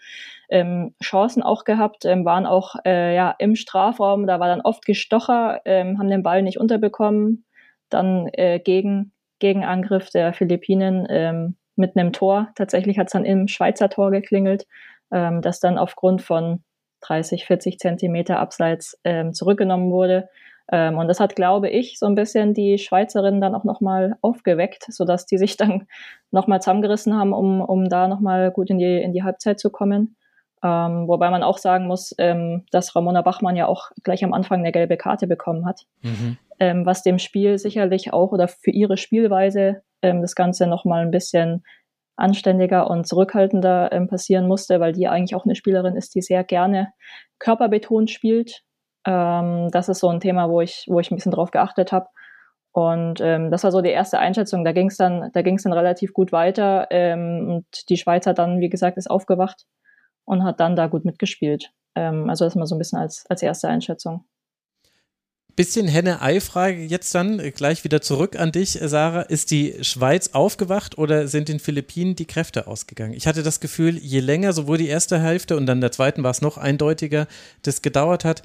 ähm, 0.49 0.97
Chancen 1.01 1.45
auch 1.45 1.63
gehabt, 1.63 2.07
waren 2.07 2.47
auch 2.47 2.75
äh, 2.85 3.15
ja, 3.15 3.37
im 3.39 3.55
Strafraum, 3.55 4.27
da 4.27 4.41
war 4.41 4.49
dann 4.49 4.63
oft 4.63 4.85
Gestocher, 4.85 5.61
haben 5.65 6.11
den 6.11 6.25
Ball 6.25 6.43
nicht 6.43 6.59
unterbekommen. 6.59 7.45
Dann 7.89 8.29
äh, 8.33 8.59
gegen 8.59 9.13
Gegenangriff 9.39 10.11
der 10.11 10.33
Philippinen 10.33 11.07
ähm, 11.09 11.57
mit 11.77 11.97
einem 11.97 12.13
Tor. 12.13 12.49
Tatsächlich 12.55 12.99
hat 12.99 13.09
es 13.09 13.13
dann 13.13 13.25
im 13.25 13.49
Schweizer 13.49 13.89
Tor 13.89 14.11
geklingelt, 14.11 14.67
ähm, 15.13 15.43
das 15.43 15.61
dann 15.61 15.79
aufgrund 15.79 16.23
von 16.23 16.63
30, 17.03 17.45
40 17.45 17.79
Zentimeter 17.79 18.39
abseits 18.39 18.99
ähm, 19.05 19.33
zurückgenommen 19.33 19.91
wurde. 19.91 20.29
Ähm, 20.73 20.97
und 20.97 21.09
das 21.09 21.21
hat, 21.21 21.37
glaube 21.37 21.69
ich, 21.69 21.99
so 21.99 22.07
ein 22.07 22.15
bisschen 22.15 22.55
die 22.55 22.79
Schweizerinnen 22.79 23.41
dann 23.41 23.55
auch 23.55 23.65
nochmal 23.65 24.17
aufgeweckt, 24.23 24.87
sodass 24.89 25.27
die 25.27 25.39
sich 25.39 25.57
dann 25.57 25.87
nochmal 26.31 26.61
zusammengerissen 26.61 27.15
haben, 27.15 27.33
um, 27.33 27.61
um 27.61 27.89
da 27.89 28.09
nochmal 28.09 28.51
gut 28.51 28.71
in 28.71 28.79
die, 28.79 29.03
in 29.03 29.13
die 29.13 29.23
Halbzeit 29.23 29.61
zu 29.61 29.71
kommen. 29.71 30.17
Ähm, 30.63 31.07
wobei 31.09 31.29
man 31.29 31.43
auch 31.43 31.59
sagen 31.59 31.87
muss, 31.87 32.15
ähm, 32.17 32.65
dass 32.71 32.97
Ramona 32.97 33.21
Bachmann 33.21 33.55
ja 33.55 33.67
auch 33.67 33.91
gleich 34.03 34.25
am 34.25 34.33
Anfang 34.33 34.61
eine 34.61 34.73
gelbe 34.73 34.97
Karte 34.97 35.27
bekommen 35.27 35.67
hat, 35.67 35.83
mhm. 36.01 36.39
Ähm, 36.61 36.87
was 36.87 37.03
dem 37.03 37.19
Spiel 37.19 37.59
sicherlich 37.59 38.13
auch 38.13 38.33
oder 38.33 38.49
für 38.49 38.71
ihre 38.71 38.97
Spielweise 38.97 39.83
ähm, 40.03 40.21
das 40.21 40.35
Ganze 40.35 40.67
nochmal 40.67 41.03
ein 41.03 41.11
bisschen 41.11 41.65
anständiger 42.17 42.91
und 42.91 43.07
zurückhaltender 43.07 43.91
ähm, 43.93 44.07
passieren 44.09 44.47
musste, 44.47 44.81
weil 44.81 44.93
die 44.93 45.09
eigentlich 45.09 45.35
auch 45.35 45.45
eine 45.45 45.57
Spielerin 45.57 45.97
ist, 45.97 46.15
die 46.15 46.23
sehr 46.23 46.45
gerne 46.45 46.93
körperbetont 47.39 48.11
spielt. 48.11 48.63
Ähm, 49.07 49.69
das 49.73 49.89
ist 49.89 50.01
so 50.01 50.09
ein 50.09 50.21
Thema, 50.21 50.49
wo 50.49 50.61
ich, 50.61 50.87
wo 50.89 51.01
ich 51.01 51.11
ein 51.11 51.17
bisschen 51.17 51.33
drauf 51.33 51.51
geachtet 51.51 51.93
habe. 51.93 52.07
Und 52.73 53.21
ähm, 53.21 53.51
das 53.51 53.63
war 53.65 53.71
so 53.71 53.83
die 53.83 53.91
erste 53.91 54.19
Einschätzung. 54.19 54.65
Da 54.65 54.73
ging 54.73 54.89
es 54.89 54.97
dann, 54.97 55.31
da 55.33 55.43
ging 55.43 55.59
dann 55.63 55.73
relativ 55.73 56.13
gut 56.13 56.33
weiter. 56.33 56.89
Ähm, 56.91 57.49
und 57.49 57.89
die 57.89 57.97
Schweizer 57.97 58.35
dann, 58.35 58.61
wie 58.61 58.69
gesagt, 58.69 58.97
ist 58.97 59.11
aufgewacht 59.11 59.65
und 60.25 60.45
hat 60.45 60.61
dann 60.61 60.77
da 60.77 60.87
gut 60.89 61.05
mitgespielt. 61.05 61.71
Ähm, 61.95 62.29
also 62.29 62.45
das 62.45 62.57
mal 62.57 62.67
so 62.67 62.75
ein 62.75 62.79
bisschen 62.79 62.99
als, 62.99 63.25
als 63.29 63.43
erste 63.43 63.69
Einschätzung. 63.69 64.25
Bisschen 65.57 65.87
Henne-Ei-Frage 65.87 66.85
jetzt 66.85 67.15
dann 67.15 67.39
äh, 67.39 67.53
gleich 67.53 67.85
wieder 67.85 68.01
zurück 68.01 68.37
an 68.37 68.51
dich, 68.51 68.81
äh, 68.81 68.89
Sarah. 68.89 69.23
Ist 69.23 69.51
die 69.53 69.77
Schweiz 69.83 70.31
aufgewacht 70.33 70.99
oder 70.99 71.29
sind 71.29 71.49
den 71.49 71.61
Philippinen 71.61 72.17
die 72.17 72.25
Kräfte 72.25 72.67
ausgegangen? 72.67 73.15
Ich 73.15 73.27
hatte 73.27 73.45
das 73.45 73.61
Gefühl, 73.61 73.97
je 73.97 74.21
länger 74.21 74.53
sowohl 74.53 74.79
die 74.79 74.89
erste 74.89 75.21
Hälfte 75.21 75.57
und 75.57 75.67
dann 75.67 75.81
der 75.81 75.93
zweiten 75.93 76.25
war 76.25 76.33
es 76.33 76.41
noch 76.41 76.59
eindeutiger, 76.59 77.29
das 77.63 77.83
gedauert 77.83 78.25
hat, 78.25 78.43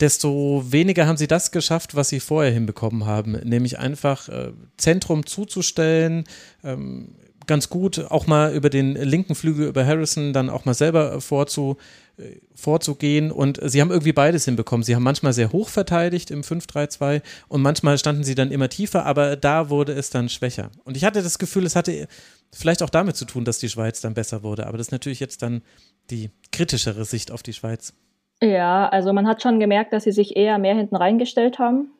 desto 0.00 0.64
weniger 0.68 1.06
haben 1.06 1.16
sie 1.16 1.28
das 1.28 1.50
geschafft, 1.50 1.94
was 1.94 2.08
sie 2.08 2.20
vorher 2.20 2.52
hinbekommen 2.52 3.06
haben, 3.06 3.32
nämlich 3.44 3.78
einfach 3.78 4.28
äh, 4.28 4.52
Zentrum 4.76 5.24
zuzustellen, 5.24 6.24
ähm, 6.62 7.14
ganz 7.46 7.68
gut, 7.68 8.10
auch 8.10 8.26
mal 8.26 8.54
über 8.54 8.70
den 8.70 8.94
linken 8.94 9.34
Flügel, 9.34 9.68
über 9.68 9.86
Harrison, 9.86 10.32
dann 10.32 10.50
auch 10.50 10.64
mal 10.64 10.74
selber 10.74 11.20
vorzu, 11.20 11.76
äh, 12.16 12.36
vorzugehen. 12.54 13.30
Und 13.30 13.58
sie 13.62 13.80
haben 13.80 13.90
irgendwie 13.90 14.12
beides 14.12 14.44
hinbekommen. 14.44 14.84
Sie 14.84 14.94
haben 14.94 15.02
manchmal 15.02 15.32
sehr 15.32 15.52
hoch 15.52 15.68
verteidigt 15.68 16.30
im 16.30 16.42
5-3-2 16.42 17.22
und 17.48 17.62
manchmal 17.62 17.98
standen 17.98 18.24
sie 18.24 18.34
dann 18.34 18.50
immer 18.50 18.68
tiefer, 18.68 19.06
aber 19.06 19.36
da 19.36 19.70
wurde 19.70 19.92
es 19.92 20.10
dann 20.10 20.28
schwächer. 20.28 20.70
Und 20.84 20.96
ich 20.96 21.04
hatte 21.04 21.22
das 21.22 21.38
Gefühl, 21.38 21.66
es 21.66 21.76
hatte 21.76 22.08
vielleicht 22.52 22.82
auch 22.82 22.90
damit 22.90 23.16
zu 23.16 23.24
tun, 23.24 23.44
dass 23.44 23.58
die 23.58 23.68
Schweiz 23.68 24.00
dann 24.00 24.14
besser 24.14 24.42
wurde. 24.42 24.66
Aber 24.66 24.78
das 24.78 24.88
ist 24.88 24.92
natürlich 24.92 25.20
jetzt 25.20 25.42
dann 25.42 25.62
die 26.10 26.30
kritischere 26.52 27.04
Sicht 27.04 27.30
auf 27.30 27.42
die 27.42 27.52
Schweiz. 27.52 27.94
Ja, 28.42 28.88
also 28.88 29.12
man 29.12 29.26
hat 29.26 29.42
schon 29.42 29.60
gemerkt, 29.60 29.92
dass 29.92 30.04
sie 30.04 30.12
sich 30.12 30.36
eher 30.36 30.58
mehr 30.58 30.74
hinten 30.74 30.96
reingestellt 30.96 31.58
haben. 31.58 31.90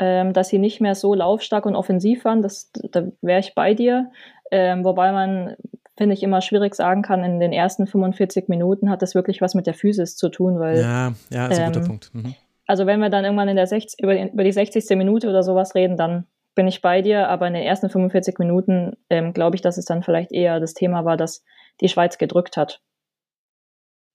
Ähm, 0.00 0.32
dass 0.32 0.48
sie 0.48 0.58
nicht 0.58 0.80
mehr 0.80 0.96
so 0.96 1.14
laufstark 1.14 1.66
und 1.66 1.76
offensiv 1.76 2.24
waren, 2.24 2.42
das, 2.42 2.72
da 2.90 3.06
wäre 3.22 3.38
ich 3.38 3.54
bei 3.54 3.74
dir. 3.74 4.10
Ähm, 4.56 4.84
wobei 4.84 5.10
man, 5.10 5.56
finde 5.96 6.14
ich, 6.14 6.22
immer 6.22 6.40
schwierig 6.40 6.76
sagen 6.76 7.02
kann, 7.02 7.24
in 7.24 7.40
den 7.40 7.52
ersten 7.52 7.88
45 7.88 8.48
Minuten 8.48 8.88
hat 8.88 9.02
das 9.02 9.16
wirklich 9.16 9.40
was 9.40 9.56
mit 9.56 9.66
der 9.66 9.74
Physis 9.74 10.14
zu 10.14 10.28
tun, 10.28 10.60
weil. 10.60 10.78
Ja, 10.78 11.12
ja, 11.28 11.46
ist 11.48 11.58
ein 11.58 11.66
ähm, 11.66 11.72
guter 11.72 11.86
Punkt. 11.86 12.14
Mhm. 12.14 12.36
Also 12.64 12.86
wenn 12.86 13.00
wir 13.00 13.10
dann 13.10 13.24
irgendwann 13.24 13.48
in 13.48 13.56
der 13.56 13.66
60, 13.66 14.00
über, 14.00 14.14
die, 14.14 14.28
über 14.28 14.44
die 14.44 14.52
60. 14.52 14.88
Minute 14.96 15.28
oder 15.28 15.42
sowas 15.42 15.74
reden, 15.74 15.96
dann 15.96 16.28
bin 16.54 16.68
ich 16.68 16.82
bei 16.82 17.02
dir, 17.02 17.28
aber 17.28 17.48
in 17.48 17.54
den 17.54 17.64
ersten 17.64 17.90
45 17.90 18.38
Minuten 18.38 18.96
ähm, 19.10 19.32
glaube 19.32 19.56
ich, 19.56 19.60
dass 19.60 19.76
es 19.76 19.86
dann 19.86 20.04
vielleicht 20.04 20.30
eher 20.30 20.60
das 20.60 20.72
Thema 20.72 21.04
war, 21.04 21.16
dass 21.16 21.42
die 21.80 21.88
Schweiz 21.88 22.16
gedrückt 22.16 22.56
hat. 22.56 22.80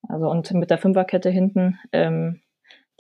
Also 0.08 0.30
und 0.30 0.50
mit 0.54 0.70
der 0.70 0.78
Fünferkette 0.78 1.30
hinten, 1.30 1.80
ähm, 1.92 2.40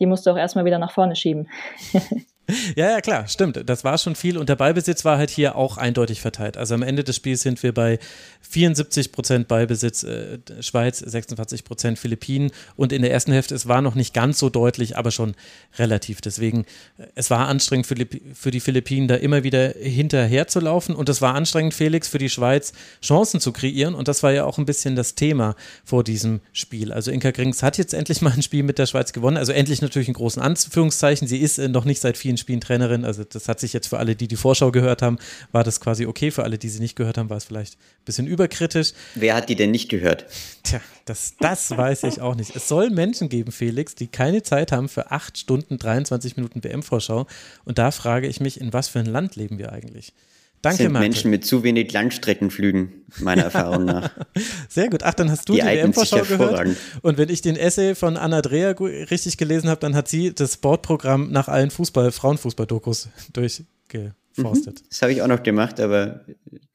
die 0.01 0.07
musste 0.07 0.33
auch 0.33 0.37
erstmal 0.37 0.65
wieder 0.65 0.77
nach 0.77 0.91
vorne 0.91 1.15
schieben. 1.15 1.47
Ja, 2.75 2.89
ja, 2.91 3.01
klar, 3.01 3.27
stimmt. 3.27 3.61
Das 3.65 3.83
war 3.83 3.97
schon 3.97 4.15
viel 4.15 4.37
und 4.37 4.49
der 4.49 4.55
Ballbesitz 4.55 5.05
war 5.05 5.17
halt 5.17 5.29
hier 5.29 5.55
auch 5.55 5.77
eindeutig 5.77 6.21
verteilt. 6.21 6.57
Also 6.57 6.73
am 6.73 6.81
Ende 6.81 7.03
des 7.03 7.15
Spiels 7.15 7.41
sind 7.41 7.61
wir 7.63 7.73
bei 7.73 7.99
74 8.41 9.11
Prozent 9.11 9.47
Ballbesitz 9.47 10.03
äh, 10.03 10.39
Schweiz, 10.61 10.99
26 10.99 11.63
Prozent 11.63 11.99
Philippinen 11.99 12.51
und 12.75 12.91
in 12.91 13.01
der 13.01 13.11
ersten 13.11 13.31
Hälfte, 13.31 13.53
es 13.53 13.67
war 13.67 13.81
noch 13.81 13.95
nicht 13.95 14.13
ganz 14.13 14.39
so 14.39 14.49
deutlich, 14.49 14.97
aber 14.97 15.11
schon 15.11 15.35
relativ. 15.77 16.21
Deswegen, 16.21 16.65
äh, 16.97 17.05
es 17.15 17.29
war 17.29 17.47
anstrengend 17.47 17.85
für, 17.85 17.95
für 18.33 18.51
die 18.51 18.59
Philippinen, 18.59 19.07
da 19.07 19.15
immer 19.15 19.43
wieder 19.43 19.73
hinterher 19.79 20.47
zu 20.47 20.59
laufen 20.59 20.95
und 20.95 21.09
es 21.09 21.21
war 21.21 21.35
anstrengend, 21.35 21.73
Felix, 21.73 22.07
für 22.07 22.17
die 22.17 22.29
Schweiz 22.29 22.73
Chancen 23.03 23.39
zu 23.39 23.51
kreieren 23.51 23.93
und 23.93 24.07
das 24.07 24.23
war 24.23 24.31
ja 24.31 24.45
auch 24.45 24.57
ein 24.57 24.65
bisschen 24.65 24.95
das 24.95 25.15
Thema 25.15 25.55
vor 25.83 26.03
diesem 26.03 26.41
Spiel. 26.53 26.91
Also 26.91 27.11
Inka 27.11 27.31
Grings 27.31 27.61
hat 27.61 27.77
jetzt 27.77 27.93
endlich 27.93 28.21
mal 28.21 28.33
ein 28.33 28.41
Spiel 28.41 28.63
mit 28.63 28.79
der 28.79 28.87
Schweiz 28.87 29.13
gewonnen, 29.13 29.37
also 29.37 29.51
endlich 29.51 29.81
natürlich 29.81 30.07
in 30.07 30.13
großen 30.15 30.41
Anführungszeichen. 30.41 31.27
Sie 31.27 31.37
ist 31.37 31.59
äh, 31.59 31.67
noch 31.67 31.85
nicht 31.85 32.01
seit 32.01 32.17
vielen 32.17 32.37
Spielen 32.39 32.61
Trainerin. 32.61 33.05
Also 33.05 33.23
das 33.23 33.47
hat 33.47 33.59
sich 33.59 33.73
jetzt 33.73 33.87
für 33.87 33.99
alle, 33.99 34.15
die 34.15 34.27
die 34.27 34.35
Vorschau 34.35 34.71
gehört 34.71 35.01
haben, 35.01 35.17
war 35.51 35.63
das 35.63 35.79
quasi 35.79 36.05
okay. 36.05 36.31
Für 36.31 36.43
alle, 36.43 36.57
die 36.57 36.69
sie 36.69 36.79
nicht 36.79 36.95
gehört 36.95 37.17
haben, 37.17 37.29
war 37.29 37.37
es 37.37 37.45
vielleicht 37.45 37.75
ein 37.75 38.05
bisschen 38.05 38.27
überkritisch. 38.27 38.93
Wer 39.15 39.35
hat 39.35 39.49
die 39.49 39.55
denn 39.55 39.71
nicht 39.71 39.89
gehört? 39.89 40.25
Tja, 40.63 40.81
das, 41.05 41.35
das 41.39 41.69
weiß 41.71 42.03
ich 42.03 42.21
auch 42.21 42.35
nicht. 42.35 42.55
Es 42.55 42.67
soll 42.67 42.89
Menschen 42.89 43.29
geben, 43.29 43.51
Felix, 43.51 43.95
die 43.95 44.07
keine 44.07 44.43
Zeit 44.43 44.71
haben 44.71 44.89
für 44.89 45.11
acht 45.11 45.37
Stunden, 45.37 45.77
23 45.77 46.37
Minuten 46.37 46.63
WM-Vorschau. 46.63 47.27
Und 47.65 47.77
da 47.77 47.91
frage 47.91 48.27
ich 48.27 48.39
mich, 48.39 48.59
in 48.59 48.73
was 48.73 48.87
für 48.87 48.99
ein 48.99 49.05
Land 49.05 49.35
leben 49.35 49.57
wir 49.57 49.71
eigentlich? 49.71 50.13
Danke, 50.61 50.83
sind 50.83 50.91
Marke. 50.91 51.05
Menschen 51.05 51.31
mit 51.31 51.45
zu 51.45 51.63
wenig 51.63 51.91
Langstreckenflügen, 51.93 53.05
meiner 53.19 53.43
Erfahrung 53.43 53.85
nach. 53.85 54.11
Sehr 54.69 54.89
gut. 54.89 55.03
Ach, 55.03 55.13
dann 55.13 55.31
hast 55.31 55.47
du 55.47 55.53
die, 55.53 55.61
die 55.61 55.65
WM-Vorschau 55.65 56.23
gehört. 56.23 56.75
Und 57.01 57.17
wenn 57.17 57.29
ich 57.29 57.41
den 57.41 57.55
Essay 57.55 57.95
von 57.95 58.17
Anna 58.17 58.41
Dreher 58.41 58.77
richtig 58.79 59.37
gelesen 59.37 59.69
habe, 59.69 59.79
dann 59.79 59.95
hat 59.95 60.09
sie 60.09 60.33
das 60.33 60.55
Sportprogramm 60.55 61.31
nach 61.31 61.47
allen 61.47 61.71
Fußball, 61.71 62.11
Frauenfußball-Dokus 62.11 63.07
durchgeforstet. 63.33 64.81
Mhm. 64.81 64.85
Das 64.89 65.01
habe 65.01 65.13
ich 65.13 65.21
auch 65.21 65.27
noch 65.27 65.43
gemacht, 65.43 65.79
aber 65.79 66.25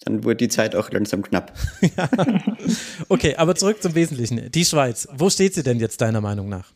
dann 0.00 0.24
wurde 0.24 0.36
die 0.36 0.48
Zeit 0.48 0.74
auch 0.74 0.90
langsam 0.90 1.22
knapp. 1.22 1.52
ja. 1.96 2.08
Okay, 3.10 3.36
aber 3.36 3.54
zurück 3.54 3.82
zum 3.82 3.94
Wesentlichen. 3.94 4.50
Die 4.50 4.64
Schweiz, 4.64 5.08
wo 5.14 5.28
steht 5.28 5.54
sie 5.54 5.62
denn 5.62 5.78
jetzt 5.78 6.00
deiner 6.00 6.22
Meinung 6.22 6.48
nach? 6.48 6.72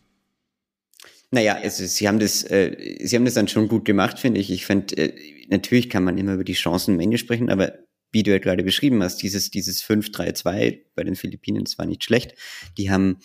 Naja, 1.30 1.58
also 1.62 1.84
sie 1.84 2.08
haben 2.08 2.18
das, 2.18 2.42
äh, 2.44 2.98
sie 3.02 3.16
haben 3.16 3.24
das 3.24 3.34
dann 3.34 3.48
schon 3.48 3.68
gut 3.68 3.84
gemacht, 3.84 4.18
finde 4.18 4.40
ich. 4.40 4.50
Ich 4.50 4.64
finde, 4.64 4.96
äh, 4.96 5.37
natürlich 5.48 5.90
kann 5.90 6.04
man 6.04 6.18
immer 6.18 6.34
über 6.34 6.44
die 6.44 6.54
Chancen 6.54 6.94
am 6.94 7.00
Ende 7.00 7.18
sprechen, 7.18 7.50
aber 7.50 7.72
wie 8.10 8.22
du 8.22 8.30
ja 8.30 8.38
gerade 8.38 8.62
beschrieben 8.62 9.02
hast, 9.02 9.22
dieses, 9.22 9.50
dieses 9.50 9.82
5-3-2 9.82 10.80
bei 10.94 11.04
den 11.04 11.14
Philippinen, 11.14 11.64
das 11.64 11.78
war 11.78 11.86
nicht 11.86 12.04
schlecht. 12.04 12.34
Die 12.78 12.90
haben, 12.90 13.18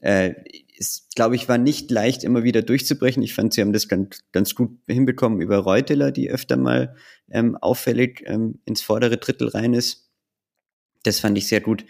äh, 0.00 0.34
ist, 0.76 1.14
glaube 1.16 1.34
ich, 1.34 1.48
war 1.48 1.58
nicht 1.58 1.90
leicht, 1.90 2.22
immer 2.22 2.44
wieder 2.44 2.62
durchzubrechen. 2.62 3.22
Ich 3.22 3.34
fand, 3.34 3.52
sie 3.52 3.60
haben 3.60 3.72
das 3.72 3.88
ganz, 3.88 4.20
ganz 4.30 4.54
gut 4.54 4.78
hinbekommen 4.86 5.40
über 5.40 5.58
Reuteler, 5.58 6.12
die 6.12 6.30
öfter 6.30 6.56
mal 6.56 6.94
ähm, 7.30 7.56
auffällig 7.56 8.22
ähm, 8.26 8.60
ins 8.64 8.80
vordere 8.80 9.16
Drittel 9.16 9.48
rein 9.48 9.74
ist. 9.74 10.10
Das 11.02 11.20
fand 11.20 11.36
ich 11.36 11.48
sehr 11.48 11.60
gut. 11.60 11.84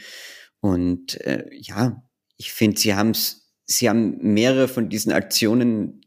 Und 0.61 1.21
äh, 1.21 1.45
ja, 1.53 2.03
ich 2.39 2.53
finde, 2.53 2.81
sie 2.81 2.95
haben 2.95 3.11
es, 3.11 3.53
sie 3.67 3.89
haben 3.89 4.17
mehrere 4.23 4.69
von 4.69 4.89
diesen 4.89 5.13
Aktionen 5.13 6.01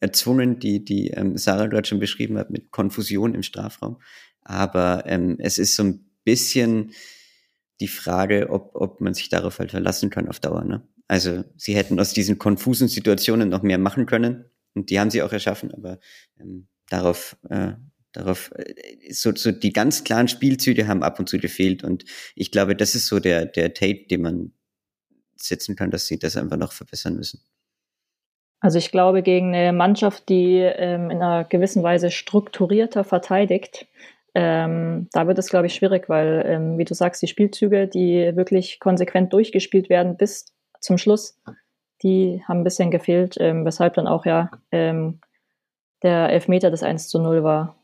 erzwungen, 0.00 0.58
die, 0.58 0.84
die 0.84 1.08
ähm, 1.08 1.36
Sarah 1.36 1.66
gerade 1.66 1.88
schon 1.88 2.00
beschrieben 2.00 2.38
hat, 2.38 2.50
mit 2.50 2.70
Konfusion 2.70 3.34
im 3.34 3.42
Strafraum. 3.42 4.00
Aber 4.42 5.04
ähm, 5.06 5.36
es 5.38 5.58
ist 5.58 5.74
so 5.74 5.84
ein 5.84 6.10
bisschen 6.24 6.92
die 7.80 7.88
Frage, 7.88 8.48
ob, 8.50 8.72
ob 8.74 9.00
man 9.00 9.14
sich 9.14 9.28
darauf 9.28 9.58
halt 9.58 9.70
verlassen 9.70 10.10
kann 10.10 10.28
auf 10.28 10.40
Dauer. 10.40 10.64
Ne? 10.64 10.86
Also 11.06 11.44
sie 11.56 11.74
hätten 11.74 11.98
aus 12.00 12.12
diesen 12.12 12.38
konfusen 12.38 12.88
Situationen 12.88 13.48
noch 13.48 13.62
mehr 13.62 13.78
machen 13.78 14.06
können 14.06 14.44
und 14.74 14.90
die 14.90 15.00
haben 15.00 15.10
sie 15.10 15.22
auch 15.22 15.32
erschaffen, 15.32 15.72
aber 15.72 15.98
ähm, 16.38 16.68
darauf, 16.88 17.36
äh, 17.48 17.72
darauf 18.12 18.52
äh, 18.56 19.12
so, 19.12 19.34
so 19.34 19.52
die 19.52 19.72
ganz 19.72 20.04
klaren 20.04 20.28
Spielzüge 20.28 20.86
haben 20.86 21.02
ab 21.02 21.18
und 21.18 21.28
zu 21.28 21.38
gefehlt 21.38 21.84
und 21.84 22.04
ich 22.34 22.50
glaube, 22.50 22.76
das 22.76 22.94
ist 22.94 23.06
so 23.06 23.20
der, 23.20 23.46
der 23.46 23.74
Tape, 23.74 24.06
den 24.10 24.22
man 24.22 24.52
setzen 25.36 25.76
kann, 25.76 25.90
dass 25.90 26.06
sie 26.06 26.18
das 26.18 26.36
einfach 26.36 26.56
noch 26.56 26.72
verbessern 26.72 27.14
müssen. 27.14 27.40
Also 28.60 28.78
ich 28.78 28.90
glaube, 28.90 29.22
gegen 29.22 29.54
eine 29.54 29.72
Mannschaft, 29.72 30.28
die 30.28 30.58
ähm, 30.58 31.10
in 31.10 31.22
einer 31.22 31.44
gewissen 31.44 31.82
Weise 31.82 32.10
strukturierter 32.10 33.04
verteidigt, 33.04 33.86
ähm, 34.34 35.08
da 35.12 35.26
wird 35.26 35.38
es, 35.38 35.48
glaube 35.48 35.66
ich, 35.66 35.74
schwierig, 35.74 36.08
weil, 36.08 36.44
ähm, 36.46 36.78
wie 36.78 36.84
du 36.84 36.94
sagst, 36.94 37.22
die 37.22 37.28
Spielzüge, 37.28 37.88
die 37.88 38.36
wirklich 38.36 38.78
konsequent 38.80 39.32
durchgespielt 39.32 39.88
werden 39.88 40.16
bis 40.16 40.54
zum 40.80 40.98
Schluss, 40.98 41.40
die 42.02 42.42
haben 42.46 42.60
ein 42.60 42.64
bisschen 42.64 42.90
gefehlt, 42.90 43.36
ähm, 43.40 43.64
weshalb 43.64 43.94
dann 43.94 44.06
auch 44.06 44.26
ja 44.26 44.50
ähm, 44.70 45.20
der 46.02 46.30
Elfmeter 46.30 46.70
des 46.70 46.82
1 46.82 47.08
zu 47.08 47.18
0 47.18 47.42
war, 47.42 47.76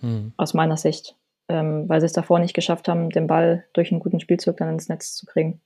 hm. 0.00 0.32
aus 0.36 0.54
meiner 0.54 0.76
Sicht, 0.76 1.16
ähm, 1.48 1.88
weil 1.88 2.00
sie 2.00 2.06
es 2.06 2.12
davor 2.12 2.38
nicht 2.38 2.54
geschafft 2.54 2.88
haben, 2.88 3.10
den 3.10 3.26
Ball 3.26 3.64
durch 3.72 3.90
einen 3.90 4.00
guten 4.00 4.20
Spielzug 4.20 4.56
dann 4.58 4.70
ins 4.70 4.88
Netz 4.88 5.14
zu 5.14 5.26
kriegen. 5.26 5.60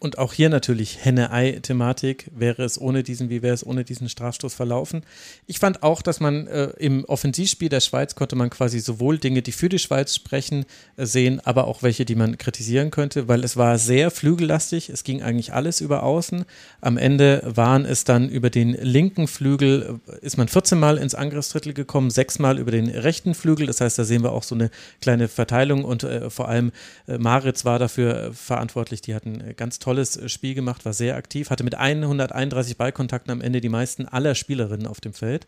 Und 0.00 0.18
auch 0.18 0.34
hier 0.34 0.50
natürlich 0.50 1.02
Henne-Ei-Thematik. 1.02 2.30
Wäre 2.34 2.62
es 2.62 2.78
ohne 2.78 3.02
diesen, 3.02 3.30
wie 3.30 3.40
wäre 3.40 3.54
es 3.54 3.64
ohne 3.64 3.84
diesen 3.84 4.10
Strafstoß 4.10 4.52
verlaufen? 4.52 5.02
Ich 5.46 5.60
fand 5.60 5.82
auch, 5.82 6.02
dass 6.02 6.20
man 6.20 6.46
äh, 6.46 6.64
im 6.78 7.06
Offensivspiel 7.06 7.70
der 7.70 7.80
Schweiz 7.80 8.14
konnte 8.14 8.36
man 8.36 8.50
quasi 8.50 8.80
sowohl 8.80 9.16
Dinge, 9.16 9.40
die 9.40 9.52
für 9.52 9.70
die 9.70 9.78
Schweiz 9.78 10.14
sprechen, 10.14 10.66
äh, 10.98 11.06
sehen, 11.06 11.40
aber 11.44 11.66
auch 11.68 11.82
welche, 11.82 12.04
die 12.04 12.16
man 12.16 12.36
kritisieren 12.36 12.90
könnte, 12.90 13.28
weil 13.28 13.44
es 13.44 13.56
war 13.56 13.78
sehr 13.78 14.10
flügellastig. 14.10 14.90
Es 14.90 15.04
ging 15.04 15.22
eigentlich 15.22 15.54
alles 15.54 15.80
über 15.80 16.02
Außen. 16.02 16.44
Am 16.82 16.98
Ende 16.98 17.40
waren 17.46 17.86
es 17.86 18.04
dann 18.04 18.28
über 18.28 18.50
den 18.50 18.74
linken 18.74 19.26
Flügel, 19.26 20.00
äh, 20.06 20.26
ist 20.26 20.36
man 20.36 20.48
14 20.48 20.78
Mal 20.78 20.98
ins 20.98 21.14
Angriffsdrittel 21.14 21.72
gekommen, 21.72 22.10
sechs 22.10 22.38
Mal 22.38 22.58
über 22.58 22.72
den 22.72 22.90
rechten 22.90 23.32
Flügel. 23.32 23.66
Das 23.66 23.80
heißt, 23.80 23.98
da 23.98 24.04
sehen 24.04 24.22
wir 24.22 24.32
auch 24.32 24.42
so 24.42 24.54
eine 24.54 24.70
kleine 25.00 25.28
Verteilung 25.28 25.82
und 25.82 26.02
äh, 26.02 26.28
vor 26.28 26.48
allem 26.48 26.72
äh, 27.06 27.16
Maritz 27.16 27.64
war 27.64 27.78
dafür 27.78 28.16
äh, 28.16 28.32
verantwortlich. 28.34 29.00
Die 29.00 29.14
hatten 29.14 29.42
ganz 29.56 29.78
toll 29.78 29.93
tolles 29.94 30.16
äh, 30.16 30.28
Spiel 30.28 30.54
gemacht, 30.54 30.84
war 30.84 30.92
sehr 30.92 31.16
aktiv, 31.16 31.50
hatte 31.50 31.64
mit 31.64 31.76
131 31.76 32.76
Ballkontakten 32.76 33.30
am 33.30 33.40
Ende 33.40 33.60
die 33.60 33.68
meisten 33.68 34.06
aller 34.06 34.34
Spielerinnen 34.34 34.86
auf 34.86 35.00
dem 35.00 35.12
Feld. 35.12 35.46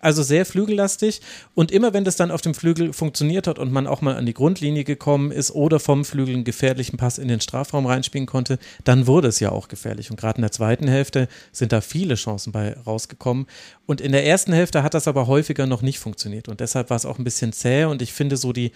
Also 0.00 0.22
sehr 0.22 0.44
flügellastig. 0.44 1.22
Und 1.54 1.70
immer 1.70 1.94
wenn 1.94 2.04
das 2.04 2.16
dann 2.16 2.30
auf 2.30 2.42
dem 2.42 2.52
Flügel 2.52 2.92
funktioniert 2.92 3.46
hat 3.46 3.58
und 3.58 3.72
man 3.72 3.86
auch 3.86 4.02
mal 4.02 4.16
an 4.16 4.26
die 4.26 4.34
Grundlinie 4.34 4.84
gekommen 4.84 5.30
ist 5.30 5.50
oder 5.50 5.80
vom 5.80 6.04
Flügel 6.04 6.34
einen 6.34 6.44
gefährlichen 6.44 6.98
Pass 6.98 7.16
in 7.16 7.28
den 7.28 7.40
Strafraum 7.40 7.86
reinspielen 7.86 8.26
konnte, 8.26 8.58
dann 8.84 9.06
wurde 9.06 9.28
es 9.28 9.40
ja 9.40 9.50
auch 9.50 9.68
gefährlich. 9.68 10.10
Und 10.10 10.20
gerade 10.20 10.36
in 10.36 10.42
der 10.42 10.52
zweiten 10.52 10.88
Hälfte 10.88 11.26
sind 11.52 11.72
da 11.72 11.80
viele 11.80 12.16
Chancen 12.16 12.52
bei 12.52 12.74
rausgekommen. 12.74 13.46
Und 13.86 14.02
in 14.02 14.12
der 14.12 14.26
ersten 14.26 14.52
Hälfte 14.52 14.82
hat 14.82 14.92
das 14.92 15.08
aber 15.08 15.26
häufiger 15.26 15.66
noch 15.66 15.80
nicht 15.80 15.98
funktioniert. 15.98 16.48
Und 16.48 16.60
deshalb 16.60 16.90
war 16.90 16.98
es 16.98 17.06
auch 17.06 17.18
ein 17.18 17.24
bisschen 17.24 17.54
zäh. 17.54 17.84
Und 17.84 18.02
ich 18.02 18.12
finde 18.12 18.36
so 18.36 18.52
die, 18.52 18.72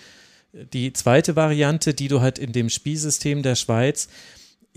die 0.73 0.95
zweite 0.95 1.37
Variante, 1.37 1.93
die 1.93 2.09
du 2.09 2.23
halt 2.23 2.39
in 2.39 2.53
dem 2.53 2.71
Spielsystem 2.71 3.43
der 3.43 3.55
Schweiz 3.55 4.09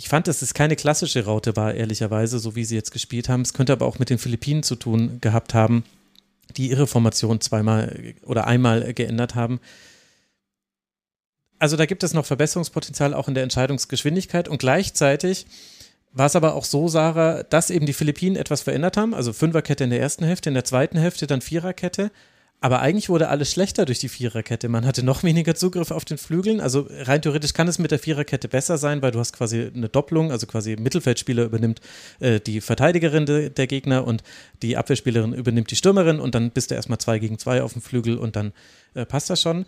ich 0.02 0.10
fand, 0.10 0.28
dass 0.28 0.42
es 0.42 0.56
keine 0.56 0.76
klassische 0.76 1.26
Raute 1.26 1.56
war, 1.56 1.76
ehrlicherweise, 1.76 2.40
so 2.40 2.56
wie 2.56 2.66
sie 2.66 2.74
jetzt 2.74 2.90
gespielt 2.90 3.30
haben. 3.30 3.42
Es 3.42 3.54
könnte 3.54 3.72
aber 3.72 3.86
auch 3.86 4.00
mit 4.00 4.10
den 4.10 4.18
Philippinen 4.18 4.64
zu 4.64 4.76
tun 4.76 5.20
gehabt 5.22 5.54
haben, 5.54 5.84
die 6.58 6.72
ihre 6.72 6.88
Formation 6.88 7.40
zweimal 7.40 8.16
oder 8.26 8.48
einmal 8.48 8.96
geändert 8.96 9.36
haben. 9.36 9.60
Also 11.60 11.78
da 11.78 11.86
gibt 11.86 12.02
es 12.02 12.16
noch 12.16 12.26
Verbesserungspotenzial 12.26 13.14
auch 13.14 13.28
in 13.28 13.36
der 13.36 13.44
Entscheidungsgeschwindigkeit 13.44 14.48
und 14.48 14.58
gleichzeitig 14.58 15.46
war 16.14 16.26
es 16.26 16.36
aber 16.36 16.56
auch 16.56 16.66
so, 16.66 16.88
Sarah, 16.88 17.44
dass 17.44 17.70
eben 17.70 17.86
die 17.86 17.94
Philippinen 17.94 18.38
etwas 18.38 18.64
verändert 18.64 18.98
haben, 18.98 19.14
also 19.14 19.34
Fünferkette 19.34 19.84
in 19.84 19.92
der 19.92 20.02
ersten 20.02 20.26
Hälfte, 20.26 20.50
in 20.50 20.56
der 20.56 20.66
zweiten 20.66 20.98
Hälfte 20.98 21.28
dann 21.28 21.42
Viererkette, 21.42 22.10
aber 22.64 22.80
eigentlich 22.80 23.10
wurde 23.10 23.30
alles 23.30 23.52
schlechter 23.52 23.86
durch 23.86 23.98
die 23.98 24.08
Viererkette. 24.08 24.70
Man 24.70 24.86
hatte 24.86 25.04
noch 25.04 25.24
weniger 25.24 25.56
Zugriff 25.56 25.90
auf 25.90 26.06
den 26.06 26.20
Flügeln. 26.20 26.62
Also 26.62 26.88
rein 26.92 27.20
theoretisch 27.20 27.54
kann 27.54 27.68
es 27.68 27.80
mit 27.80 27.90
der 27.90 27.98
Viererkette 27.98 28.48
besser 28.48 28.78
sein, 28.78 29.02
weil 29.02 29.10
du 29.10 29.18
hast 29.18 29.34
quasi 29.34 29.72
eine 29.76 29.90
Doppelung, 29.90 30.32
also 30.32 30.46
quasi 30.46 30.76
Mittelfeldspieler 30.76 31.44
übernimmt 31.44 31.82
äh, 32.20 32.40
die 32.40 32.62
Verteidigerin 32.62 33.26
de, 33.26 33.50
der 33.50 33.66
Gegner 33.66 34.06
und 34.06 34.22
die 34.62 34.78
Abwehrspielerin 34.78 35.34
übernimmt 35.34 35.72
die 35.72 35.76
Stürmerin 35.76 36.20
und 36.20 36.36
dann 36.36 36.52
bist 36.52 36.70
du 36.70 36.76
erstmal 36.76 37.00
zwei 37.00 37.18
gegen 37.18 37.40
zwei 37.40 37.64
auf 37.64 37.74
dem 37.74 37.82
Flügel 37.82 38.20
und 38.20 38.36
dann 38.36 38.54
äh, 38.94 39.08
passt 39.08 39.32
das 39.32 39.42
schon. 39.42 39.66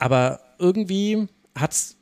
Aber 0.00 0.40
irgendwie 0.58 1.28
hat 1.54 1.72
es 1.72 1.96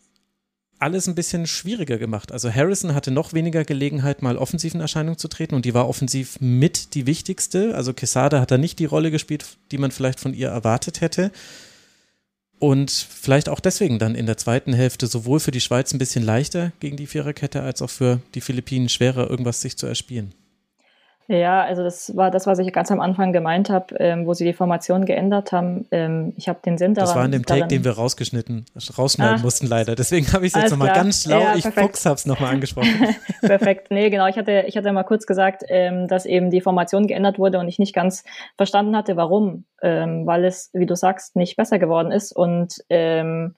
alles 0.84 1.08
ein 1.08 1.14
bisschen 1.14 1.46
schwieriger 1.46 1.96
gemacht. 1.96 2.30
Also 2.30 2.52
Harrison 2.52 2.94
hatte 2.94 3.10
noch 3.10 3.32
weniger 3.32 3.64
Gelegenheit, 3.64 4.20
mal 4.20 4.36
offensiv 4.36 4.74
in 4.74 4.80
Erscheinung 4.80 5.16
zu 5.16 5.28
treten 5.28 5.54
und 5.54 5.64
die 5.64 5.72
war 5.72 5.88
offensiv 5.88 6.38
mit 6.40 6.94
die 6.94 7.06
wichtigste. 7.06 7.74
Also 7.74 7.94
Quesada 7.94 8.38
hat 8.38 8.50
da 8.50 8.58
nicht 8.58 8.78
die 8.78 8.84
Rolle 8.84 9.10
gespielt, 9.10 9.56
die 9.70 9.78
man 9.78 9.92
vielleicht 9.92 10.20
von 10.20 10.34
ihr 10.34 10.48
erwartet 10.48 11.00
hätte. 11.00 11.32
Und 12.58 12.90
vielleicht 12.90 13.48
auch 13.48 13.60
deswegen 13.60 13.98
dann 13.98 14.14
in 14.14 14.26
der 14.26 14.36
zweiten 14.36 14.74
Hälfte 14.74 15.06
sowohl 15.06 15.40
für 15.40 15.52
die 15.52 15.62
Schweiz 15.62 15.92
ein 15.94 15.98
bisschen 15.98 16.22
leichter 16.22 16.72
gegen 16.80 16.98
die 16.98 17.06
Viererkette 17.06 17.62
als 17.62 17.80
auch 17.80 17.90
für 17.90 18.20
die 18.34 18.42
Philippinen 18.42 18.90
schwerer, 18.90 19.30
irgendwas 19.30 19.62
sich 19.62 19.78
zu 19.78 19.86
erspielen. 19.86 20.34
Ja, 21.26 21.62
also 21.62 21.82
das 21.82 22.14
war 22.16 22.30
das, 22.30 22.46
was 22.46 22.58
ich 22.58 22.70
ganz 22.72 22.90
am 22.90 23.00
Anfang 23.00 23.32
gemeint 23.32 23.70
habe, 23.70 23.94
ähm, 23.98 24.26
wo 24.26 24.34
sie 24.34 24.44
die 24.44 24.52
Formation 24.52 25.06
geändert 25.06 25.52
haben. 25.52 25.86
Ähm, 25.90 26.34
ich 26.36 26.50
habe 26.50 26.58
den 26.62 26.76
Sinn 26.76 26.92
daran. 26.92 27.08
Das 27.08 27.16
war 27.16 27.24
in 27.24 27.32
dem 27.32 27.46
Take, 27.46 27.66
den 27.66 27.82
wir 27.82 27.92
rausgeschnitten, 27.92 28.66
rausschneiden 28.98 29.38
ah, 29.38 29.42
mussten 29.42 29.66
leider. 29.66 29.94
Deswegen 29.94 30.30
habe 30.34 30.44
ich 30.46 30.54
es 30.54 30.60
jetzt 30.60 30.70
nochmal 30.70 30.92
ganz 30.92 31.22
schlau, 31.22 31.40
ja, 31.40 31.54
ich 31.54 31.64
Fuchs 31.64 32.04
habe 32.04 32.16
es 32.16 32.26
nochmal 32.26 32.52
angesprochen. 32.52 33.16
perfekt. 33.40 33.90
Nee, 33.90 34.10
genau. 34.10 34.26
Ich 34.26 34.36
hatte, 34.36 34.64
ich 34.66 34.76
hatte 34.76 34.92
mal 34.92 35.04
kurz 35.04 35.26
gesagt, 35.26 35.64
ähm, 35.68 36.08
dass 36.08 36.26
eben 36.26 36.50
die 36.50 36.60
Formation 36.60 37.06
geändert 37.06 37.38
wurde 37.38 37.58
und 37.58 37.68
ich 37.68 37.78
nicht 37.78 37.94
ganz 37.94 38.24
verstanden 38.58 38.94
hatte, 38.94 39.16
warum. 39.16 39.64
Ähm, 39.82 40.26
weil 40.26 40.44
es, 40.44 40.70
wie 40.74 40.86
du 40.86 40.94
sagst, 40.94 41.36
nicht 41.36 41.56
besser 41.56 41.78
geworden 41.78 42.12
ist 42.12 42.32
und 42.32 42.84
ähm, 42.90 43.54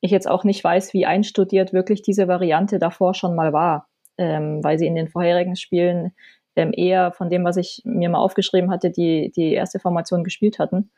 ich 0.00 0.10
jetzt 0.10 0.28
auch 0.28 0.44
nicht 0.44 0.62
weiß, 0.62 0.92
wie 0.92 1.06
einstudiert 1.06 1.72
wirklich 1.72 2.02
diese 2.02 2.28
Variante 2.28 2.78
davor 2.78 3.14
schon 3.14 3.34
mal 3.34 3.54
war. 3.54 3.88
Ähm, 4.18 4.62
weil 4.62 4.78
sie 4.78 4.86
in 4.86 4.94
den 4.94 5.08
vorherigen 5.08 5.56
Spielen 5.56 6.12
ähm, 6.56 6.72
eher 6.74 7.12
von 7.12 7.28
dem, 7.28 7.44
was 7.44 7.56
ich 7.56 7.82
mir 7.84 8.08
mal 8.08 8.18
aufgeschrieben 8.18 8.70
hatte, 8.70 8.90
die, 8.90 9.30
die 9.34 9.52
erste 9.52 9.78
Formation 9.78 10.24
gespielt 10.24 10.58
hatten. 10.58 10.90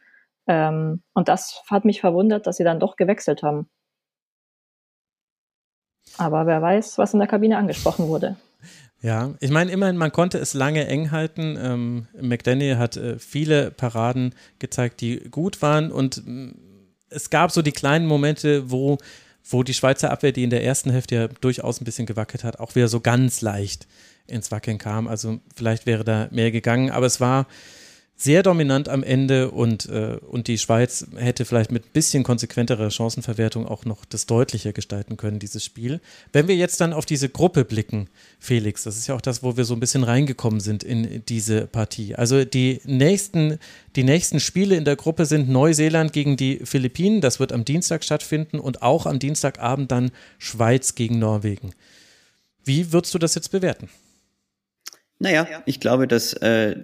Ähm, 0.47 1.03
und 1.13 1.29
das 1.29 1.63
hat 1.69 1.85
mich 1.85 2.01
verwundert, 2.01 2.47
dass 2.47 2.57
sie 2.57 2.65
dann 2.65 2.81
doch 2.81 2.97
gewechselt 2.97 3.43
haben. 3.43 3.69
Aber 6.17 6.47
wer 6.47 6.63
weiß, 6.63 6.97
was 6.97 7.13
in 7.13 7.19
der 7.19 7.29
Kabine 7.29 7.59
angesprochen 7.59 8.09
wurde. 8.09 8.37
Ja, 9.01 9.35
ich 9.39 9.51
meine, 9.51 9.71
immerhin, 9.71 9.97
man 9.97 10.11
konnte 10.11 10.39
es 10.39 10.55
lange 10.55 10.87
eng 10.89 11.11
halten. 11.13 11.57
Ähm, 11.61 12.07
McDaniel 12.21 12.79
hat 12.79 12.97
äh, 12.97 13.19
viele 13.19 13.71
Paraden 13.71 14.35
gezeigt, 14.59 15.01
die 15.01 15.19
gut 15.31 15.63
waren. 15.63 15.93
Und 15.93 16.19
äh, 16.27 16.53
es 17.11 17.31
gab 17.31 17.53
so 17.53 17.63
die 17.63 17.73
kleinen 17.73 18.07
Momente, 18.07 18.71
wo, 18.71 18.99
wo 19.49 19.63
die 19.63 19.75
Schweizer 19.75 20.11
Abwehr, 20.11 20.33
die 20.33 20.45
in 20.45 20.51
der 20.51 20.65
ersten 20.65 20.91
Hälfte 20.91 21.15
ja 21.15 21.29
durchaus 21.29 21.81
ein 21.81 21.85
bisschen 21.85 22.07
gewackelt 22.07 22.45
hat, 22.45 22.61
auch 22.61 22.75
wieder 22.75 22.89
so 22.89 23.01
ganz 23.01 23.41
leicht 23.41 23.87
ins 24.27 24.51
Wackeln 24.51 24.79
kam. 24.79 25.09
Also 25.09 25.41
vielleicht 25.55 25.87
wäre 25.87 26.05
da 26.05 26.29
mehr 26.31 26.51
gegangen, 26.51 26.91
aber 26.91 27.07
es 27.07 27.21
war 27.21 27.47
sehr 28.21 28.43
dominant 28.43 28.89
am 28.89 29.05
Ende 29.05 29.53
und, 29.53 29.89
äh, 29.89 30.19
und 30.29 30.49
die 30.49 30.59
Schweiz 30.59 31.07
hätte 31.17 31.45
vielleicht 31.45 31.71
mit 31.71 31.87
ein 31.87 31.93
bisschen 31.93 32.25
konsequenterer 32.25 32.91
Chancenverwertung 32.91 33.65
auch 33.65 33.85
noch 33.85 34.05
das 34.05 34.27
deutlicher 34.27 34.73
gestalten 34.73 35.17
können, 35.17 35.39
dieses 35.39 35.65
Spiel. 35.65 36.01
Wenn 36.33 36.49
wir 36.49 36.57
jetzt 36.57 36.81
dann 36.81 36.93
auf 36.93 37.07
diese 37.07 37.29
Gruppe 37.29 37.65
blicken, 37.65 38.09
Felix, 38.41 38.83
das 38.83 38.97
ist 38.97 39.07
ja 39.07 39.15
auch 39.15 39.21
das, 39.21 39.45
wo 39.45 39.57
wir 39.57 39.65
so 39.65 39.73
ein 39.73 39.79
bisschen 39.79 40.03
reingekommen 40.03 40.59
sind 40.59 40.83
in 40.83 41.23
diese 41.27 41.69
Partie. 41.69 42.17
Also 42.17 42.45
die 42.45 42.81
nächsten, 42.85 43.61
die 43.95 44.03
nächsten 44.03 44.41
Spiele 44.41 44.75
in 44.75 44.85
der 44.85 44.97
Gruppe 44.97 45.25
sind 45.25 45.49
Neuseeland 45.49 46.13
gegen 46.13 46.37
die 46.37 46.59
Philippinen, 46.65 47.21
das 47.21 47.39
wird 47.39 47.53
am 47.53 47.65
Dienstag 47.65 48.03
stattfinden 48.03 48.59
und 48.59 48.83
auch 48.83 49.07
am 49.07 49.21
Dienstagabend 49.21 49.93
dann 49.93 50.11
Schweiz 50.39 50.97
gegen 50.97 51.21
Norwegen. 51.21 51.73
Wie 52.65 52.93
würdest 52.93 53.15
du 53.15 53.21
das 53.21 53.37
jetzt 53.37 53.53
bewerten? 53.53 53.89
Naja, 55.21 55.47
ich 55.67 55.79
glaube, 55.79 56.09
dass 56.09 56.33
äh, 56.33 56.77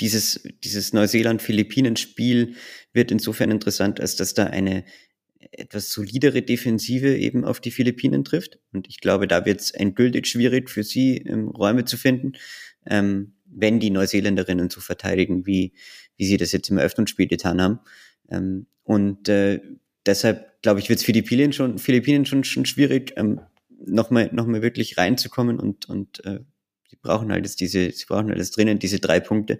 dieses, 0.00 0.42
dieses 0.64 0.92
Neuseeland-Philippinen-Spiel 0.92 2.54
wird 2.92 3.10
insofern 3.10 3.50
interessant, 3.50 4.00
als 4.00 4.16
dass 4.16 4.34
da 4.34 4.44
eine 4.46 4.84
etwas 5.52 5.90
solidere 5.90 6.42
Defensive 6.42 7.16
eben 7.16 7.44
auf 7.44 7.60
die 7.60 7.70
Philippinen 7.70 8.24
trifft. 8.24 8.58
Und 8.72 8.88
ich 8.88 9.00
glaube, 9.00 9.28
da 9.28 9.44
wird 9.44 9.60
es 9.60 9.70
endgültig 9.70 10.26
schwierig 10.26 10.70
für 10.70 10.82
sie, 10.82 11.18
ähm, 11.18 11.48
Räume 11.48 11.84
zu 11.84 11.96
finden, 11.96 12.32
ähm, 12.86 13.34
wenn 13.46 13.78
die 13.78 13.90
Neuseeländerinnen 13.90 14.70
so 14.70 14.80
verteidigen, 14.80 15.46
wie, 15.46 15.72
wie 16.16 16.26
sie 16.26 16.36
das 16.36 16.52
jetzt 16.52 16.70
im 16.70 16.78
Eröffnungsspiel 16.78 17.28
getan 17.28 17.60
haben. 17.60 17.80
Ähm, 18.28 18.66
und 18.82 19.28
äh, 19.28 19.60
deshalb, 20.06 20.60
glaube 20.62 20.80
ich, 20.80 20.88
wird 20.88 20.98
es 20.98 21.04
Philippinen 21.04 21.52
schon, 21.52 21.78
Philippinen 21.78 22.26
schon, 22.26 22.44
schon 22.44 22.66
schwierig, 22.66 23.12
ähm, 23.16 23.40
nochmal 23.86 24.30
noch 24.32 24.46
mal 24.46 24.62
wirklich 24.62 24.98
reinzukommen 24.98 25.60
und, 25.60 25.88
und 25.88 26.24
äh, 26.24 26.40
sie 26.94 27.00
brauchen 27.00 27.32
halt 27.32 27.44
jetzt 27.44 27.60
diese, 27.60 27.90
sie 27.90 28.04
brauchen 28.06 28.28
halt 28.28 28.38
jetzt 28.38 28.56
drinnen 28.56 28.78
diese 28.78 29.00
drei 29.00 29.20
Punkte. 29.20 29.58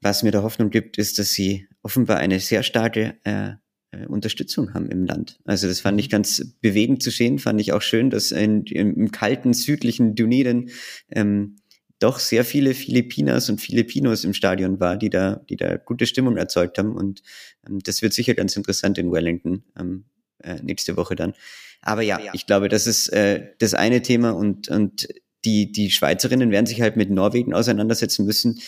Was 0.00 0.22
mir 0.22 0.32
da 0.32 0.42
Hoffnung 0.42 0.70
gibt, 0.70 0.98
ist, 0.98 1.18
dass 1.18 1.32
sie 1.32 1.68
offenbar 1.82 2.18
eine 2.18 2.40
sehr 2.40 2.62
starke 2.62 3.14
äh, 3.24 3.52
äh, 3.92 4.06
Unterstützung 4.06 4.74
haben 4.74 4.90
im 4.90 5.04
Land. 5.04 5.38
Also 5.44 5.68
das 5.68 5.80
fand 5.80 6.00
ich 6.00 6.08
mhm. 6.08 6.12
ganz 6.12 6.54
bewegend 6.60 7.02
zu 7.02 7.10
sehen, 7.10 7.38
fand 7.38 7.60
ich 7.60 7.72
auch 7.72 7.82
schön, 7.82 8.10
dass 8.10 8.32
in, 8.32 8.64
im, 8.64 8.94
im 8.96 9.10
kalten 9.12 9.54
südlichen 9.54 10.14
Dunedin 10.14 10.70
ähm, 11.10 11.56
doch 12.00 12.18
sehr 12.18 12.44
viele 12.44 12.74
Filipinas 12.74 13.48
und 13.48 13.60
Filipinos 13.60 14.24
im 14.24 14.34
Stadion 14.34 14.80
war, 14.80 14.96
die 14.96 15.08
da, 15.08 15.36
die 15.48 15.56
da 15.56 15.76
gute 15.76 16.06
Stimmung 16.06 16.36
erzeugt 16.36 16.78
haben. 16.78 16.96
Und 16.96 17.22
ähm, 17.68 17.78
das 17.78 18.02
wird 18.02 18.12
sicher 18.12 18.34
ganz 18.34 18.56
interessant 18.56 18.98
in 18.98 19.12
Wellington 19.12 19.62
ähm, 19.78 20.04
äh, 20.42 20.56
nächste 20.62 20.96
Woche 20.96 21.14
dann. 21.14 21.34
Aber 21.80 22.02
ja, 22.02 22.20
ich 22.32 22.46
glaube, 22.46 22.68
das 22.68 22.86
ist 22.86 23.08
äh, 23.08 23.48
das 23.58 23.74
eine 23.74 24.02
Thema 24.02 24.30
und, 24.30 24.68
und 24.68 25.08
die, 25.44 25.72
die 25.72 25.90
Schweizerinnen 25.90 26.50
werden 26.50 26.66
sich 26.66 26.80
halt 26.80 26.96
mit 26.96 27.10
Norwegen 27.10 27.54
auseinandersetzen 27.54 28.24
müssen, 28.24 28.60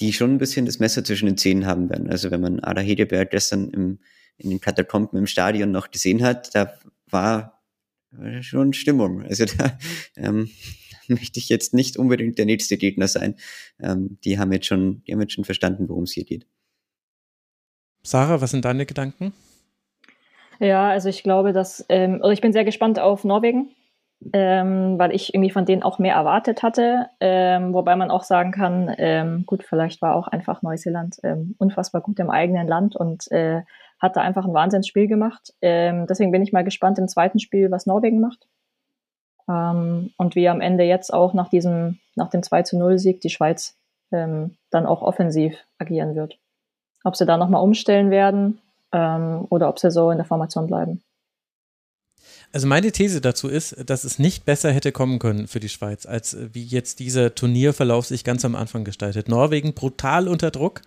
die 0.00 0.12
schon 0.12 0.32
ein 0.32 0.38
bisschen 0.38 0.66
das 0.66 0.78
Messer 0.78 1.02
zwischen 1.04 1.26
den 1.26 1.36
Zähnen 1.36 1.66
haben 1.66 1.90
werden. 1.90 2.08
Also 2.08 2.30
wenn 2.30 2.40
man 2.40 2.60
Ada 2.60 2.80
Hedeberg 2.80 3.30
gestern 3.30 3.70
im, 3.70 3.98
in 4.36 4.50
den 4.50 4.60
Katakomben 4.60 5.18
im 5.18 5.26
Stadion 5.26 5.70
noch 5.70 5.90
gesehen 5.90 6.22
hat, 6.22 6.54
da 6.54 6.72
war 7.10 7.60
schon 8.40 8.72
Stimmung. 8.72 9.22
Also 9.22 9.44
da 9.44 9.78
ähm, 10.16 10.50
möchte 11.08 11.38
ich 11.38 11.48
jetzt 11.48 11.74
nicht 11.74 11.96
unbedingt 11.96 12.38
der 12.38 12.46
nächste 12.46 12.76
Gegner 12.76 13.08
sein. 13.08 13.34
Ähm, 13.80 14.18
die 14.24 14.38
haben 14.38 14.52
jetzt 14.52 14.66
schon, 14.66 15.02
die 15.04 15.12
haben 15.12 15.20
jetzt 15.20 15.32
schon 15.32 15.44
verstanden, 15.44 15.88
worum 15.88 16.04
es 16.04 16.12
hier 16.12 16.24
geht. 16.24 16.46
Sarah, 18.02 18.40
was 18.40 18.52
sind 18.52 18.64
deine 18.64 18.86
Gedanken? 18.86 19.32
Ja, 20.60 20.88
also 20.88 21.08
ich 21.08 21.22
glaube, 21.22 21.52
dass, 21.52 21.84
ähm, 21.88 22.20
also 22.22 22.30
ich 22.30 22.40
bin 22.40 22.52
sehr 22.52 22.64
gespannt 22.64 22.98
auf 22.98 23.24
Norwegen, 23.24 23.70
ähm, 24.32 24.98
weil 24.98 25.14
ich 25.14 25.34
irgendwie 25.34 25.50
von 25.50 25.64
denen 25.64 25.82
auch 25.82 25.98
mehr 25.98 26.14
erwartet 26.14 26.62
hatte. 26.62 27.06
Ähm, 27.20 27.72
wobei 27.72 27.96
man 27.96 28.10
auch 28.10 28.24
sagen 28.24 28.50
kann, 28.50 28.94
ähm, 28.98 29.44
gut, 29.46 29.62
vielleicht 29.62 30.02
war 30.02 30.16
auch 30.16 30.28
einfach 30.28 30.62
Neuseeland 30.62 31.18
ähm, 31.22 31.54
unfassbar 31.58 32.00
gut 32.00 32.18
im 32.18 32.30
eigenen 32.30 32.66
Land 32.66 32.96
und 32.96 33.30
äh, 33.30 33.62
hat 34.00 34.16
da 34.16 34.20
einfach 34.20 34.44
ein 34.44 34.54
Wahnsinnsspiel 34.54 35.06
gemacht. 35.06 35.54
Ähm, 35.60 36.06
deswegen 36.06 36.32
bin 36.32 36.42
ich 36.42 36.52
mal 36.52 36.64
gespannt 36.64 36.98
im 36.98 37.08
zweiten 37.08 37.38
Spiel, 37.38 37.70
was 37.70 37.86
Norwegen 37.86 38.20
macht. 38.20 38.46
Ähm, 39.48 40.12
und 40.16 40.34
wie 40.34 40.48
am 40.48 40.60
Ende 40.60 40.84
jetzt 40.84 41.12
auch 41.12 41.32
nach 41.34 41.48
diesem, 41.48 41.98
nach 42.14 42.30
dem 42.30 42.42
2 42.42 42.62
zu 42.62 42.78
0 42.78 42.98
Sieg 42.98 43.20
die 43.20 43.30
Schweiz 43.30 43.76
ähm, 44.12 44.56
dann 44.70 44.86
auch 44.86 45.02
offensiv 45.02 45.56
agieren 45.78 46.14
wird. 46.14 46.38
Ob 47.04 47.16
sie 47.16 47.26
da 47.26 47.36
nochmal 47.36 47.62
umstellen 47.62 48.10
werden 48.10 48.60
ähm, 48.92 49.46
oder 49.48 49.68
ob 49.68 49.78
sie 49.78 49.90
so 49.90 50.10
in 50.10 50.18
der 50.18 50.26
Formation 50.26 50.66
bleiben. 50.66 51.02
Also 52.52 52.66
meine 52.66 52.92
These 52.92 53.20
dazu 53.20 53.48
ist, 53.48 53.76
dass 53.84 54.04
es 54.04 54.18
nicht 54.18 54.44
besser 54.44 54.72
hätte 54.72 54.90
kommen 54.90 55.18
können 55.18 55.48
für 55.48 55.60
die 55.60 55.68
Schweiz, 55.68 56.06
als 56.06 56.36
wie 56.52 56.64
jetzt 56.64 56.98
dieser 56.98 57.34
Turnierverlauf 57.34 58.06
sich 58.06 58.24
ganz 58.24 58.44
am 58.44 58.54
Anfang 58.54 58.84
gestaltet. 58.84 59.28
Norwegen 59.28 59.74
brutal 59.74 60.28
unter 60.28 60.50
Druck 60.50 60.80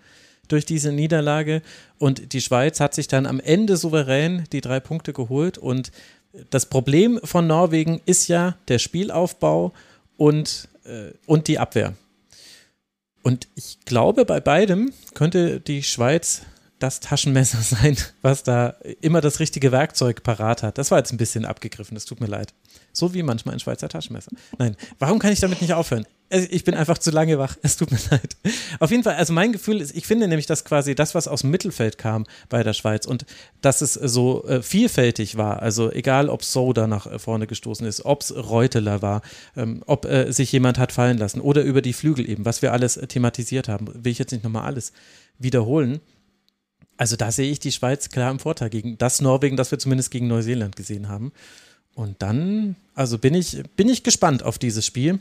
durch 0.47 0.65
diese 0.65 0.91
Niederlage 0.91 1.61
und 1.97 2.33
die 2.33 2.41
Schweiz 2.41 2.79
hat 2.79 2.93
sich 2.93 3.07
dann 3.07 3.25
am 3.25 3.39
Ende 3.39 3.77
souverän 3.77 4.45
die 4.51 4.61
drei 4.61 4.79
Punkte 4.79 5.13
geholt 5.13 5.57
und 5.57 5.91
das 6.49 6.65
Problem 6.65 7.19
von 7.23 7.45
Norwegen 7.47 8.01
ist 8.05 8.27
ja 8.27 8.57
der 8.67 8.79
Spielaufbau 8.79 9.73
und, 10.17 10.67
äh, 10.85 11.11
und 11.25 11.47
die 11.47 11.59
Abwehr. 11.59 11.93
Und 13.23 13.47
ich 13.55 13.79
glaube, 13.85 14.25
bei 14.25 14.39
beidem 14.39 14.91
könnte 15.13 15.59
die 15.59 15.83
Schweiz 15.83 16.41
das 16.81 16.99
Taschenmesser 16.99 17.61
sein, 17.61 17.97
was 18.21 18.43
da 18.43 18.75
immer 19.01 19.21
das 19.21 19.39
richtige 19.39 19.71
Werkzeug 19.71 20.23
parat 20.23 20.63
hat. 20.63 20.77
Das 20.77 20.91
war 20.91 20.97
jetzt 20.97 21.11
ein 21.11 21.17
bisschen 21.17 21.45
abgegriffen, 21.45 21.95
das 21.95 22.05
tut 22.05 22.19
mir 22.19 22.27
leid. 22.27 22.53
So 22.93 23.13
wie 23.13 23.23
manchmal 23.23 23.55
ein 23.55 23.59
Schweizer 23.59 23.87
Taschenmesser. 23.87 24.31
Nein, 24.57 24.75
warum 24.99 25.19
kann 25.19 25.31
ich 25.31 25.39
damit 25.39 25.61
nicht 25.61 25.73
aufhören? 25.73 26.05
Ich 26.29 26.63
bin 26.63 26.75
einfach 26.75 26.97
zu 26.97 27.11
lange 27.11 27.37
wach. 27.39 27.57
Es 27.61 27.75
tut 27.75 27.91
mir 27.91 27.99
leid. 28.09 28.37
Auf 28.79 28.89
jeden 28.89 29.03
Fall, 29.03 29.15
also 29.15 29.33
mein 29.33 29.51
Gefühl 29.51 29.81
ist, 29.81 29.95
ich 29.95 30.07
finde 30.07 30.27
nämlich, 30.27 30.45
dass 30.45 30.63
quasi 30.63 30.95
das, 30.95 31.13
was 31.13 31.27
aus 31.27 31.41
dem 31.41 31.51
Mittelfeld 31.51 31.97
kam 31.97 32.25
bei 32.49 32.63
der 32.63 32.73
Schweiz 32.73 33.05
und 33.05 33.25
dass 33.61 33.81
es 33.81 33.93
so 33.93 34.45
äh, 34.47 34.61
vielfältig 34.61 35.37
war, 35.37 35.61
also 35.61 35.91
egal, 35.91 36.29
ob 36.29 36.43
Soda 36.43 36.87
nach 36.87 37.05
äh, 37.05 37.19
vorne 37.19 37.47
gestoßen 37.47 37.85
ist, 37.85 38.05
ob 38.05 38.21
es 38.21 38.33
Reuteler 38.35 39.01
war, 39.01 39.21
ähm, 39.57 39.83
ob 39.85 40.05
äh, 40.05 40.31
sich 40.31 40.51
jemand 40.51 40.79
hat 40.79 40.91
fallen 40.93 41.17
lassen 41.17 41.41
oder 41.41 41.63
über 41.63 41.81
die 41.81 41.93
Flügel 41.93 42.29
eben, 42.29 42.45
was 42.45 42.61
wir 42.61 42.71
alles 42.71 42.97
äh, 42.97 43.07
thematisiert 43.07 43.67
haben, 43.67 43.89
will 43.93 44.11
ich 44.11 44.19
jetzt 44.19 44.31
nicht 44.31 44.43
nochmal 44.43 44.65
alles 44.65 44.93
wiederholen. 45.37 45.99
Also 47.01 47.15
da 47.15 47.31
sehe 47.31 47.51
ich 47.51 47.59
die 47.59 47.71
Schweiz 47.71 48.09
klar 48.09 48.29
im 48.29 48.37
Vorteil 48.37 48.69
gegen 48.69 48.95
das 48.99 49.21
Norwegen, 49.21 49.57
das 49.57 49.71
wir 49.71 49.79
zumindest 49.79 50.11
gegen 50.11 50.27
Neuseeland 50.27 50.75
gesehen 50.75 51.09
haben. 51.09 51.31
Und 51.95 52.21
dann, 52.21 52.75
also 52.93 53.17
bin 53.17 53.33
ich, 53.33 53.63
bin 53.75 53.89
ich 53.89 54.03
gespannt 54.03 54.43
auf 54.43 54.59
dieses 54.59 54.85
Spiel. 54.85 55.17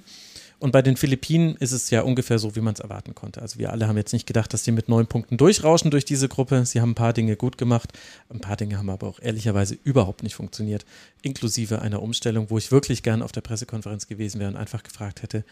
Und 0.59 0.73
bei 0.73 0.83
den 0.83 0.99
Philippinen 0.99 1.57
ist 1.57 1.73
es 1.73 1.89
ja 1.89 2.03
ungefähr 2.03 2.39
so, 2.39 2.55
wie 2.55 2.61
man 2.61 2.75
es 2.75 2.81
erwarten 2.81 3.15
konnte. 3.15 3.41
Also 3.41 3.59
wir 3.59 3.73
alle 3.73 3.89
haben 3.89 3.97
jetzt 3.97 4.13
nicht 4.13 4.27
gedacht, 4.27 4.53
dass 4.53 4.63
die 4.63 4.73
mit 4.73 4.91
neun 4.91 5.07
Punkten 5.07 5.39
durchrauschen 5.39 5.91
durch 5.91 6.05
diese 6.05 6.29
Gruppe. 6.29 6.67
Sie 6.67 6.83
haben 6.83 6.91
ein 6.91 6.95
paar 6.95 7.15
Dinge 7.15 7.35
gut 7.37 7.57
gemacht. 7.57 7.95
Ein 8.29 8.41
paar 8.41 8.59
Dinge 8.59 8.77
haben 8.77 8.91
aber 8.91 9.07
auch 9.07 9.19
ehrlicherweise 9.19 9.79
überhaupt 9.83 10.23
nicht 10.23 10.35
funktioniert. 10.35 10.85
Inklusive 11.23 11.81
einer 11.81 12.03
Umstellung, 12.03 12.51
wo 12.51 12.59
ich 12.59 12.71
wirklich 12.71 13.03
gern 13.03 13.23
auf 13.23 13.33
der 13.33 13.41
Pressekonferenz 13.41 14.07
gewesen 14.07 14.39
wäre 14.39 14.51
und 14.51 14.59
einfach 14.59 14.83
gefragt 14.83 15.23
hätte, 15.23 15.45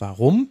warum? 0.00 0.48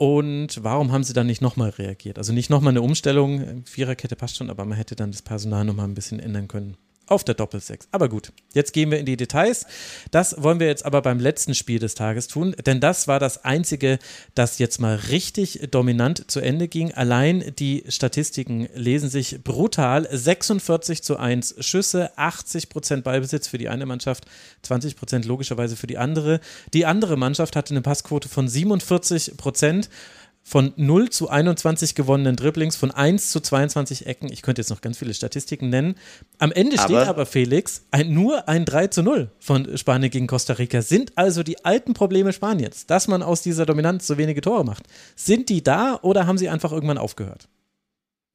Und 0.00 0.64
warum 0.64 0.92
haben 0.92 1.04
sie 1.04 1.12
dann 1.12 1.26
nicht 1.26 1.42
nochmal 1.42 1.68
reagiert? 1.68 2.16
Also 2.16 2.32
nicht 2.32 2.48
nochmal 2.48 2.72
eine 2.72 2.80
Umstellung, 2.80 3.66
Viererkette 3.66 4.16
passt 4.16 4.38
schon, 4.38 4.48
aber 4.48 4.64
man 4.64 4.78
hätte 4.78 4.96
dann 4.96 5.10
das 5.10 5.20
Personal 5.20 5.66
nochmal 5.66 5.86
ein 5.86 5.92
bisschen 5.92 6.20
ändern 6.20 6.48
können 6.48 6.78
auf 7.10 7.24
der 7.24 7.34
Doppelsechs. 7.34 7.88
Aber 7.90 8.08
gut, 8.08 8.32
jetzt 8.54 8.72
gehen 8.72 8.90
wir 8.90 8.98
in 8.98 9.06
die 9.06 9.16
Details. 9.16 9.66
Das 10.10 10.42
wollen 10.42 10.60
wir 10.60 10.68
jetzt 10.68 10.86
aber 10.86 11.02
beim 11.02 11.18
letzten 11.18 11.54
Spiel 11.54 11.78
des 11.78 11.94
Tages 11.94 12.28
tun, 12.28 12.54
denn 12.64 12.80
das 12.80 13.08
war 13.08 13.18
das 13.18 13.44
einzige, 13.44 13.98
das 14.34 14.58
jetzt 14.58 14.80
mal 14.80 14.94
richtig 14.94 15.68
dominant 15.70 16.30
zu 16.30 16.40
Ende 16.40 16.68
ging. 16.68 16.92
Allein 16.92 17.52
die 17.58 17.84
Statistiken 17.88 18.68
lesen 18.74 19.10
sich 19.10 19.42
brutal. 19.42 20.08
46 20.10 21.02
zu 21.02 21.16
1 21.16 21.56
Schüsse, 21.60 22.16
80 22.16 22.68
Prozent 22.68 23.04
Ballbesitz 23.04 23.48
für 23.48 23.58
die 23.58 23.68
eine 23.68 23.86
Mannschaft, 23.86 24.24
20 24.62 24.96
Prozent 24.96 25.24
logischerweise 25.24 25.76
für 25.76 25.86
die 25.88 25.98
andere. 25.98 26.40
Die 26.72 26.86
andere 26.86 27.16
Mannschaft 27.16 27.56
hatte 27.56 27.74
eine 27.74 27.82
Passquote 27.82 28.28
von 28.28 28.46
47 28.48 29.36
Prozent 29.36 29.90
von 30.50 30.72
0 30.74 31.10
zu 31.10 31.30
21 31.30 31.94
gewonnenen 31.94 32.34
Dribblings, 32.34 32.74
von 32.74 32.90
1 32.90 33.30
zu 33.30 33.38
22 33.38 34.06
Ecken. 34.06 34.32
Ich 34.32 34.42
könnte 34.42 34.60
jetzt 34.60 34.70
noch 34.70 34.80
ganz 34.80 34.98
viele 34.98 35.14
Statistiken 35.14 35.68
nennen. 35.68 35.94
Am 36.40 36.50
Ende 36.50 36.76
steht 36.76 36.90
aber, 36.90 37.06
aber 37.06 37.26
Felix 37.26 37.86
ein, 37.92 38.12
nur 38.12 38.48
ein 38.48 38.64
3 38.64 38.88
zu 38.88 39.04
0 39.04 39.30
von 39.38 39.78
Spanien 39.78 40.10
gegen 40.10 40.26
Costa 40.26 40.54
Rica. 40.54 40.82
Sind 40.82 41.16
also 41.16 41.44
die 41.44 41.64
alten 41.64 41.94
Probleme 41.94 42.32
Spaniens, 42.32 42.84
dass 42.86 43.06
man 43.06 43.22
aus 43.22 43.42
dieser 43.42 43.64
Dominanz 43.64 44.08
so 44.08 44.18
wenige 44.18 44.40
Tore 44.40 44.64
macht, 44.64 44.88
sind 45.14 45.50
die 45.50 45.62
da 45.62 46.00
oder 46.02 46.26
haben 46.26 46.36
sie 46.36 46.48
einfach 46.48 46.72
irgendwann 46.72 46.98
aufgehört? 46.98 47.48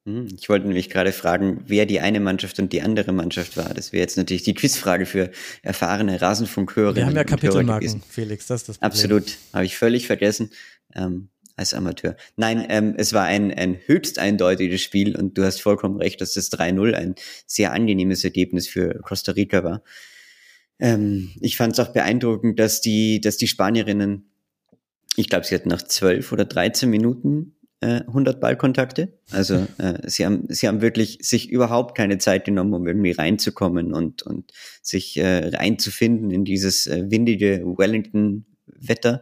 Hm, 0.07 0.30
ich 0.39 0.47
wollte 0.47 0.68
nämlich 0.68 0.89
gerade 0.89 1.11
fragen, 1.11 1.66
wer 1.68 1.86
die 1.86 1.99
eine 1.99 2.22
Mannschaft 2.22 2.57
und 2.59 2.72
die 2.72 2.82
andere 2.82 3.11
Mannschaft 3.11 3.57
war. 3.57 3.74
Das 3.74 3.91
wäre 3.91 3.99
jetzt 3.99 4.16
natürlich 4.16 4.43
die 4.43 4.53
Quizfrage 4.53 5.05
für 5.05 5.32
erfahrene 5.63 6.22
Rasenfunkhörer. 6.22 6.95
Wir 6.95 7.07
haben 7.07 7.16
ja 7.18 7.26
Kapitelmarken, 7.26 8.01
Felix, 8.07 8.47
das 8.47 8.61
ist 8.61 8.70
das 8.70 8.78
Problem. 8.78 8.91
Absolut, 8.91 9.38
habe 9.51 9.66
ich 9.66 9.76
völlig 9.76 10.07
vergessen. 10.07 10.51
Ähm, 10.95 11.28
als 11.55 11.73
Amateur. 11.73 12.15
Nein, 12.35 12.65
ähm, 12.69 12.95
es 12.97 13.13
war 13.13 13.25
ein, 13.25 13.53
ein 13.53 13.79
höchst 13.85 14.19
eindeutiges 14.19 14.81
Spiel 14.81 15.15
und 15.15 15.37
du 15.37 15.43
hast 15.43 15.61
vollkommen 15.61 15.97
recht, 15.97 16.19
dass 16.21 16.33
das 16.33 16.51
3-0 16.51 16.93
ein 16.93 17.15
sehr 17.45 17.71
angenehmes 17.73 18.23
Ergebnis 18.23 18.67
für 18.67 18.99
Costa 19.01 19.31
Rica 19.33 19.63
war. 19.63 19.83
Ähm, 20.79 21.31
ich 21.39 21.57
fand 21.57 21.73
es 21.73 21.79
auch 21.79 21.93
beeindruckend, 21.93 22.59
dass 22.59 22.81
die, 22.81 23.21
dass 23.21 23.37
die 23.37 23.47
Spanierinnen, 23.47 24.29
ich 25.15 25.29
glaube, 25.29 25.45
sie 25.45 25.55
hatten 25.55 25.69
nach 25.69 25.81
12 25.81 26.31
oder 26.31 26.45
13 26.45 26.89
Minuten 26.89 27.55
äh, 27.79 28.01
100 28.01 28.41
Ballkontakte. 28.41 29.17
Also 29.31 29.67
äh, 29.77 30.09
sie 30.09 30.25
haben 30.25 30.45
sie 30.49 30.67
haben 30.67 30.81
wirklich 30.81 31.19
sich 31.21 31.49
überhaupt 31.49 31.95
keine 31.95 32.17
Zeit 32.17 32.45
genommen, 32.45 32.73
um 32.73 32.87
irgendwie 32.87 33.11
reinzukommen 33.11 33.93
und 33.93 34.23
und 34.23 34.51
sich 34.81 35.17
äh, 35.17 35.47
reinzufinden 35.49 36.31
in 36.31 36.45
dieses 36.45 36.87
äh, 36.87 37.09
windige 37.09 37.63
Wellington 37.65 38.45
Wetter. 38.65 39.21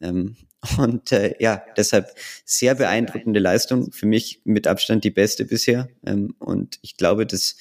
Ähm, 0.00 0.36
und 0.78 1.12
äh, 1.12 1.34
ja, 1.40 1.62
deshalb 1.76 2.10
sehr 2.44 2.74
beeindruckende 2.74 3.40
Leistung. 3.40 3.92
Für 3.92 4.06
mich 4.06 4.40
mit 4.44 4.66
Abstand 4.66 5.04
die 5.04 5.10
beste 5.10 5.44
bisher. 5.44 5.88
Ähm, 6.06 6.34
und 6.38 6.78
ich 6.82 6.96
glaube, 6.96 7.26
das 7.26 7.56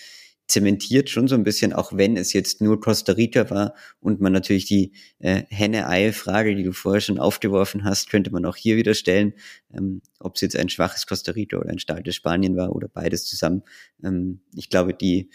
zementiert 0.52 1.10
schon 1.10 1.28
so 1.28 1.36
ein 1.36 1.44
bisschen, 1.44 1.72
auch 1.72 1.96
wenn 1.96 2.18
es 2.18 2.34
jetzt 2.34 2.62
nur 2.62 2.80
Costa 2.82 3.14
Rica 3.14 3.50
war 3.50 3.74
und 4.02 4.20
man 4.20 4.34
natürlich 4.34 4.66
die 4.66 4.92
äh, 5.20 5.44
Henne-Ei-Frage, 5.50 6.56
die 6.56 6.64
du 6.64 6.74
vorher 6.74 7.00
schon 7.00 7.20
aufgeworfen 7.20 7.86
hast, 7.86 8.10
könnte 8.10 8.32
man 8.32 8.46
auch 8.46 8.58
hier 8.58 8.76
wieder 8.76 8.94
stellen, 8.94 9.34
ähm, 9.74 10.02
ob 10.20 10.36
es 10.36 10.42
jetzt 10.42 10.58
ein 10.58 10.70
schwaches 10.70 11.08
Costa 11.08 11.32
Rica 11.32 11.58
oder 11.58 11.70
ein 11.70 11.80
starkes 11.80 12.16
Spanien 12.16 12.58
war 12.58 12.76
oder 12.76 12.90
beides 12.90 13.26
zusammen. 13.26 13.64
Ähm, 14.04 14.42
ich 14.54 14.70
glaube, 14.70 14.94
die 14.94 15.30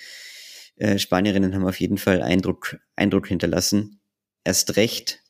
äh, 0.76 0.98
Spanierinnen 0.98 1.54
haben 1.54 1.66
auf 1.66 1.80
jeden 1.80 1.98
Fall 1.98 2.22
Eindruck, 2.22 2.78
Eindruck 2.94 3.28
hinterlassen. 3.28 4.00
Erst 4.44 4.76
recht, 4.76 5.22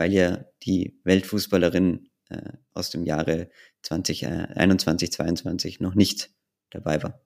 weil 0.00 0.14
ja 0.14 0.46
die 0.62 0.98
Weltfußballerin 1.04 2.08
äh, 2.30 2.52
aus 2.72 2.88
dem 2.88 3.04
Jahre 3.04 3.50
2021, 3.82 5.12
22 5.12 5.80
noch 5.80 5.94
nicht 5.94 6.30
dabei 6.70 7.02
war. 7.02 7.20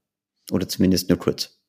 Oder 0.50 0.68
zumindest 0.68 1.08
nur 1.08 1.18
kurz 1.18 1.60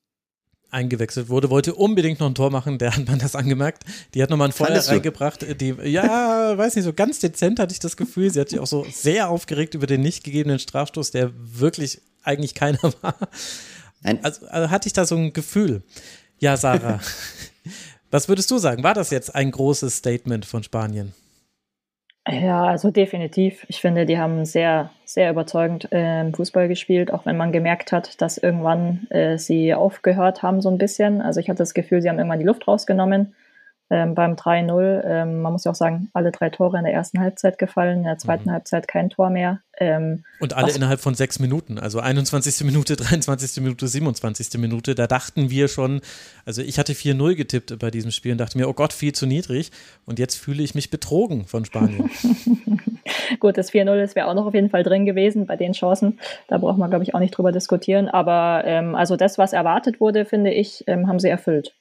eingewechselt 0.72 1.30
wurde, 1.30 1.52
wollte 1.52 1.76
unbedingt 1.76 2.20
noch 2.20 2.28
ein 2.28 2.34
Tor 2.34 2.50
machen, 2.50 2.80
der 2.80 2.98
hat 2.98 3.08
man 3.08 3.20
das 3.20 3.36
angemerkt. 3.36 3.84
Die 4.16 4.24
hat 4.24 4.32
nochmal 4.32 4.50
ein 4.50 4.52
Feuer 4.52 4.80
reingebracht. 4.80 5.46
Die, 5.62 5.76
ja, 5.84 6.58
weiß 6.58 6.76
nicht, 6.76 6.86
so 6.86 6.92
ganz 6.92 7.20
dezent 7.20 7.60
hatte 7.60 7.72
ich 7.72 7.80
das 7.80 7.96
Gefühl. 7.96 8.32
Sie 8.32 8.40
hat 8.40 8.50
sich 8.50 8.60
auch 8.60 8.68
so 8.68 8.84
sehr 8.92 9.30
aufgeregt 9.30 9.76
über 9.76 9.86
den 9.86 10.02
nicht 10.02 10.24
gegebenen 10.24 10.58
Strafstoß, 10.58 11.12
der 11.12 11.32
wirklich 11.36 12.02
eigentlich 12.24 12.56
keiner 12.56 12.82
war. 13.02 13.16
Also, 14.04 14.48
also 14.48 14.70
hatte 14.72 14.88
ich 14.88 14.94
da 14.94 15.06
so 15.06 15.16
ein 15.16 15.34
Gefühl. 15.34 15.84
Ja, 16.40 16.58
Sarah, 16.58 17.00
was 18.16 18.30
würdest 18.30 18.50
du 18.50 18.58
sagen? 18.58 18.82
War 18.82 18.94
das 18.94 19.12
jetzt 19.12 19.36
ein 19.36 19.52
großes 19.52 19.98
Statement 19.98 20.46
von 20.46 20.64
Spanien? 20.64 21.14
Ja, 22.28 22.64
also 22.64 22.90
definitiv. 22.90 23.66
Ich 23.68 23.82
finde, 23.82 24.06
die 24.06 24.18
haben 24.18 24.46
sehr, 24.46 24.90
sehr 25.04 25.30
überzeugend 25.30 25.92
äh, 25.92 26.32
Fußball 26.32 26.70
gespielt, 26.70 27.12
auch 27.12 27.26
wenn 27.26 27.36
man 27.36 27.52
gemerkt 27.52 27.92
hat, 27.92 28.22
dass 28.22 28.38
irgendwann 28.38 29.06
äh, 29.10 29.38
sie 29.38 29.74
aufgehört 29.74 30.42
haben, 30.42 30.62
so 30.62 30.70
ein 30.70 30.78
bisschen. 30.78 31.22
Also 31.22 31.42
ich 31.42 31.50
hatte 31.50 31.58
das 31.58 31.74
Gefühl, 31.74 32.02
sie 32.02 32.10
haben 32.10 32.18
irgendwann 32.18 32.40
die 32.40 32.46
Luft 32.46 32.68
rausgenommen 32.68 33.36
ähm, 33.90 34.16
beim 34.16 34.34
3-0. 34.34 35.04
Ähm, 35.06 35.42
man 35.42 35.54
muss 35.54 35.64
ja 35.64 35.72
auch 35.72 35.76
sagen, 35.76 36.10
alle 36.14 36.32
drei 36.32 36.50
Tore 36.50 36.78
in 36.78 36.86
der 36.86 36.94
ersten 36.94 37.20
Halbzeit 37.20 37.58
gefallen, 37.60 38.00
in 38.00 38.04
der 38.06 38.18
zweiten 38.18 38.50
mhm. 38.50 38.54
Halbzeit 38.54 38.88
kein 38.88 39.10
Tor 39.10 39.30
mehr. 39.30 39.62
Ähm, 39.78 40.24
und 40.40 40.54
alle 40.54 40.72
innerhalb 40.72 41.02
von 41.02 41.14
sechs 41.14 41.40
Minuten, 41.40 41.78
also 41.78 42.00
21. 42.00 42.66
Minute, 42.66 42.96
23. 42.98 43.62
Minute, 43.62 43.88
27. 43.88 44.60
Minute. 44.60 44.96
Da 44.96 45.06
dachten 45.06 45.50
wir 45.50 45.68
schon, 45.68 46.02
also 46.46 46.62
ich 46.62 46.80
hatte 46.80 46.94
4-0 46.94 47.36
getippt 47.36 47.78
bei 47.78 47.92
diesem 47.92 48.12
Spiel 48.12 48.32
und 48.32 48.40
dachte 48.40 48.58
mir, 48.58 48.68
oh 48.68 48.74
Gott, 48.74 48.94
viel 48.94 49.14
zu 49.14 49.28
niedrig. 49.28 49.72
Und 50.06 50.18
jetzt 50.18 50.36
fühle 50.36 50.64
ich 50.64 50.74
mich 50.74 50.90
betrogen 50.90 51.46
von 51.46 51.66
Spanien. 51.66 52.10
Gut, 53.40 53.58
das 53.58 53.72
4-0, 53.72 53.86
das 53.98 54.16
wäre 54.16 54.28
auch 54.28 54.34
noch 54.34 54.48
auf 54.48 54.54
jeden 54.54 54.70
Fall 54.70 54.84
drin 54.84 55.06
gewesen 55.06 55.46
bei 55.46 55.56
den 55.56 55.74
Chancen. 55.74 56.20
Da 56.48 56.58
braucht 56.58 56.78
man, 56.78 56.90
glaube 56.90 57.04
ich, 57.04 57.14
auch 57.14 57.20
nicht 57.20 57.38
drüber 57.38 57.52
diskutieren. 57.52 58.08
Aber 58.08 58.64
ähm, 58.66 58.96
also 58.96 59.16
das, 59.16 59.38
was 59.38 59.54
erwartet 59.54 60.00
wurde, 60.00 60.26
finde 60.26 60.52
ich, 60.52 60.84
ähm, 60.88 61.08
haben 61.08 61.20
sie 61.20 61.30
erfüllt 61.30 61.76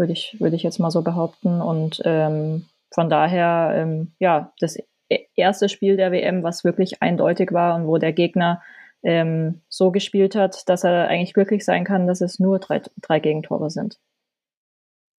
würde 0.00 0.12
ich, 0.12 0.36
würde 0.40 0.56
ich 0.56 0.64
jetzt 0.64 0.80
mal 0.80 0.90
so 0.90 1.02
behaupten. 1.02 1.60
Und 1.60 2.02
ähm, 2.04 2.66
von 2.92 3.08
daher, 3.08 3.72
ähm, 3.76 4.12
ja, 4.18 4.52
das 4.58 4.76
e-, 5.08 5.26
erste 5.36 5.68
Spiel 5.68 5.96
der 5.96 6.10
WM, 6.10 6.42
was 6.42 6.64
wirklich 6.64 7.00
eindeutig 7.02 7.52
war 7.52 7.76
und 7.76 7.86
wo 7.86 7.98
der 7.98 8.12
Gegner 8.12 8.60
ähm, 9.04 9.60
so 9.68 9.92
gespielt 9.92 10.34
hat, 10.34 10.68
dass 10.68 10.82
er 10.82 11.06
eigentlich 11.08 11.34
glücklich 11.34 11.64
sein 11.64 11.84
kann, 11.84 12.08
dass 12.08 12.20
es 12.20 12.40
nur 12.40 12.58
drei, 12.58 12.82
drei 13.00 13.20
Gegentore 13.20 13.70
sind. 13.70 13.98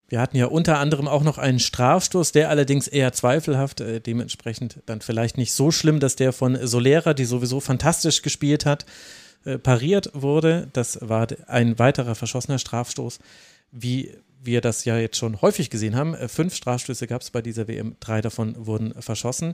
Wir 0.10 0.20
hatten 0.20 0.36
ja 0.36 0.48
unter 0.48 0.78
anderem 0.78 1.08
auch 1.08 1.24
noch 1.24 1.38
einen 1.38 1.60
Strafstoß, 1.60 2.34
der 2.34 2.50
allerdings 2.50 2.90
eher 2.90 3.14
zweifelhaft, 3.14 3.80
äh, 3.80 4.02
dementsprechend 4.02 4.82
dann 4.86 5.00
vielleicht 5.00 5.38
nicht 5.38 5.54
so 5.54 5.72
schlimm, 5.72 6.02
dass 6.02 6.18
der 6.18 6.34
von 6.34 6.58
Solera, 6.68 7.14
die 7.14 7.24
sowieso 7.24 7.62
fantastisch 7.62 8.22
gespielt 8.22 8.66
hat, 8.66 8.86
äh, 9.46 9.58
pariert 9.58 10.12
wurde. 10.14 10.68
Das 10.74 11.00
war 11.02 11.28
ein 11.48 11.80
weiterer 11.80 12.16
verschossener 12.16 12.60
Strafstoß. 12.60 13.20
Wie 13.72 14.12
wir 14.44 14.62
das 14.62 14.86
ja 14.86 14.98
jetzt 14.98 15.18
schon 15.18 15.42
häufig 15.42 15.70
gesehen 15.70 15.96
haben. 15.96 16.14
Äh, 16.14 16.28
fünf 16.28 16.56
Strafstöße 16.56 17.08
gab 17.08 17.22
es 17.22 17.32
bei 17.32 17.42
dieser 17.42 17.68
WM, 17.68 17.96
drei 18.00 18.22
davon 18.22 18.56
wurden 18.66 18.94
verschossen 19.02 19.54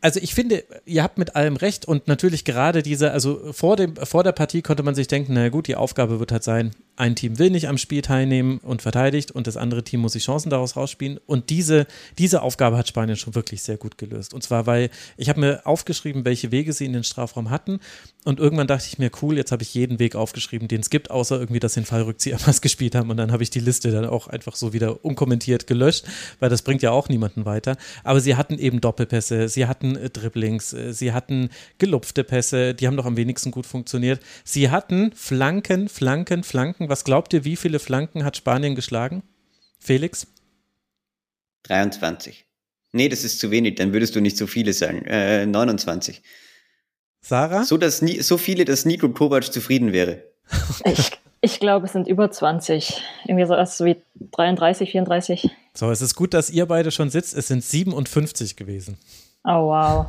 also 0.00 0.20
ich 0.20 0.34
finde, 0.34 0.64
ihr 0.86 1.02
habt 1.02 1.18
mit 1.18 1.36
allem 1.36 1.56
recht 1.56 1.84
und 1.84 2.08
natürlich 2.08 2.44
gerade 2.44 2.82
diese, 2.82 3.12
also 3.12 3.52
vor, 3.52 3.76
dem, 3.76 3.96
vor 3.96 4.24
der 4.24 4.32
Partie 4.32 4.62
konnte 4.62 4.82
man 4.82 4.94
sich 4.94 5.08
denken, 5.08 5.34
na 5.34 5.48
gut, 5.48 5.66
die 5.66 5.76
Aufgabe 5.76 6.20
wird 6.20 6.32
halt 6.32 6.44
sein, 6.44 6.72
ein 6.96 7.16
Team 7.16 7.38
will 7.38 7.50
nicht 7.50 7.68
am 7.68 7.78
Spiel 7.78 8.02
teilnehmen 8.02 8.58
und 8.58 8.82
verteidigt 8.82 9.30
und 9.30 9.46
das 9.46 9.56
andere 9.56 9.82
Team 9.82 10.00
muss 10.00 10.12
sich 10.12 10.24
Chancen 10.24 10.50
daraus 10.50 10.76
rausspielen. 10.76 11.18
Und 11.26 11.48
diese, 11.48 11.86
diese 12.18 12.42
Aufgabe 12.42 12.76
hat 12.76 12.88
Spanien 12.88 13.16
schon 13.16 13.34
wirklich 13.34 13.62
sehr 13.62 13.78
gut 13.78 13.96
gelöst. 13.96 14.34
Und 14.34 14.42
zwar, 14.42 14.66
weil 14.66 14.90
ich 15.16 15.30
habe 15.30 15.40
mir 15.40 15.66
aufgeschrieben, 15.66 16.26
welche 16.26 16.52
Wege 16.52 16.74
sie 16.74 16.84
in 16.84 16.92
den 16.92 17.04
Strafraum 17.04 17.48
hatten. 17.48 17.80
Und 18.24 18.38
irgendwann 18.38 18.66
dachte 18.66 18.84
ich 18.86 18.98
mir, 18.98 19.10
cool, 19.22 19.38
jetzt 19.38 19.50
habe 19.50 19.62
ich 19.62 19.72
jeden 19.72 19.98
Weg 19.98 20.14
aufgeschrieben, 20.14 20.68
den 20.68 20.82
es 20.82 20.90
gibt, 20.90 21.10
außer 21.10 21.40
irgendwie, 21.40 21.60
dass 21.60 21.72
den 21.72 21.86
Fallrückzieher 21.86 22.38
was 22.46 22.60
gespielt 22.60 22.94
haben. 22.94 23.10
Und 23.10 23.16
dann 23.16 23.32
habe 23.32 23.42
ich 23.42 23.48
die 23.50 23.60
Liste 23.60 23.90
dann 23.90 24.04
auch 24.04 24.28
einfach 24.28 24.54
so 24.54 24.74
wieder 24.74 25.02
unkommentiert 25.02 25.66
gelöscht, 25.66 26.04
weil 26.38 26.50
das 26.50 26.60
bringt 26.60 26.82
ja 26.82 26.90
auch 26.90 27.08
niemanden 27.08 27.46
weiter, 27.46 27.76
aber 28.04 28.20
sie 28.20 28.36
hatten 28.36 28.58
eben 28.58 28.80
Doppelpässe, 28.80 29.48
sie 29.48 29.66
hatten 29.66 29.89
hatten 29.90 30.04
äh, 30.04 30.10
Dribblings, 30.10 30.72
äh, 30.72 30.92
sie 30.92 31.12
hatten 31.12 31.50
gelupfte 31.78 32.24
Pässe, 32.24 32.74
die 32.74 32.86
haben 32.86 32.96
doch 32.96 33.06
am 33.06 33.16
wenigsten 33.16 33.50
gut 33.50 33.66
funktioniert. 33.66 34.20
Sie 34.44 34.70
hatten 34.70 35.12
Flanken, 35.12 35.88
Flanken, 35.88 36.44
Flanken. 36.44 36.88
Was 36.88 37.04
glaubt 37.04 37.32
ihr, 37.32 37.44
wie 37.44 37.56
viele 37.56 37.78
Flanken 37.78 38.24
hat 38.24 38.36
Spanien 38.36 38.74
geschlagen? 38.74 39.22
Felix? 39.78 40.26
23. 41.64 42.46
Nee, 42.92 43.08
das 43.08 43.24
ist 43.24 43.38
zu 43.38 43.50
wenig, 43.50 43.76
dann 43.76 43.92
würdest 43.92 44.16
du 44.16 44.20
nicht 44.20 44.36
so 44.36 44.46
viele 44.46 44.72
sagen. 44.72 45.04
Äh, 45.06 45.46
29. 45.46 46.22
Sarah? 47.20 47.64
So, 47.64 47.76
dass 47.76 48.02
nie, 48.02 48.20
so 48.20 48.38
viele, 48.38 48.64
dass 48.64 48.84
Nico 48.84 49.08
Kovac 49.10 49.52
zufrieden 49.52 49.92
wäre. 49.92 50.24
Ich, 50.84 51.10
ich 51.42 51.60
glaube, 51.60 51.86
es 51.86 51.92
sind 51.92 52.08
über 52.08 52.30
20. 52.30 53.00
Irgendwie 53.26 53.46
so 53.46 53.54
erst 53.54 53.76
so 53.76 53.84
wie 53.84 53.96
33, 54.32 54.90
34. 54.90 55.50
So, 55.74 55.90
es 55.90 56.00
ist 56.00 56.14
gut, 56.14 56.34
dass 56.34 56.50
ihr 56.50 56.66
beide 56.66 56.90
schon 56.90 57.10
sitzt. 57.10 57.36
Es 57.36 57.48
sind 57.48 57.62
57 57.62 58.56
gewesen. 58.56 58.98
Oh, 59.44 59.68
wow. 59.68 60.06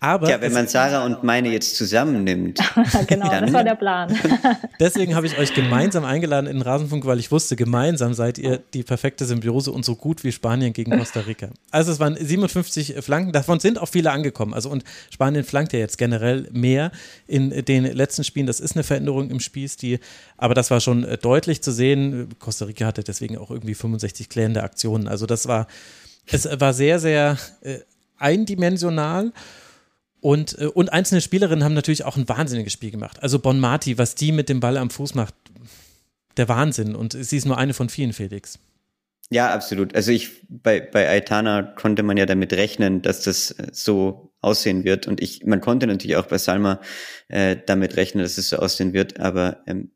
Aber 0.00 0.30
ja, 0.30 0.40
wenn 0.40 0.54
man 0.54 0.66
Sarah 0.68 1.04
und 1.04 1.22
meine 1.22 1.50
jetzt 1.50 1.76
zusammennimmt. 1.76 2.58
genau, 3.06 3.28
das 3.28 3.52
war 3.52 3.62
der 3.62 3.74
Plan. 3.74 4.18
Deswegen 4.80 5.14
habe 5.14 5.26
ich 5.26 5.36
euch 5.36 5.52
gemeinsam 5.52 6.06
eingeladen 6.06 6.46
in 6.46 6.56
den 6.56 6.62
Rasenfunk, 6.62 7.04
weil 7.04 7.18
ich 7.18 7.30
wusste, 7.30 7.56
gemeinsam 7.56 8.14
seid 8.14 8.38
ihr 8.38 8.62
die 8.72 8.82
perfekte 8.82 9.26
Symbiose 9.26 9.70
und 9.70 9.84
so 9.84 9.96
gut 9.96 10.24
wie 10.24 10.32
Spanien 10.32 10.72
gegen 10.72 10.96
Costa 10.96 11.20
Rica. 11.20 11.50
Also 11.70 11.92
es 11.92 12.00
waren 12.00 12.16
57 12.16 12.96
Flanken, 13.02 13.32
davon 13.32 13.60
sind 13.60 13.78
auch 13.78 13.88
viele 13.88 14.10
angekommen. 14.12 14.54
Also 14.54 14.70
und 14.70 14.82
Spanien 15.10 15.44
flankt 15.44 15.74
ja 15.74 15.78
jetzt 15.78 15.98
generell 15.98 16.48
mehr 16.52 16.90
in 17.26 17.50
den 17.50 17.84
letzten 17.84 18.24
Spielen. 18.24 18.46
Das 18.46 18.60
ist 18.60 18.76
eine 18.76 18.82
Veränderung 18.82 19.28
im 19.30 19.40
Spielstil, 19.40 20.00
aber 20.38 20.54
das 20.54 20.70
war 20.70 20.80
schon 20.80 21.06
deutlich 21.20 21.60
zu 21.62 21.70
sehen. 21.70 22.30
Costa 22.38 22.64
Rica 22.64 22.86
hatte 22.86 23.04
deswegen 23.04 23.36
auch 23.36 23.50
irgendwie 23.50 23.74
65 23.74 24.30
klärende 24.30 24.62
Aktionen. 24.62 25.06
Also 25.06 25.26
das 25.26 25.46
war 25.48 25.66
es 26.32 26.48
war 26.60 26.72
sehr, 26.72 26.98
sehr 27.00 27.36
äh, 27.62 27.80
eindimensional. 28.20 29.32
Und, 30.20 30.58
äh, 30.58 30.66
und 30.66 30.92
einzelne 30.92 31.20
Spielerinnen 31.20 31.64
haben 31.64 31.74
natürlich 31.74 32.04
auch 32.04 32.16
ein 32.16 32.28
wahnsinniges 32.28 32.72
Spiel 32.72 32.90
gemacht. 32.90 33.22
Also 33.22 33.38
Bon 33.38 33.58
Marti, 33.58 33.98
was 33.98 34.14
die 34.14 34.32
mit 34.32 34.48
dem 34.48 34.60
Ball 34.60 34.76
am 34.76 34.90
Fuß 34.90 35.14
macht, 35.14 35.34
der 36.36 36.48
Wahnsinn. 36.48 36.94
Und 36.94 37.12
sie 37.12 37.36
ist 37.36 37.46
nur 37.46 37.58
eine 37.58 37.74
von 37.74 37.88
vielen, 37.88 38.12
Felix. 38.12 38.58
Ja, 39.32 39.54
absolut. 39.54 39.94
Also 39.94 40.10
ich, 40.10 40.42
bei, 40.48 40.80
bei 40.80 41.08
Aitana 41.08 41.62
konnte 41.62 42.02
man 42.02 42.16
ja 42.16 42.26
damit 42.26 42.52
rechnen, 42.52 43.00
dass 43.00 43.22
das 43.22 43.52
äh, 43.52 43.68
so 43.72 44.32
aussehen 44.40 44.84
wird. 44.84 45.06
Und 45.06 45.20
ich, 45.20 45.44
man 45.44 45.60
konnte 45.60 45.86
natürlich 45.86 46.16
auch 46.16 46.26
bei 46.26 46.38
Salma 46.38 46.80
äh, 47.28 47.56
damit 47.64 47.96
rechnen, 47.96 48.22
dass 48.24 48.38
es 48.38 48.48
so 48.48 48.56
aussehen 48.56 48.92
wird. 48.92 49.20
Aber 49.20 49.62
ähm, 49.66 49.92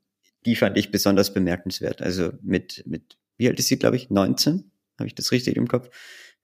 die 0.47 0.57
fand 0.57 0.79
ich 0.79 0.91
besonders 0.91 1.35
bemerkenswert. 1.35 2.01
Also 2.01 2.33
mit, 2.43 2.85
mit, 2.87 3.17
wie 3.37 3.49
alt 3.49 3.59
ist 3.59 3.69
sie, 3.69 3.79
glaube 3.79 3.97
ich? 3.97 4.09
19? 4.09 4.71
Habe 4.99 5.09
ich 5.09 5.15
das 5.17 5.33
richtig 5.33 5.57
im 5.57 5.67
Kopf? 5.67 5.91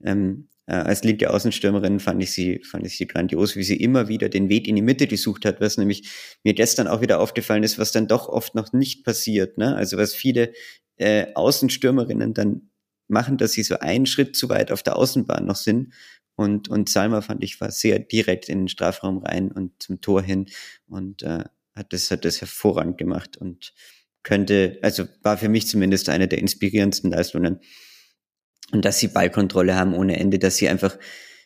Ähm, 0.02 0.48
äh, 0.66 0.74
als 0.74 1.04
linke 1.04 1.30
Außenstürmerin 1.30 2.00
fand 2.00 2.22
ich 2.22 2.32
sie, 2.32 2.62
fand 2.64 2.86
ich 2.86 2.96
sie 2.96 3.06
grandios, 3.06 3.56
wie 3.56 3.62
sie 3.62 3.76
immer 3.76 4.08
wieder 4.08 4.28
den 4.28 4.48
Weg 4.48 4.68
in 4.68 4.76
die 4.76 4.82
Mitte 4.82 5.06
gesucht 5.06 5.44
hat, 5.44 5.60
was 5.60 5.76
nämlich 5.76 6.08
mir 6.44 6.54
gestern 6.54 6.86
auch 6.86 7.00
wieder 7.00 7.20
aufgefallen 7.20 7.62
ist, 7.62 7.78
was 7.78 7.92
dann 7.92 8.08
doch 8.08 8.28
oft 8.28 8.54
noch 8.54 8.72
nicht 8.72 9.04
passiert. 9.04 9.58
Ne? 9.58 9.74
Also 9.74 9.96
was 9.96 10.14
viele 10.14 10.52
äh, 10.96 11.26
Außenstürmerinnen 11.34 12.34
dann 12.34 12.70
machen, 13.08 13.38
dass 13.38 13.52
sie 13.52 13.62
so 13.62 13.78
einen 13.78 14.06
Schritt 14.06 14.36
zu 14.36 14.48
weit 14.48 14.70
auf 14.70 14.82
der 14.82 14.96
Außenbahn 14.96 15.44
noch 15.44 15.56
sind. 15.56 15.92
Und, 16.36 16.68
und 16.68 16.88
Salma 16.88 17.20
fand 17.20 17.44
ich 17.44 17.60
war 17.60 17.70
sehr 17.70 17.98
direkt 17.98 18.48
in 18.48 18.60
den 18.60 18.68
Strafraum 18.68 19.18
rein 19.18 19.52
und 19.52 19.82
zum 19.82 20.00
Tor 20.00 20.22
hin 20.22 20.46
und 20.86 21.22
äh, 21.22 21.44
hat 21.74 21.92
das, 21.92 22.10
hat 22.10 22.24
das 22.24 22.40
hervorragend 22.40 22.96
gemacht 22.98 23.36
und 23.36 23.74
könnte, 24.22 24.78
also 24.82 25.06
war 25.22 25.36
für 25.38 25.48
mich 25.48 25.66
zumindest 25.66 26.08
eine 26.08 26.28
der 26.28 26.38
inspirierendsten 26.38 27.10
Leistungen 27.10 27.60
und 28.72 28.84
dass 28.84 28.98
sie 28.98 29.08
Ballkontrolle 29.08 29.74
haben 29.74 29.94
ohne 29.94 30.18
Ende, 30.18 30.38
dass 30.38 30.56
sie 30.56 30.68
einfach 30.68 30.98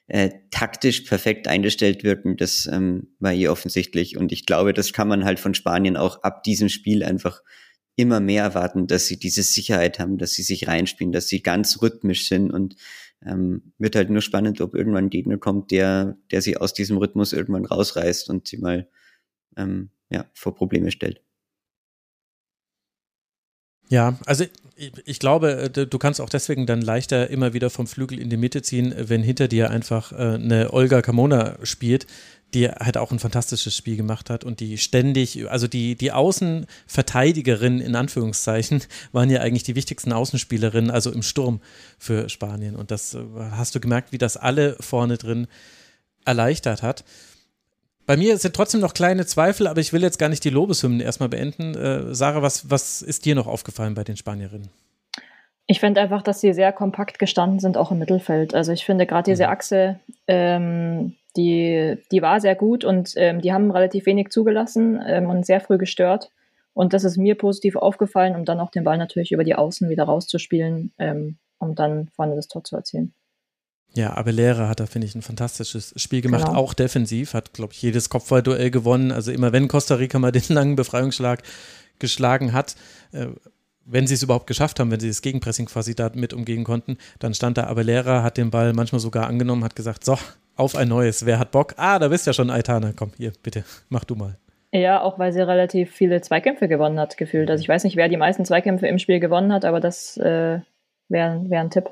äh, 0.07 0.31
taktisch 0.51 1.03
perfekt 1.03 1.49
eingestellt 1.49 2.05
wirken, 2.05 2.37
das 2.37 2.69
ähm, 2.71 3.15
war 3.21 3.33
hier 3.33 3.51
offensichtlich. 3.51 4.17
Und 4.19 4.33
ich 4.33 4.45
glaube, 4.45 4.75
das 4.75 4.93
kann 4.93 5.09
man 5.09 5.25
halt 5.25 5.41
von 5.41 5.55
Spanien 5.55 5.97
auch 5.97 6.23
ab 6.23 6.43
diesem 6.43 6.69
Spiel 6.69 7.03
einfach 7.03 7.43
immer 7.97 8.21
mehr 8.21 8.43
erwarten, 8.43 8.87
dass 8.87 9.07
sie 9.07 9.19
diese 9.19 9.43
Sicherheit 9.43 9.99
haben, 9.99 10.19
dass 10.19 10.33
sie 10.33 10.43
sich 10.43 10.69
reinspielen, 10.69 11.13
dass 11.13 11.29
sie 11.29 11.43
ganz 11.43 11.81
rhythmisch 11.81 12.29
sind 12.29 12.51
und 12.51 12.77
ähm, 13.25 13.73
wird 13.79 13.97
halt 13.97 14.11
nur 14.11 14.21
spannend, 14.21 14.61
ob 14.61 14.75
irgendwann 14.75 15.07
ein 15.07 15.11
Gegner 15.11 15.39
kommt, 15.39 15.71
der, 15.71 16.19
der 16.31 16.43
sie 16.43 16.57
aus 16.57 16.75
diesem 16.75 16.99
Rhythmus 16.99 17.33
irgendwann 17.33 17.65
rausreißt 17.65 18.29
und 18.29 18.49
sie 18.49 18.59
mal 18.59 18.89
ähm, 19.57 19.91
ja, 20.11 20.27
vor 20.35 20.55
Probleme 20.55 20.91
stellt. 20.91 21.24
Ja, 23.89 24.19
also 24.27 24.45
ich, 25.05 25.19
glaube, 25.21 25.71
äh, 25.77 25.87
du 25.87 25.99
kannst 25.99 26.21
auch 26.21 26.29
deswegen 26.29 26.67
dann 26.67 26.81
leichter 26.81 27.31
immer 27.31 27.53
wieder 27.53 27.71
vom 27.71 27.87
Flügel 27.87 28.19
in 28.19 28.31
die 28.31 28.37
Mitte 28.37 28.63
ziehen, 28.63 28.95
wenn 28.97 29.23
hinter 29.23 29.49
dir 29.49 29.71
einfach 29.71 30.13
äh, 30.13 30.35
eine 30.35 30.73
Olga 30.73 31.01
Kamona 31.01 31.57
spielt, 31.63 32.07
die 32.55 32.69
halt 32.69 32.97
auch 32.97 33.11
ein 33.11 33.19
fantastisches 33.19 33.77
Spiel 33.77 33.97
gemacht 33.97 34.31
hat 34.31 34.45
und 34.45 34.61
die 34.61 34.79
ständig, 34.79 35.51
also 35.51 35.67
die, 35.67 35.97
die 35.97 36.13
Außenverteidigerinnen 36.13 37.81
in 37.81 37.97
Anführungszeichen 37.97 38.83
waren 39.13 39.31
ja 39.31 39.41
eigentlich 39.41 39.65
die 39.65 39.75
wichtigsten 39.75 40.13
Außenspielerinnen, 40.13 40.91
also 40.91 41.11
im 41.11 41.23
Sturm 41.23 41.61
für 41.99 42.29
Spanien. 42.29 42.77
Und 42.77 42.91
das 42.91 43.15
äh, 43.15 43.21
hast 43.53 43.75
du 43.75 43.81
gemerkt, 43.81 44.13
wie 44.13 44.19
das 44.19 44.37
alle 44.37 44.77
vorne 44.81 45.19
drin 45.19 45.47
erleichtert 46.25 46.83
hat. 46.83 47.05
Bei 48.07 48.17
mir 48.17 48.37
sind 48.37 48.55
trotzdem 48.55 48.81
noch 48.81 48.93
kleine 48.93 49.25
Zweifel, 49.25 49.67
aber 49.67 49.81
ich 49.81 49.93
will 49.93 50.03
jetzt 50.03 50.19
gar 50.19 50.29
nicht 50.29 50.45
die 50.45 50.51
Lobeshymnen 50.51 51.01
erstmal 51.01 51.31
beenden. 51.31 51.75
Äh, 51.75 52.15
Sarah, 52.15 52.43
was, 52.43 52.71
was 52.71 53.01
ist 53.01 53.25
dir 53.25 53.35
noch 53.35 53.47
aufgefallen 53.47 53.95
bei 53.95 54.05
den 54.05 54.17
Spanierinnen? 54.17 54.69
Ich 55.67 55.81
finde 55.81 56.03
einfach, 56.03 56.21
dass 56.21 56.41
sie 56.41 56.53
sehr 56.53 56.73
kompakt 56.73 57.19
gestanden 57.19 57.59
sind, 57.59 57.79
auch 57.79 57.91
im 57.91 57.99
Mittelfeld. 57.99 58.55
Also 58.55 58.73
ich 58.73 58.85
finde 58.85 59.07
gerade 59.07 59.31
diese 59.31 59.45
mhm. 59.45 59.51
Achse, 59.51 60.01
ähm, 60.27 61.15
die, 61.37 61.97
die 62.13 62.21
war 62.21 62.41
sehr 62.41 62.55
gut 62.55 62.85
und 62.85 63.15
ähm, 63.17 63.41
die 63.41 63.53
haben 63.53 63.71
relativ 63.71 64.05
wenig 64.05 64.29
zugelassen 64.29 65.03
ähm, 65.07 65.31
und 65.31 65.47
sehr 65.47 65.61
früh 65.61 65.79
gestört. 65.79 66.31
Und 66.75 66.93
das 66.93 67.05
ist 67.05 67.17
mir 67.17 67.37
positiv 67.37 67.77
aufgefallen, 67.77 68.35
um 68.35 68.45
dann 68.45 68.61
auch 68.61 68.71
den 68.71 68.85
Ball 68.85 68.99
natürlich 68.99 69.33
über 69.33 69.45
die 69.45 69.55
Außen 69.55 69.89
wieder 69.89 70.05
rauszuspielen, 70.05 70.93
ähm, 70.99 71.39
um 71.59 71.75
dann 71.75 72.09
vorne 72.09 72.37
das 72.37 72.49
Tor 72.49 72.65
zu 72.65 72.77
erzielen. 72.77 73.15
Ja, 73.97 74.17
Abelera 74.17 74.69
hat 74.69 74.81
da, 74.81 74.87
finde 74.87 75.07
ich, 75.07 75.15
ein 75.15 75.23
fantastisches 75.23 75.95
Spiel 75.97 76.21
gemacht, 76.21 76.47
genau. 76.47 76.59
auch 76.59 76.75
defensiv, 76.75 77.33
hat, 77.35 77.53
glaube 77.53 77.73
ich, 77.73 77.83
jedes 77.83 78.09
Kopfballduell 78.09 78.71
gewonnen. 78.71 79.13
Also 79.13 79.31
immer 79.31 79.53
wenn 79.53 79.69
Costa 79.69 79.95
Rica 79.95 80.19
mal 80.19 80.33
den 80.33 80.43
langen 80.49 80.77
Befreiungsschlag 80.77 81.43
geschlagen 81.99 82.53
hat, 82.53 82.75
äh, 83.13 83.27
wenn 83.87 84.07
sie 84.07 84.15
es 84.15 84.23
überhaupt 84.23 84.47
geschafft 84.47 84.81
haben, 84.81 84.91
wenn 84.91 85.01
sie 85.01 85.09
das 85.09 85.23
Gegenpressing 85.23 85.67
quasi 85.67 85.95
da 85.95 86.11
mit 86.15 86.33
umgehen 86.33 86.65
konnten, 86.65 86.97
dann 87.19 87.35
stand 87.35 87.59
da 87.59 87.65
Abelera, 87.65 88.23
hat 88.23 88.37
den 88.37 88.51
Ball 88.51 88.73
manchmal 88.73 89.01
sogar 89.01 89.27
angenommen, 89.27 89.63
hat 89.63 89.77
gesagt, 89.77 90.05
so, 90.05 90.19
auf 90.57 90.75
ein 90.75 90.89
neues, 90.89 91.27
wer 91.27 91.39
hat 91.39 91.51
Bock? 91.51 91.75
Ah, 91.77 91.99
da 91.99 92.09
bist 92.09 92.27
ja 92.27 92.33
schon 92.33 92.51
Aitana, 92.51 92.93
komm, 92.97 93.13
hier, 93.17 93.33
bitte, 93.43 93.65
mach 93.89 94.05
du 94.05 94.15
mal. 94.15 94.39
Ja, 94.73 95.03
auch 95.03 95.19
weil 95.19 95.33
sie 95.33 95.41
relativ 95.41 95.93
viele 95.93 96.21
Zweikämpfe 96.21 96.67
gewonnen 96.67 96.99
hat, 96.99 97.17
gefühlt. 97.17 97.49
Also 97.49 97.63
ich 97.63 97.69
weiß 97.69 97.85
nicht, 97.85 97.97
wer 97.97 98.09
die 98.09 98.17
meisten 98.17 98.45
Zweikämpfe 98.45 98.89
im 98.89 98.99
Spiel 98.99 99.21
gewonnen 99.21 99.53
hat, 99.53 99.65
aber 99.65 99.79
das 99.79 100.17
äh, 100.17 100.61
wäre 101.09 101.45
wär 101.49 101.61
ein 101.61 101.71
Tipp. 101.71 101.91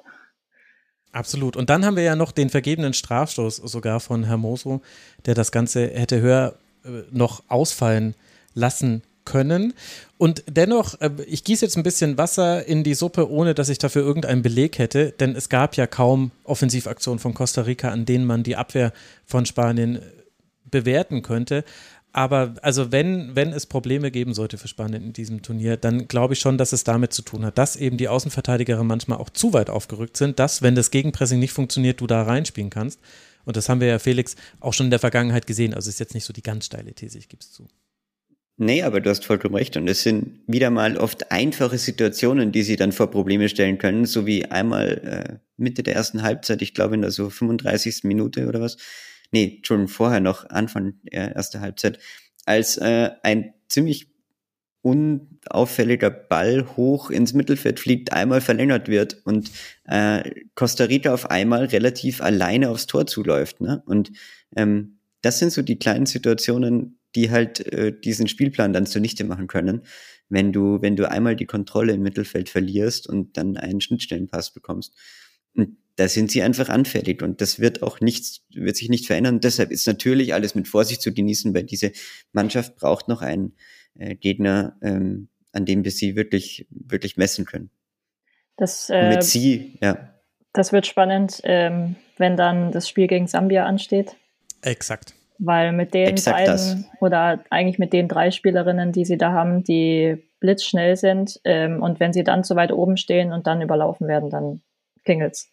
Absolut. 1.13 1.57
Und 1.57 1.69
dann 1.69 1.85
haben 1.85 1.97
wir 1.97 2.03
ja 2.03 2.17
noch 2.17 2.33
den 2.33 2.49
vergebenen 2.49 2.95
Strafstoß 2.95 3.57
sogar 3.57 4.01
von 4.01 4.25
Hermoso, 4.25 4.81
der 5.27 5.35
das 5.35 5.53
Ganze 5.53 5.89
hätte 5.89 6.21
höher 6.21 6.55
äh, 6.85 7.03
noch 7.11 7.43
ausfallen 7.49 8.15
lassen 8.55 9.03
können. 9.25 9.75
Und 10.17 10.43
dennoch, 10.49 11.01
äh, 11.01 11.11
ich 11.27 11.45
gieße 11.45 11.67
jetzt 11.67 11.77
ein 11.77 11.83
bisschen 11.83 12.17
Wasser 12.17 12.67
in 12.67 12.83
die 12.83 12.95
Suppe, 12.95 13.31
ohne 13.31 13.55
dass 13.55 13.69
ich 13.69 13.79
dafür 13.79 14.03
irgendeinen 14.03 14.43
Beleg 14.43 14.79
hätte, 14.79 15.13
denn 15.13 15.37
es 15.37 15.51
gab 15.51 15.77
ja 15.77 15.87
kaum 15.87 16.31
Offensivaktionen 16.45 17.19
von 17.19 17.35
Costa 17.35 17.63
Rica, 17.63 17.91
an 17.91 18.07
denen 18.07 18.25
man 18.25 18.43
die 18.43 18.57
Abwehr 18.57 18.93
von 19.27 19.45
Spanien 19.45 20.01
bewerten 20.71 21.23
könnte. 21.23 21.65
Aber 22.13 22.55
also 22.61 22.93
wenn, 22.93 23.35
wenn 23.35 23.53
es 23.53 23.65
Probleme 23.65 24.11
geben 24.11 24.35
sollte 24.35 24.59
für 24.59 24.69
Spanien 24.69 25.03
in 25.03 25.13
diesem 25.15 25.41
Turnier, 25.41 25.79
dann 25.79 26.09
glaube 26.09 26.35
ich 26.35 26.41
schon, 26.41 26.59
dass 26.59 26.73
es 26.73 26.85
damit 26.85 27.13
zu 27.15 27.23
tun 27.23 27.45
hat, 27.45 27.57
dass 27.57 27.75
eben 27.77 27.97
die 27.97 28.09
Außenverteidigerinnen 28.09 28.87
manchmal 28.87 29.19
auch 29.19 29.31
zu 29.31 29.55
weit 29.55 29.71
aufgerückt 29.71 30.19
sind, 30.19 30.39
dass, 30.39 30.61
wenn 30.61 30.75
das 30.75 30.91
Gegenpressing 30.91 31.39
nicht 31.39 31.53
funktioniert, 31.53 32.01
du 32.01 32.07
da 32.07 32.23
reinspielen 32.23 32.71
kannst. 32.71 33.01
Und 33.45 33.57
das 33.57 33.69
haben 33.69 33.81
wir 33.81 33.89
ja, 33.89 33.99
Felix, 33.99 34.37
auch 34.61 34.75
schon 34.75 34.87
in 34.87 34.91
der 34.91 34.99
Vergangenheit 34.99 35.47
gesehen. 35.47 35.75
Also 35.75 35.89
ist 35.89 36.01
jetzt 36.01 36.15
nicht 36.15 36.25
so 36.25 36.33
die 36.33 36.43
ganz 36.43 36.67
steile 36.67 36.93
These, 36.93 37.19
ich 37.19 37.29
gebe 37.29 37.41
es 37.41 37.51
zu. 37.51 37.67
Nee, 38.59 38.83
aber 38.83 39.01
du 39.01 39.09
hast 39.09 39.25
vollkommen 39.25 39.55
recht. 39.55 39.77
Und 39.77 39.89
es 39.89 40.03
sind 40.03 40.41
wieder 40.47 40.71
mal 40.71 40.99
oft 40.99 41.33
einfache 41.33 41.79
Situationen, 41.79 42.53
die 42.53 42.63
sie 42.63 42.77
dann 42.77 42.93
vor 42.93 43.11
Probleme 43.11 43.49
stellen 43.49 43.79
können, 43.79 44.05
so 44.05 44.27
wie 44.27 44.45
einmal 44.45 45.39
äh, 45.39 45.39
Mitte 45.57 45.83
der 45.83 45.97
ersten 45.97 46.23
Halbzeit, 46.23 46.61
ich 46.63 46.75
glaube 46.75 46.95
in 46.95 47.01
der 47.01 47.11
so 47.11 47.31
35. 47.31 48.05
Minute 48.05 48.47
oder 48.47 48.61
was, 48.61 48.77
nee, 49.33 49.61
schon 49.63 49.89
vorher 49.89 50.21
noch, 50.21 50.49
Anfang 50.51 50.95
der 51.03 51.35
ersten 51.35 51.61
Halbzeit, 51.61 51.99
als 52.45 52.77
äh, 52.77 53.11
ein 53.23 53.55
ziemlich 53.69 54.13
unauffälliger 54.83 56.11
Ball 56.11 56.67
hoch 56.77 57.11
ins 57.11 57.35
Mittelfeld 57.35 57.79
fliegt, 57.79 58.13
einmal 58.13 58.41
verlängert 58.41 58.89
wird 58.89 59.25
und 59.25 59.51
äh, 59.85 60.29
Costa 60.55 60.85
Rica 60.85 61.15
auf 61.15 61.31
einmal 61.31 61.67
relativ 61.67 62.21
alleine 62.21 62.69
aufs 62.69 62.89
Tor 62.89 63.07
zuläuft. 63.07 63.61
Ne? 63.61 63.83
Und 63.87 64.13
ähm, 64.57 64.99
das 65.23 65.39
sind 65.39 65.53
so 65.53 65.63
die 65.63 65.79
kleinen 65.79 66.07
Situationen, 66.07 66.99
die 67.15 67.31
halt 67.31 67.61
äh, 67.73 67.99
diesen 67.99 68.27
Spielplan 68.27 68.73
dann 68.73 68.87
zunichte 68.87 69.23
machen 69.25 69.47
können, 69.47 69.83
wenn 70.29 70.53
du, 70.53 70.83
wenn 70.83 70.97
du 70.97 71.09
einmal 71.09 71.37
die 71.37 71.47
Kontrolle 71.47 71.93
im 71.93 72.03
Mittelfeld 72.03 72.49
verlierst 72.49 73.07
und 73.07 73.37
dann 73.37 73.57
einen 73.57 73.81
Schnittstellenpass 73.81 74.53
bekommst. 74.53 74.95
Und 75.55 75.77
da 76.03 76.09
sind 76.09 76.33
sie 76.33 76.43
einfach 76.43 76.69
anfällig 76.69 77.23
und 77.23 77.41
das 77.41 77.61
wird 77.61 77.85
auch 77.85 78.01
nichts, 78.01 78.45
wird 78.53 78.77
sich 78.77 78.89
nicht 78.89 79.07
verändern. 79.07 79.37
Und 79.37 79.45
deshalb 79.45 79.71
ist 79.71 79.87
natürlich 79.87 80.35
alles 80.35 80.57
mit 80.57 80.67
Vorsicht 80.67 81.01
zu 81.01 81.15
genießen, 81.15 81.55
weil 81.55 81.63
diese 81.63 81.93
Mannschaft 82.33 82.75
braucht 82.75 83.07
noch 83.07 83.23
einen 83.23 83.55
äh, 83.97 84.17
Gegner, 84.17 84.77
ähm, 84.83 85.29
an 85.53 85.65
dem 85.65 85.85
wir 85.85 85.93
sie 85.93 86.17
wirklich, 86.17 86.67
wirklich 86.71 87.17
messen 87.17 87.45
können. 87.45 87.71
Das, 88.57 88.91
äh, 88.91 89.11
mit 89.11 89.23
sie, 89.23 89.79
ja. 89.81 90.13
Das 90.53 90.73
wird 90.73 90.89
spannend, 90.89 91.41
ähm, 91.45 91.95
wenn 92.17 92.37
dann 92.37 92.73
das 92.73 92.89
Spiel 92.89 93.07
gegen 93.07 93.29
Sambia 93.29 93.65
ansteht. 93.65 94.17
Exakt. 94.63 95.15
Weil 95.39 95.71
mit 95.71 95.95
den 95.95 96.09
Exakt 96.09 96.37
beiden 96.37 96.53
das. 96.53 96.77
oder 97.01 97.45
eigentlich 97.49 97.79
mit 97.79 97.93
den 97.93 98.09
drei 98.09 98.33
Spielerinnen, 98.33 98.91
die 98.91 99.05
sie 99.05 99.19
da 99.19 99.31
haben, 99.31 99.63
die 99.63 100.21
blitzschnell 100.41 100.97
sind 100.97 101.41
ähm, 101.45 101.81
und 101.81 102.01
wenn 102.01 102.13
sie 102.13 102.25
dann 102.25 102.43
zu 102.43 102.57
weit 102.57 102.73
oben 102.73 102.97
stehen 102.97 103.33
und 103.33 103.47
dann 103.47 103.63
überlaufen 103.63 104.09
werden, 104.09 104.31
dann 104.31 104.63
klingelt's. 105.05 105.53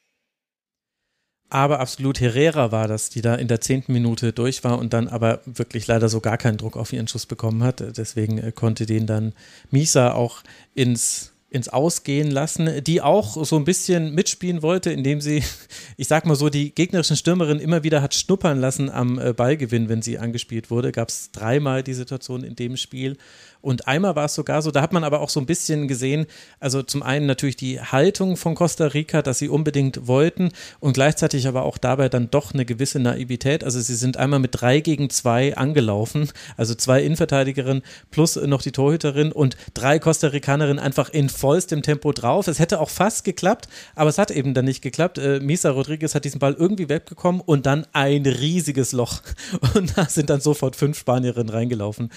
Aber 1.49 1.79
absolut 1.79 2.19
Herrera 2.19 2.71
war 2.71 2.87
das, 2.87 3.09
die 3.09 3.21
da 3.21 3.35
in 3.35 3.47
der 3.47 3.59
zehnten 3.59 3.91
Minute 3.91 4.33
durch 4.33 4.63
war 4.63 4.77
und 4.77 4.93
dann 4.93 5.07
aber 5.07 5.41
wirklich 5.45 5.87
leider 5.87 6.07
so 6.07 6.19
gar 6.21 6.37
keinen 6.37 6.57
Druck 6.57 6.77
auf 6.77 6.93
ihren 6.93 7.07
Schuss 7.07 7.25
bekommen 7.25 7.63
hat. 7.63 7.83
Deswegen 7.97 8.37
äh, 8.37 8.51
konnte 8.51 8.85
den 8.85 9.07
dann 9.07 9.33
Misa 9.71 10.13
auch 10.13 10.43
ins 10.75 11.31
ins 11.51 11.67
Ausgehen 11.67 12.29
lassen, 12.29 12.83
die 12.83 13.01
auch 13.01 13.43
so 13.43 13.55
ein 13.55 13.65
bisschen 13.65 14.13
mitspielen 14.13 14.61
wollte, 14.61 14.91
indem 14.91 15.19
sie, 15.19 15.43
ich 15.97 16.07
sag 16.07 16.25
mal 16.25 16.35
so, 16.35 16.49
die 16.49 16.71
gegnerischen 16.71 17.15
Stürmerin 17.15 17.59
immer 17.59 17.83
wieder 17.83 18.01
hat 18.01 18.13
schnuppern 18.13 18.59
lassen 18.59 18.89
am 18.89 19.19
äh, 19.19 19.33
Ballgewinn, 19.33 19.89
wenn 19.89 20.01
sie 20.01 20.19
angespielt 20.19 20.69
wurde. 20.69 20.91
Gab 20.91 21.09
es 21.09 21.31
dreimal 21.31 21.83
die 21.83 21.95
Situation 21.95 22.43
in 22.43 22.55
dem 22.55 22.77
Spiel. 22.77 23.17
Und 23.62 23.88
einmal 23.88 24.16
war 24.16 24.26
es 24.26 24.36
sogar 24.36 24.62
so, 24.62 24.72
da 24.72 24.82
hat 24.82 24.93
man 24.93 25.03
aber 25.03 25.20
auch 25.20 25.30
so 25.30 25.39
ein 25.39 25.45
bisschen 25.45 25.88
gesehen, 25.88 26.28
also 26.60 26.82
zum 26.82 27.03
einen 27.03 27.26
natürlich 27.26 27.57
die 27.57 27.82
Haltung 27.82 28.38
von 28.38 28.55
Costa 28.55 28.88
Rica, 28.88 29.22
dass 29.22 29.39
sie 29.39 29.49
unbedingt 29.49 30.07
wollten 30.07 30.49
und 30.80 30.93
gleichzeitig 30.93 31.47
aber 31.47 31.64
auch 31.64 31.78
dabei 31.78 32.07
dann 32.07 32.32
doch 32.32 32.53
eine 32.53 32.66
gewisse 32.66 32.99
Naivität. 32.99 33.64
Also 33.64 33.82
sie 33.82 33.95
sind 33.95 34.16
einmal 34.18 34.39
mit 34.39 34.51
drei 34.53 34.80
gegen 34.80 35.10
zwei 35.10 35.57
angelaufen, 35.57 36.30
also 36.55 36.74
zwei 36.74 37.03
Innenverteidigerinnen 37.03 37.84
plus 38.12 38.38
noch 38.38 38.62
die 38.62 38.72
Torhüterin 38.72 39.32
und 39.34 39.57
drei 39.74 39.99
Costa 39.99 40.28
Ricanerinnen 40.28 40.80
einfach 40.80 41.10
in 41.10 41.28
vollstem 41.28 41.82
Tempo 41.82 42.14
drauf. 42.14 42.47
Es 42.47 42.60
hätte 42.60 42.80
auch 42.80 42.89
fast 42.89 43.26
geklappt, 43.26 43.68
aber 43.95 44.10
es 44.10 44.18
hat 44.18 44.32
eben 44.32 44.53
dann 44.53 44.66
nicht 44.66 44.82
geklappt. 44.82 45.18
Äh, 45.18 45.39
Misa 45.41 45.72
Rodriguez 45.72 46.16
hat 46.16 46.24
diesen 46.24 46.39
Ball 46.39 46.53
irgendwie 46.53 46.88
wegbekommen 46.88 47.41
und 47.41 47.66
dann 47.66 47.86
ein 47.91 48.26
riesiges 48.26 48.93
Loch. 48.93 49.22
Und 49.74 49.97
da 49.97 50.05
sind 50.05 50.30
dann 50.30 50.41
sofort 50.41 50.76
fünf 50.76 50.97
Spanierinnen 50.97 51.49
reingelaufen. 51.49 52.10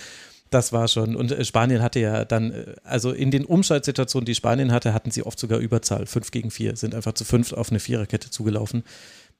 Das 0.52 0.70
war 0.70 0.86
schon. 0.86 1.16
Und 1.16 1.32
äh, 1.32 1.44
Spanien 1.46 1.82
hatte 1.82 1.98
ja 1.98 2.26
dann, 2.26 2.52
äh, 2.52 2.74
also 2.84 3.10
in 3.10 3.30
den 3.30 3.46
Umschaltsituationen, 3.46 4.26
die 4.26 4.34
Spanien 4.34 4.70
hatte, 4.70 4.92
hatten 4.92 5.10
sie 5.10 5.22
oft 5.22 5.38
sogar 5.38 5.58
Überzahl. 5.58 6.06
Fünf 6.06 6.30
gegen 6.30 6.50
vier, 6.50 6.76
sind 6.76 6.94
einfach 6.94 7.14
zu 7.14 7.24
fünf 7.24 7.54
auf 7.54 7.70
eine 7.70 7.80
Viererkette 7.80 8.30
zugelaufen. 8.30 8.84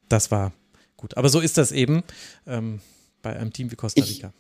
Das 0.09 0.31
war 0.31 0.53
gut. 0.97 1.19
Aber 1.19 1.29
so 1.29 1.41
ist 1.41 1.59
das 1.59 1.71
eben 1.71 2.03
ähm, 2.47 2.81
bei 3.21 3.37
einem 3.37 3.53
Team 3.53 3.71
wie 3.71 3.77
Costa 3.77 4.03
Rica. 4.03 4.33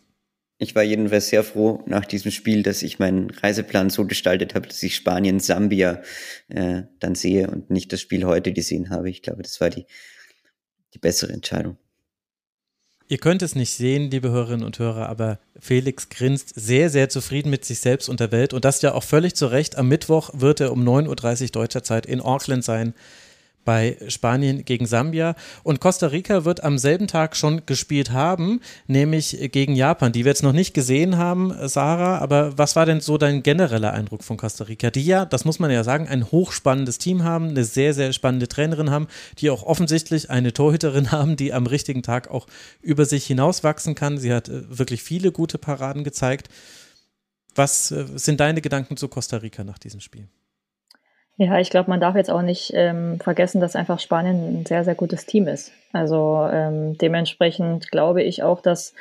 Ich, 0.56 0.68
ich 0.70 0.74
war 0.74 0.82
jedenfalls 0.82 1.28
sehr 1.28 1.44
froh 1.44 1.82
nach 1.86 2.06
diesem 2.06 2.30
Spiel, 2.30 2.62
dass 2.62 2.82
ich 2.82 2.98
meinen 2.98 3.28
Reiseplan 3.28 3.90
so 3.90 4.06
gestaltet 4.06 4.54
habe, 4.54 4.66
dass 4.66 4.82
ich 4.82 4.94
Spanien, 4.96 5.40
Sambia 5.40 6.00
äh, 6.48 6.84
dann 7.00 7.14
sehe 7.14 7.50
und 7.50 7.68
nicht 7.68 7.92
das 7.92 8.00
Spiel 8.00 8.24
heute 8.24 8.54
gesehen 8.54 8.88
habe. 8.88 9.10
Ich 9.10 9.20
glaube, 9.20 9.42
das 9.42 9.60
war 9.60 9.68
die, 9.68 9.84
die 10.94 10.98
bessere 10.98 11.34
Entscheidung. 11.34 11.76
Ihr 13.12 13.18
könnt 13.18 13.42
es 13.42 13.54
nicht 13.54 13.74
sehen, 13.74 14.10
liebe 14.10 14.30
Hörerinnen 14.30 14.64
und 14.64 14.78
Hörer, 14.78 15.06
aber 15.06 15.38
Felix 15.60 16.08
grinst 16.08 16.54
sehr, 16.54 16.88
sehr 16.88 17.10
zufrieden 17.10 17.50
mit 17.50 17.62
sich 17.62 17.78
selbst 17.78 18.08
und 18.08 18.20
der 18.20 18.32
Welt. 18.32 18.54
Und 18.54 18.64
das 18.64 18.80
ja 18.80 18.94
auch 18.94 19.02
völlig 19.02 19.34
zu 19.34 19.48
Recht. 19.48 19.76
Am 19.76 19.86
Mittwoch 19.86 20.30
wird 20.32 20.60
er 20.60 20.72
um 20.72 20.82
9.30 20.82 21.42
Uhr 21.42 21.48
deutscher 21.50 21.82
Zeit 21.82 22.06
in 22.06 22.22
Auckland 22.22 22.64
sein 22.64 22.94
bei 23.64 23.96
Spanien 24.08 24.64
gegen 24.64 24.86
Sambia. 24.86 25.34
Und 25.62 25.80
Costa 25.80 26.08
Rica 26.08 26.44
wird 26.44 26.64
am 26.64 26.78
selben 26.78 27.06
Tag 27.06 27.36
schon 27.36 27.64
gespielt 27.66 28.10
haben, 28.10 28.60
nämlich 28.86 29.50
gegen 29.52 29.74
Japan, 29.74 30.12
die 30.12 30.24
wir 30.24 30.30
jetzt 30.30 30.42
noch 30.42 30.52
nicht 30.52 30.74
gesehen 30.74 31.16
haben, 31.16 31.52
Sarah. 31.68 32.18
Aber 32.18 32.58
was 32.58 32.76
war 32.76 32.86
denn 32.86 33.00
so 33.00 33.18
dein 33.18 33.42
genereller 33.42 33.92
Eindruck 33.92 34.24
von 34.24 34.36
Costa 34.36 34.64
Rica? 34.64 34.90
Die 34.90 35.04
ja, 35.04 35.24
das 35.24 35.44
muss 35.44 35.58
man 35.58 35.70
ja 35.70 35.84
sagen, 35.84 36.08
ein 36.08 36.30
hochspannendes 36.30 36.98
Team 36.98 37.24
haben, 37.24 37.48
eine 37.48 37.64
sehr, 37.64 37.94
sehr 37.94 38.12
spannende 38.12 38.48
Trainerin 38.48 38.90
haben, 38.90 39.06
die 39.38 39.50
auch 39.50 39.62
offensichtlich 39.62 40.30
eine 40.30 40.52
Torhüterin 40.52 41.10
haben, 41.12 41.36
die 41.36 41.52
am 41.52 41.66
richtigen 41.66 42.02
Tag 42.02 42.30
auch 42.30 42.46
über 42.80 43.04
sich 43.04 43.26
hinauswachsen 43.26 43.94
kann. 43.94 44.18
Sie 44.18 44.32
hat 44.32 44.48
äh, 44.48 44.78
wirklich 44.78 45.02
viele 45.02 45.32
gute 45.32 45.58
Paraden 45.58 46.04
gezeigt. 46.04 46.48
Was 47.54 47.90
äh, 47.90 48.06
sind 48.14 48.40
deine 48.40 48.60
Gedanken 48.60 48.96
zu 48.96 49.08
Costa 49.08 49.38
Rica 49.38 49.64
nach 49.64 49.78
diesem 49.78 50.00
Spiel? 50.00 50.28
Ja, 51.36 51.58
ich 51.58 51.70
glaube, 51.70 51.90
man 51.90 52.00
darf 52.00 52.14
jetzt 52.14 52.30
auch 52.30 52.42
nicht 52.42 52.72
ähm, 52.74 53.18
vergessen, 53.18 53.60
dass 53.60 53.74
einfach 53.74 53.98
Spanien 53.98 54.60
ein 54.60 54.66
sehr, 54.66 54.84
sehr 54.84 54.94
gutes 54.94 55.26
Team 55.26 55.48
ist. 55.48 55.72
Also 55.92 56.46
ähm, 56.50 56.98
dementsprechend 56.98 57.90
glaube 57.90 58.22
ich 58.22 58.42
auch, 58.42 58.60
dass 58.60 58.94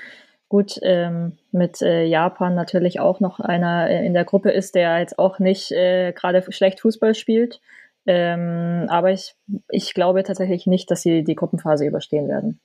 gut 0.47 0.79
ähm, 0.81 1.37
mit 1.51 1.81
äh, 1.81 2.03
Japan 2.03 2.55
natürlich 2.55 2.99
auch 2.99 3.19
noch 3.19 3.39
einer 3.39 3.89
äh, 3.89 4.05
in 4.05 4.13
der 4.13 4.25
Gruppe 4.25 4.51
ist, 4.51 4.75
der 4.75 4.99
jetzt 4.99 5.19
auch 5.19 5.39
nicht 5.39 5.71
äh, 5.71 6.13
gerade 6.13 6.43
schlecht 6.51 6.81
Fußball 6.81 7.15
spielt. 7.15 7.61
Ähm, 8.05 8.87
aber 8.89 9.11
ich, 9.11 9.35
ich 9.69 9.93
glaube 9.93 10.23
tatsächlich 10.23 10.67
nicht, 10.67 10.89
dass 10.89 11.01
sie 11.01 11.23
die 11.23 11.35
Gruppenphase 11.35 11.85
überstehen 11.85 12.27
werden. 12.27 12.59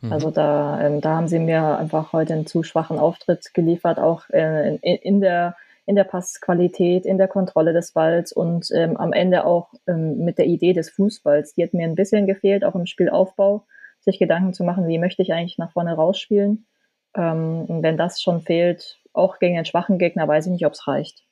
Mhm. 0.00 0.12
Also 0.12 0.30
da, 0.30 0.80
ähm, 0.80 1.00
da 1.00 1.16
haben 1.16 1.28
sie 1.28 1.38
mir 1.38 1.78
einfach 1.78 2.12
heute 2.12 2.34
einen 2.34 2.46
zu 2.46 2.62
schwachen 2.62 2.98
Auftritt 2.98 3.52
geliefert, 3.54 3.98
auch 3.98 4.28
äh, 4.30 4.76
in, 4.76 4.78
in 4.78 5.20
der 5.20 5.56
in 5.86 5.94
der 5.94 6.04
Passqualität, 6.04 7.06
in 7.06 7.16
der 7.16 7.28
Kontrolle 7.28 7.72
des 7.72 7.92
Balls 7.92 8.32
und 8.32 8.68
ähm, 8.74 8.96
am 8.96 9.12
Ende 9.12 9.44
auch 9.44 9.72
ähm, 9.86 10.18
mit 10.18 10.38
der 10.38 10.46
Idee 10.46 10.72
des 10.72 10.90
Fußballs. 10.90 11.54
Die 11.54 11.62
hat 11.62 11.74
mir 11.74 11.84
ein 11.84 11.94
bisschen 11.94 12.26
gefehlt, 12.26 12.64
auch 12.64 12.74
im 12.74 12.86
Spielaufbau, 12.86 13.64
sich 14.00 14.18
Gedanken 14.18 14.52
zu 14.52 14.64
machen, 14.64 14.88
wie 14.88 14.98
möchte 14.98 15.22
ich 15.22 15.32
eigentlich 15.32 15.58
nach 15.58 15.72
vorne 15.72 15.94
rausspielen. 15.94 16.66
Ähm, 17.16 17.66
wenn 17.68 17.96
das 17.96 18.20
schon 18.20 18.40
fehlt, 18.40 19.00
auch 19.12 19.38
gegen 19.38 19.56
einen 19.56 19.64
schwachen 19.64 19.98
Gegner, 19.98 20.28
weiß 20.28 20.46
ich 20.46 20.52
nicht, 20.52 20.66
ob 20.66 20.74
es 20.74 20.86
reicht. 20.86 21.25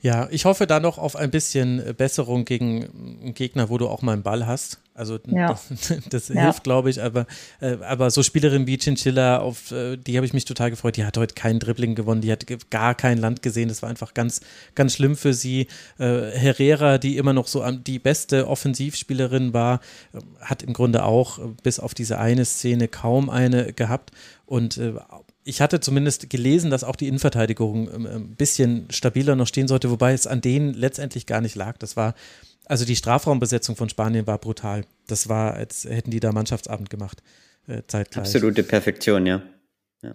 Ja, 0.00 0.28
ich 0.30 0.44
hoffe 0.44 0.68
da 0.68 0.78
noch 0.78 0.96
auf 0.96 1.16
ein 1.16 1.30
bisschen 1.30 1.82
Besserung 1.96 2.44
gegen 2.44 2.84
einen 3.22 3.34
Gegner, 3.34 3.68
wo 3.68 3.78
du 3.78 3.88
auch 3.88 4.00
mal 4.00 4.12
einen 4.12 4.22
Ball 4.22 4.46
hast. 4.46 4.78
Also 4.94 5.18
ja. 5.26 5.48
das, 5.48 5.94
das 6.08 6.28
ja. 6.28 6.42
hilft, 6.42 6.62
glaube 6.62 6.88
ich. 6.88 7.02
Aber, 7.02 7.26
äh, 7.60 7.78
aber 7.82 8.10
so 8.12 8.22
Spielerin 8.22 8.68
wie 8.68 8.78
Chinchilla, 8.78 9.38
auf 9.38 9.72
äh, 9.72 9.96
die 9.96 10.16
habe 10.16 10.24
ich 10.24 10.32
mich 10.32 10.44
total 10.44 10.70
gefreut. 10.70 10.96
Die 10.96 11.04
hat 11.04 11.16
heute 11.18 11.34
keinen 11.34 11.58
Dribbling 11.58 11.96
gewonnen, 11.96 12.20
die 12.20 12.30
hat 12.30 12.46
gar 12.70 12.94
kein 12.94 13.18
Land 13.18 13.42
gesehen. 13.42 13.68
Das 13.68 13.82
war 13.82 13.88
einfach 13.88 14.14
ganz, 14.14 14.40
ganz 14.76 14.94
schlimm 14.94 15.16
für 15.16 15.34
sie. 15.34 15.66
Äh, 15.98 16.30
Herrera, 16.30 16.98
die 16.98 17.16
immer 17.16 17.32
noch 17.32 17.48
so 17.48 17.68
die 17.68 17.98
beste 17.98 18.46
Offensivspielerin 18.46 19.52
war, 19.52 19.80
hat 20.40 20.62
im 20.62 20.74
Grunde 20.74 21.04
auch 21.04 21.40
bis 21.64 21.80
auf 21.80 21.92
diese 21.94 22.18
eine 22.18 22.44
Szene 22.44 22.86
kaum 22.86 23.30
eine 23.30 23.72
gehabt. 23.72 24.12
Und 24.46 24.80
ich 25.48 25.62
hatte 25.62 25.80
zumindest 25.80 26.28
gelesen, 26.28 26.70
dass 26.70 26.84
auch 26.84 26.94
die 26.94 27.08
Innenverteidigung 27.08 27.88
ähm, 27.92 28.06
ein 28.06 28.36
bisschen 28.36 28.86
stabiler 28.90 29.34
noch 29.34 29.46
stehen 29.46 29.66
sollte, 29.66 29.90
wobei 29.90 30.12
es 30.12 30.26
an 30.26 30.42
denen 30.42 30.74
letztendlich 30.74 31.24
gar 31.24 31.40
nicht 31.40 31.56
lag. 31.56 31.78
Das 31.78 31.96
war, 31.96 32.14
also 32.66 32.84
die 32.84 32.96
Strafraumbesetzung 32.96 33.74
von 33.74 33.88
Spanien 33.88 34.26
war 34.26 34.38
brutal. 34.38 34.84
Das 35.06 35.28
war, 35.28 35.54
als 35.54 35.84
hätten 35.84 36.10
die 36.10 36.20
da 36.20 36.32
Mannschaftsabend 36.32 36.90
gemacht, 36.90 37.22
äh, 37.66 37.82
zeitgleich. 37.86 38.26
Absolute 38.26 38.62
Perfektion, 38.62 39.24
ja. 39.26 39.42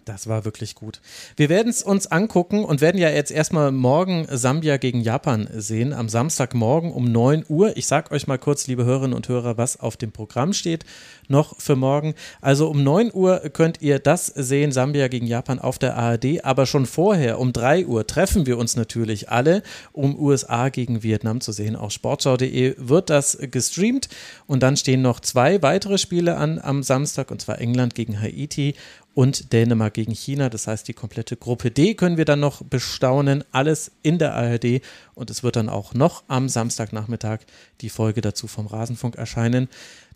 Das 0.05 0.27
war 0.27 0.45
wirklich 0.45 0.75
gut. 0.75 1.01
Wir 1.35 1.49
werden 1.49 1.67
es 1.67 1.83
uns 1.83 2.07
angucken 2.07 2.63
und 2.63 2.79
werden 2.79 2.97
ja 3.01 3.09
jetzt 3.09 3.31
erstmal 3.31 3.73
morgen 3.73 4.25
Sambia 4.31 4.77
gegen 4.77 5.01
Japan 5.01 5.49
sehen, 5.51 5.91
am 5.91 6.07
Samstagmorgen 6.07 6.89
um 6.89 7.11
9 7.11 7.43
Uhr. 7.49 7.75
Ich 7.75 7.85
sage 7.85 8.11
euch 8.11 8.25
mal 8.25 8.37
kurz, 8.37 8.65
liebe 8.67 8.85
Hörerinnen 8.85 9.13
und 9.13 9.27
Hörer, 9.27 9.57
was 9.57 9.77
auf 9.77 9.97
dem 9.97 10.13
Programm 10.13 10.53
steht 10.53 10.85
noch 11.27 11.59
für 11.59 11.75
morgen. 11.75 12.13
Also 12.39 12.69
um 12.69 12.81
9 12.81 13.11
Uhr 13.13 13.39
könnt 13.51 13.81
ihr 13.81 13.99
das 13.99 14.27
sehen, 14.27 14.71
Sambia 14.71 15.09
gegen 15.09 15.27
Japan 15.27 15.59
auf 15.59 15.79
der 15.79 15.97
ARD, 15.97 16.45
aber 16.45 16.65
schon 16.65 16.85
vorher 16.85 17.37
um 17.37 17.51
3 17.51 17.85
Uhr 17.85 18.07
treffen 18.07 18.45
wir 18.45 18.57
uns 18.57 18.77
natürlich 18.77 19.31
alle, 19.31 19.63
um 19.91 20.17
USA 20.17 20.69
gegen 20.69 21.03
Vietnam 21.03 21.41
zu 21.41 21.51
sehen. 21.51 21.75
Auf 21.75 21.91
sportschau.de 21.91 22.75
wird 22.77 23.09
das 23.09 23.37
gestreamt 23.51 24.07
und 24.47 24.63
dann 24.63 24.77
stehen 24.77 25.01
noch 25.01 25.19
zwei 25.19 25.61
weitere 25.61 25.97
Spiele 25.97 26.37
an 26.37 26.57
am 26.59 26.83
Samstag 26.83 27.31
und 27.31 27.41
zwar 27.41 27.59
England 27.59 27.95
gegen 27.95 28.21
Haiti 28.21 28.75
und 29.13 29.53
Dänemark 29.53 29.93
gegen 29.93 30.13
China. 30.13 30.49
Das 30.49 30.67
heißt, 30.67 30.87
die 30.87 30.93
komplette 30.93 31.37
Gruppe 31.37 31.71
D 31.71 31.93
können 31.93 32.17
wir 32.17 32.25
dann 32.25 32.39
noch 32.39 32.63
bestaunen. 32.63 33.43
Alles 33.51 33.91
in 34.01 34.17
der 34.17 34.33
ARD. 34.33 34.81
Und 35.13 35.29
es 35.29 35.43
wird 35.43 35.55
dann 35.55 35.69
auch 35.69 35.93
noch 35.93 36.23
am 36.27 36.49
Samstagnachmittag 36.49 37.39
die 37.81 37.89
Folge 37.89 38.21
dazu 38.21 38.47
vom 38.47 38.67
Rasenfunk 38.67 39.15
erscheinen. 39.15 39.69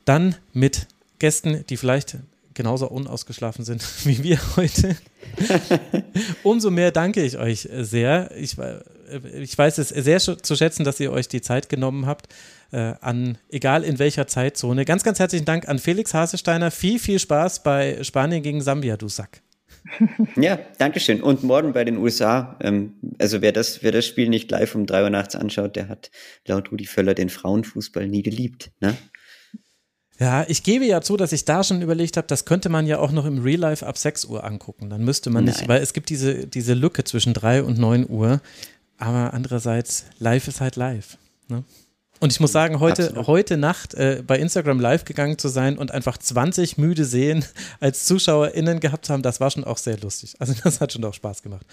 Dann 0.05 0.35
mit 0.53 0.87
Gästen, 1.19 1.65
die 1.69 1.77
vielleicht 1.77 2.17
genauso 2.53 2.87
unausgeschlafen 2.87 3.63
sind 3.63 3.83
wie 4.05 4.23
wir 4.23 4.39
heute. 4.55 4.97
Umso 6.43 6.71
mehr 6.71 6.91
danke 6.91 7.23
ich 7.23 7.37
euch 7.37 7.69
sehr. 7.71 8.31
Ich, 8.35 8.57
ich 9.39 9.57
weiß 9.57 9.77
es 9.77 9.89
sehr 9.89 10.19
zu 10.19 10.55
schätzen, 10.55 10.83
dass 10.83 10.99
ihr 10.99 11.11
euch 11.11 11.27
die 11.27 11.41
Zeit 11.41 11.69
genommen 11.69 12.05
habt 12.05 12.27
äh, 12.71 12.93
an, 13.01 13.37
egal 13.49 13.83
in 13.83 13.99
welcher 13.99 14.27
Zeitzone. 14.27 14.85
Ganz, 14.85 15.03
ganz 15.03 15.19
herzlichen 15.19 15.45
Dank 15.45 15.67
an 15.67 15.79
Felix 15.79 16.13
Hasesteiner. 16.13 16.71
Viel, 16.71 16.99
viel 16.99 17.19
Spaß 17.19 17.63
bei 17.63 18.03
Spanien 18.03 18.43
gegen 18.43 18.61
Sambia, 18.61 18.97
du 18.97 19.07
Sack. 19.07 19.41
Ja, 20.35 20.59
danke 20.77 20.99
schön. 20.99 21.21
Und 21.21 21.43
morgen 21.43 21.73
bei 21.73 21.83
den 21.83 21.97
USA, 21.97 22.57
ähm, 22.61 22.95
also 23.19 23.41
wer 23.41 23.51
das, 23.51 23.83
wer 23.83 23.91
das 23.91 24.05
Spiel 24.05 24.29
nicht 24.29 24.51
live 24.51 24.75
um 24.75 24.85
drei 24.85 25.03
Uhr 25.03 25.09
nachts 25.09 25.35
anschaut, 25.35 25.75
der 25.75 25.87
hat 25.87 26.11
laut 26.45 26.71
Rudi 26.71 26.85
Völler 26.85 27.13
den 27.13 27.29
Frauenfußball 27.29 28.07
nie 28.07 28.21
geliebt. 28.21 28.71
Ne? 28.81 28.97
Ja, 30.19 30.45
ich 30.47 30.63
gebe 30.63 30.85
ja 30.85 31.01
zu, 31.01 31.15
dass 31.15 31.31
ich 31.31 31.45
da 31.45 31.63
schon 31.63 31.81
überlegt 31.81 32.17
habe, 32.17 32.27
das 32.27 32.45
könnte 32.45 32.69
man 32.69 32.87
ja 32.87 32.97
auch 32.97 33.11
noch 33.11 33.25
im 33.25 33.41
Real 33.41 33.59
Life 33.59 33.85
ab 33.85 33.97
6 33.97 34.25
Uhr 34.25 34.43
angucken. 34.43 34.89
Dann 34.89 35.03
müsste 35.03 35.29
man 35.29 35.45
Nein. 35.45 35.53
nicht, 35.53 35.67
weil 35.67 35.81
es 35.81 35.93
gibt 35.93 36.09
diese, 36.09 36.47
diese 36.47 36.73
Lücke 36.73 37.03
zwischen 37.03 37.33
3 37.33 37.63
und 37.63 37.77
9 37.77 38.09
Uhr. 38.09 38.41
Aber 38.97 39.33
andererseits, 39.33 40.05
live 40.19 40.47
ist 40.47 40.61
halt 40.61 40.75
live. 40.75 41.17
Ne? 41.47 41.63
Und 42.19 42.31
ich 42.31 42.39
muss 42.39 42.51
sagen, 42.51 42.79
heute, 42.79 43.27
heute 43.27 43.57
Nacht 43.57 43.93
äh, 43.93 44.23
bei 44.25 44.39
Instagram 44.39 44.79
live 44.79 45.05
gegangen 45.05 45.37
zu 45.37 45.49
sein 45.49 45.77
und 45.77 45.91
einfach 45.91 46.17
20 46.17 46.77
müde 46.77 47.05
Seen 47.05 47.45
als 47.79 48.05
ZuschauerInnen 48.05 48.79
gehabt 48.79 49.05
zu 49.05 49.13
haben, 49.13 49.21
das 49.21 49.39
war 49.39 49.51
schon 49.51 49.63
auch 49.63 49.77
sehr 49.77 49.97
lustig. 49.97 50.33
Also 50.39 50.53
das 50.63 50.81
hat 50.81 50.93
schon 50.93 51.03
auch 51.05 51.13
Spaß 51.13 51.43
gemacht. 51.43 51.65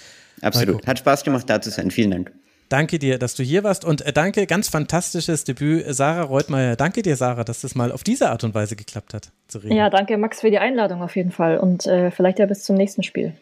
Absolut. 0.42 0.86
Hat 0.86 0.98
Spaß 0.98 1.24
gemacht, 1.24 1.48
da 1.48 1.60
zu 1.60 1.70
sein. 1.70 1.90
Vielen 1.90 2.10
Dank. 2.10 2.32
Danke 2.70 2.98
dir, 2.98 3.18
dass 3.18 3.34
du 3.34 3.42
hier 3.42 3.62
warst 3.62 3.84
und 3.84 4.00
äh, 4.02 4.12
danke, 4.12 4.46
ganz 4.46 4.68
fantastisches 4.68 5.44
Debüt, 5.44 5.84
Sarah 5.88 6.22
Reutmeier. 6.22 6.76
Danke 6.76 7.02
dir, 7.02 7.14
Sarah, 7.14 7.44
dass 7.44 7.60
das 7.60 7.74
mal 7.74 7.92
auf 7.92 8.04
diese 8.04 8.30
Art 8.30 8.42
und 8.42 8.54
Weise 8.54 8.74
geklappt 8.74 9.14
hat. 9.14 9.30
Zu 9.48 9.58
reden. 9.58 9.76
Ja, 9.76 9.90
danke, 9.90 10.16
Max, 10.16 10.40
für 10.40 10.50
die 10.50 10.58
Einladung 10.58 11.02
auf 11.02 11.14
jeden 11.14 11.30
Fall 11.30 11.58
und 11.58 11.86
äh, 11.86 12.10
vielleicht 12.10 12.38
ja 12.38 12.46
bis 12.46 12.64
zum 12.64 12.76
nächsten 12.76 13.02
Spiel. 13.02 13.34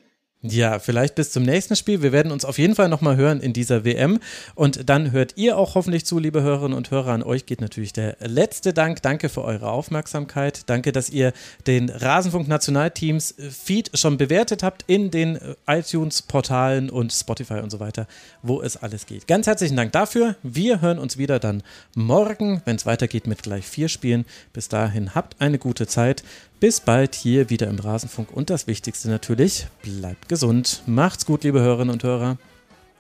Ja, 0.45 0.81
vielleicht 0.81 1.15
bis 1.15 1.31
zum 1.31 1.45
nächsten 1.45 1.77
Spiel. 1.77 2.03
Wir 2.03 2.11
werden 2.11 2.33
uns 2.33 2.45
auf 2.45 2.59
jeden 2.59 2.75
Fall 2.75 2.89
nochmal 2.89 3.15
hören 3.15 3.39
in 3.39 3.53
dieser 3.53 3.85
WM. 3.85 4.19
Und 4.57 4.89
dann 4.89 5.13
hört 5.13 5.37
ihr 5.37 5.57
auch 5.57 5.77
hoffentlich 5.77 6.05
zu, 6.05 6.19
liebe 6.19 6.43
Hörerinnen 6.43 6.77
und 6.77 6.91
Hörer. 6.91 7.13
An 7.13 7.23
euch 7.23 7.47
geht 7.47 7.61
natürlich 7.61 7.93
der 7.93 8.17
letzte 8.19 8.73
Dank. 8.73 9.03
Danke 9.03 9.29
für 9.29 9.45
eure 9.45 9.71
Aufmerksamkeit. 9.71 10.63
Danke, 10.67 10.91
dass 10.91 11.11
ihr 11.11 11.33
den 11.69 11.91
Rasenfunk 11.91 12.49
Nationalteams 12.49 13.37
Feed 13.51 13.97
schon 13.97 14.17
bewertet 14.17 14.65
habt 14.65 14.83
in 14.89 15.13
den 15.13 15.39
iTunes-Portalen 15.69 16.91
und 16.91 17.13
Spotify 17.13 17.61
und 17.61 17.71
so 17.71 17.79
weiter, 17.79 18.09
wo 18.43 18.61
es 18.61 18.77
alles 18.77 19.07
geht. 19.07 19.29
Ganz 19.29 19.47
herzlichen 19.47 19.77
Dank 19.77 19.93
dafür. 19.93 20.35
Wir 20.43 20.81
hören 20.81 20.99
uns 20.99 21.19
wieder 21.19 21.39
dann 21.39 21.63
morgen, 21.95 22.63
wenn 22.65 22.75
es 22.75 22.85
weitergeht 22.85 23.29
mit 23.29 23.45
gleich 23.45 23.65
vier 23.65 23.89
Spielen. 23.89 24.25
Bis 24.53 24.69
dahin 24.69 25.15
habt 25.15 25.41
eine 25.41 25.61
gute 25.61 25.87
Zeit. 25.87 26.25
Bis 26.63 26.79
bald 26.79 27.17
hier 27.17 27.51
wieder 27.51 27.67
im 27.67 27.81
Rasenfunk 27.81 28.31
und 28.31 28.49
das 28.49 28.69
Wichtigste 28.69 29.09
natürlich, 29.09 29.67
bleibt 29.83 30.29
gesund. 30.29 30.85
Macht's 30.87 31.27
gut, 31.27 31.43
liebe 31.43 31.59
Hörerinnen 31.59 31.93
und 31.93 32.05
Hörer. 32.05 32.39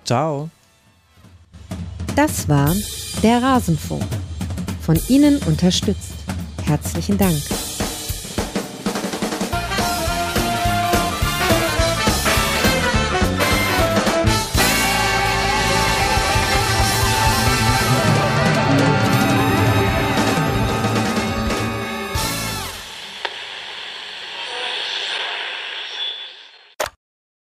Ciao. 0.04 0.50
Das 2.16 2.48
war 2.48 2.74
der 3.22 3.40
Rasenfunk. 3.40 4.02
Von 4.80 4.98
Ihnen 5.08 5.38
unterstützt. 5.46 6.14
Herzlichen 6.64 7.18
Dank. 7.18 7.40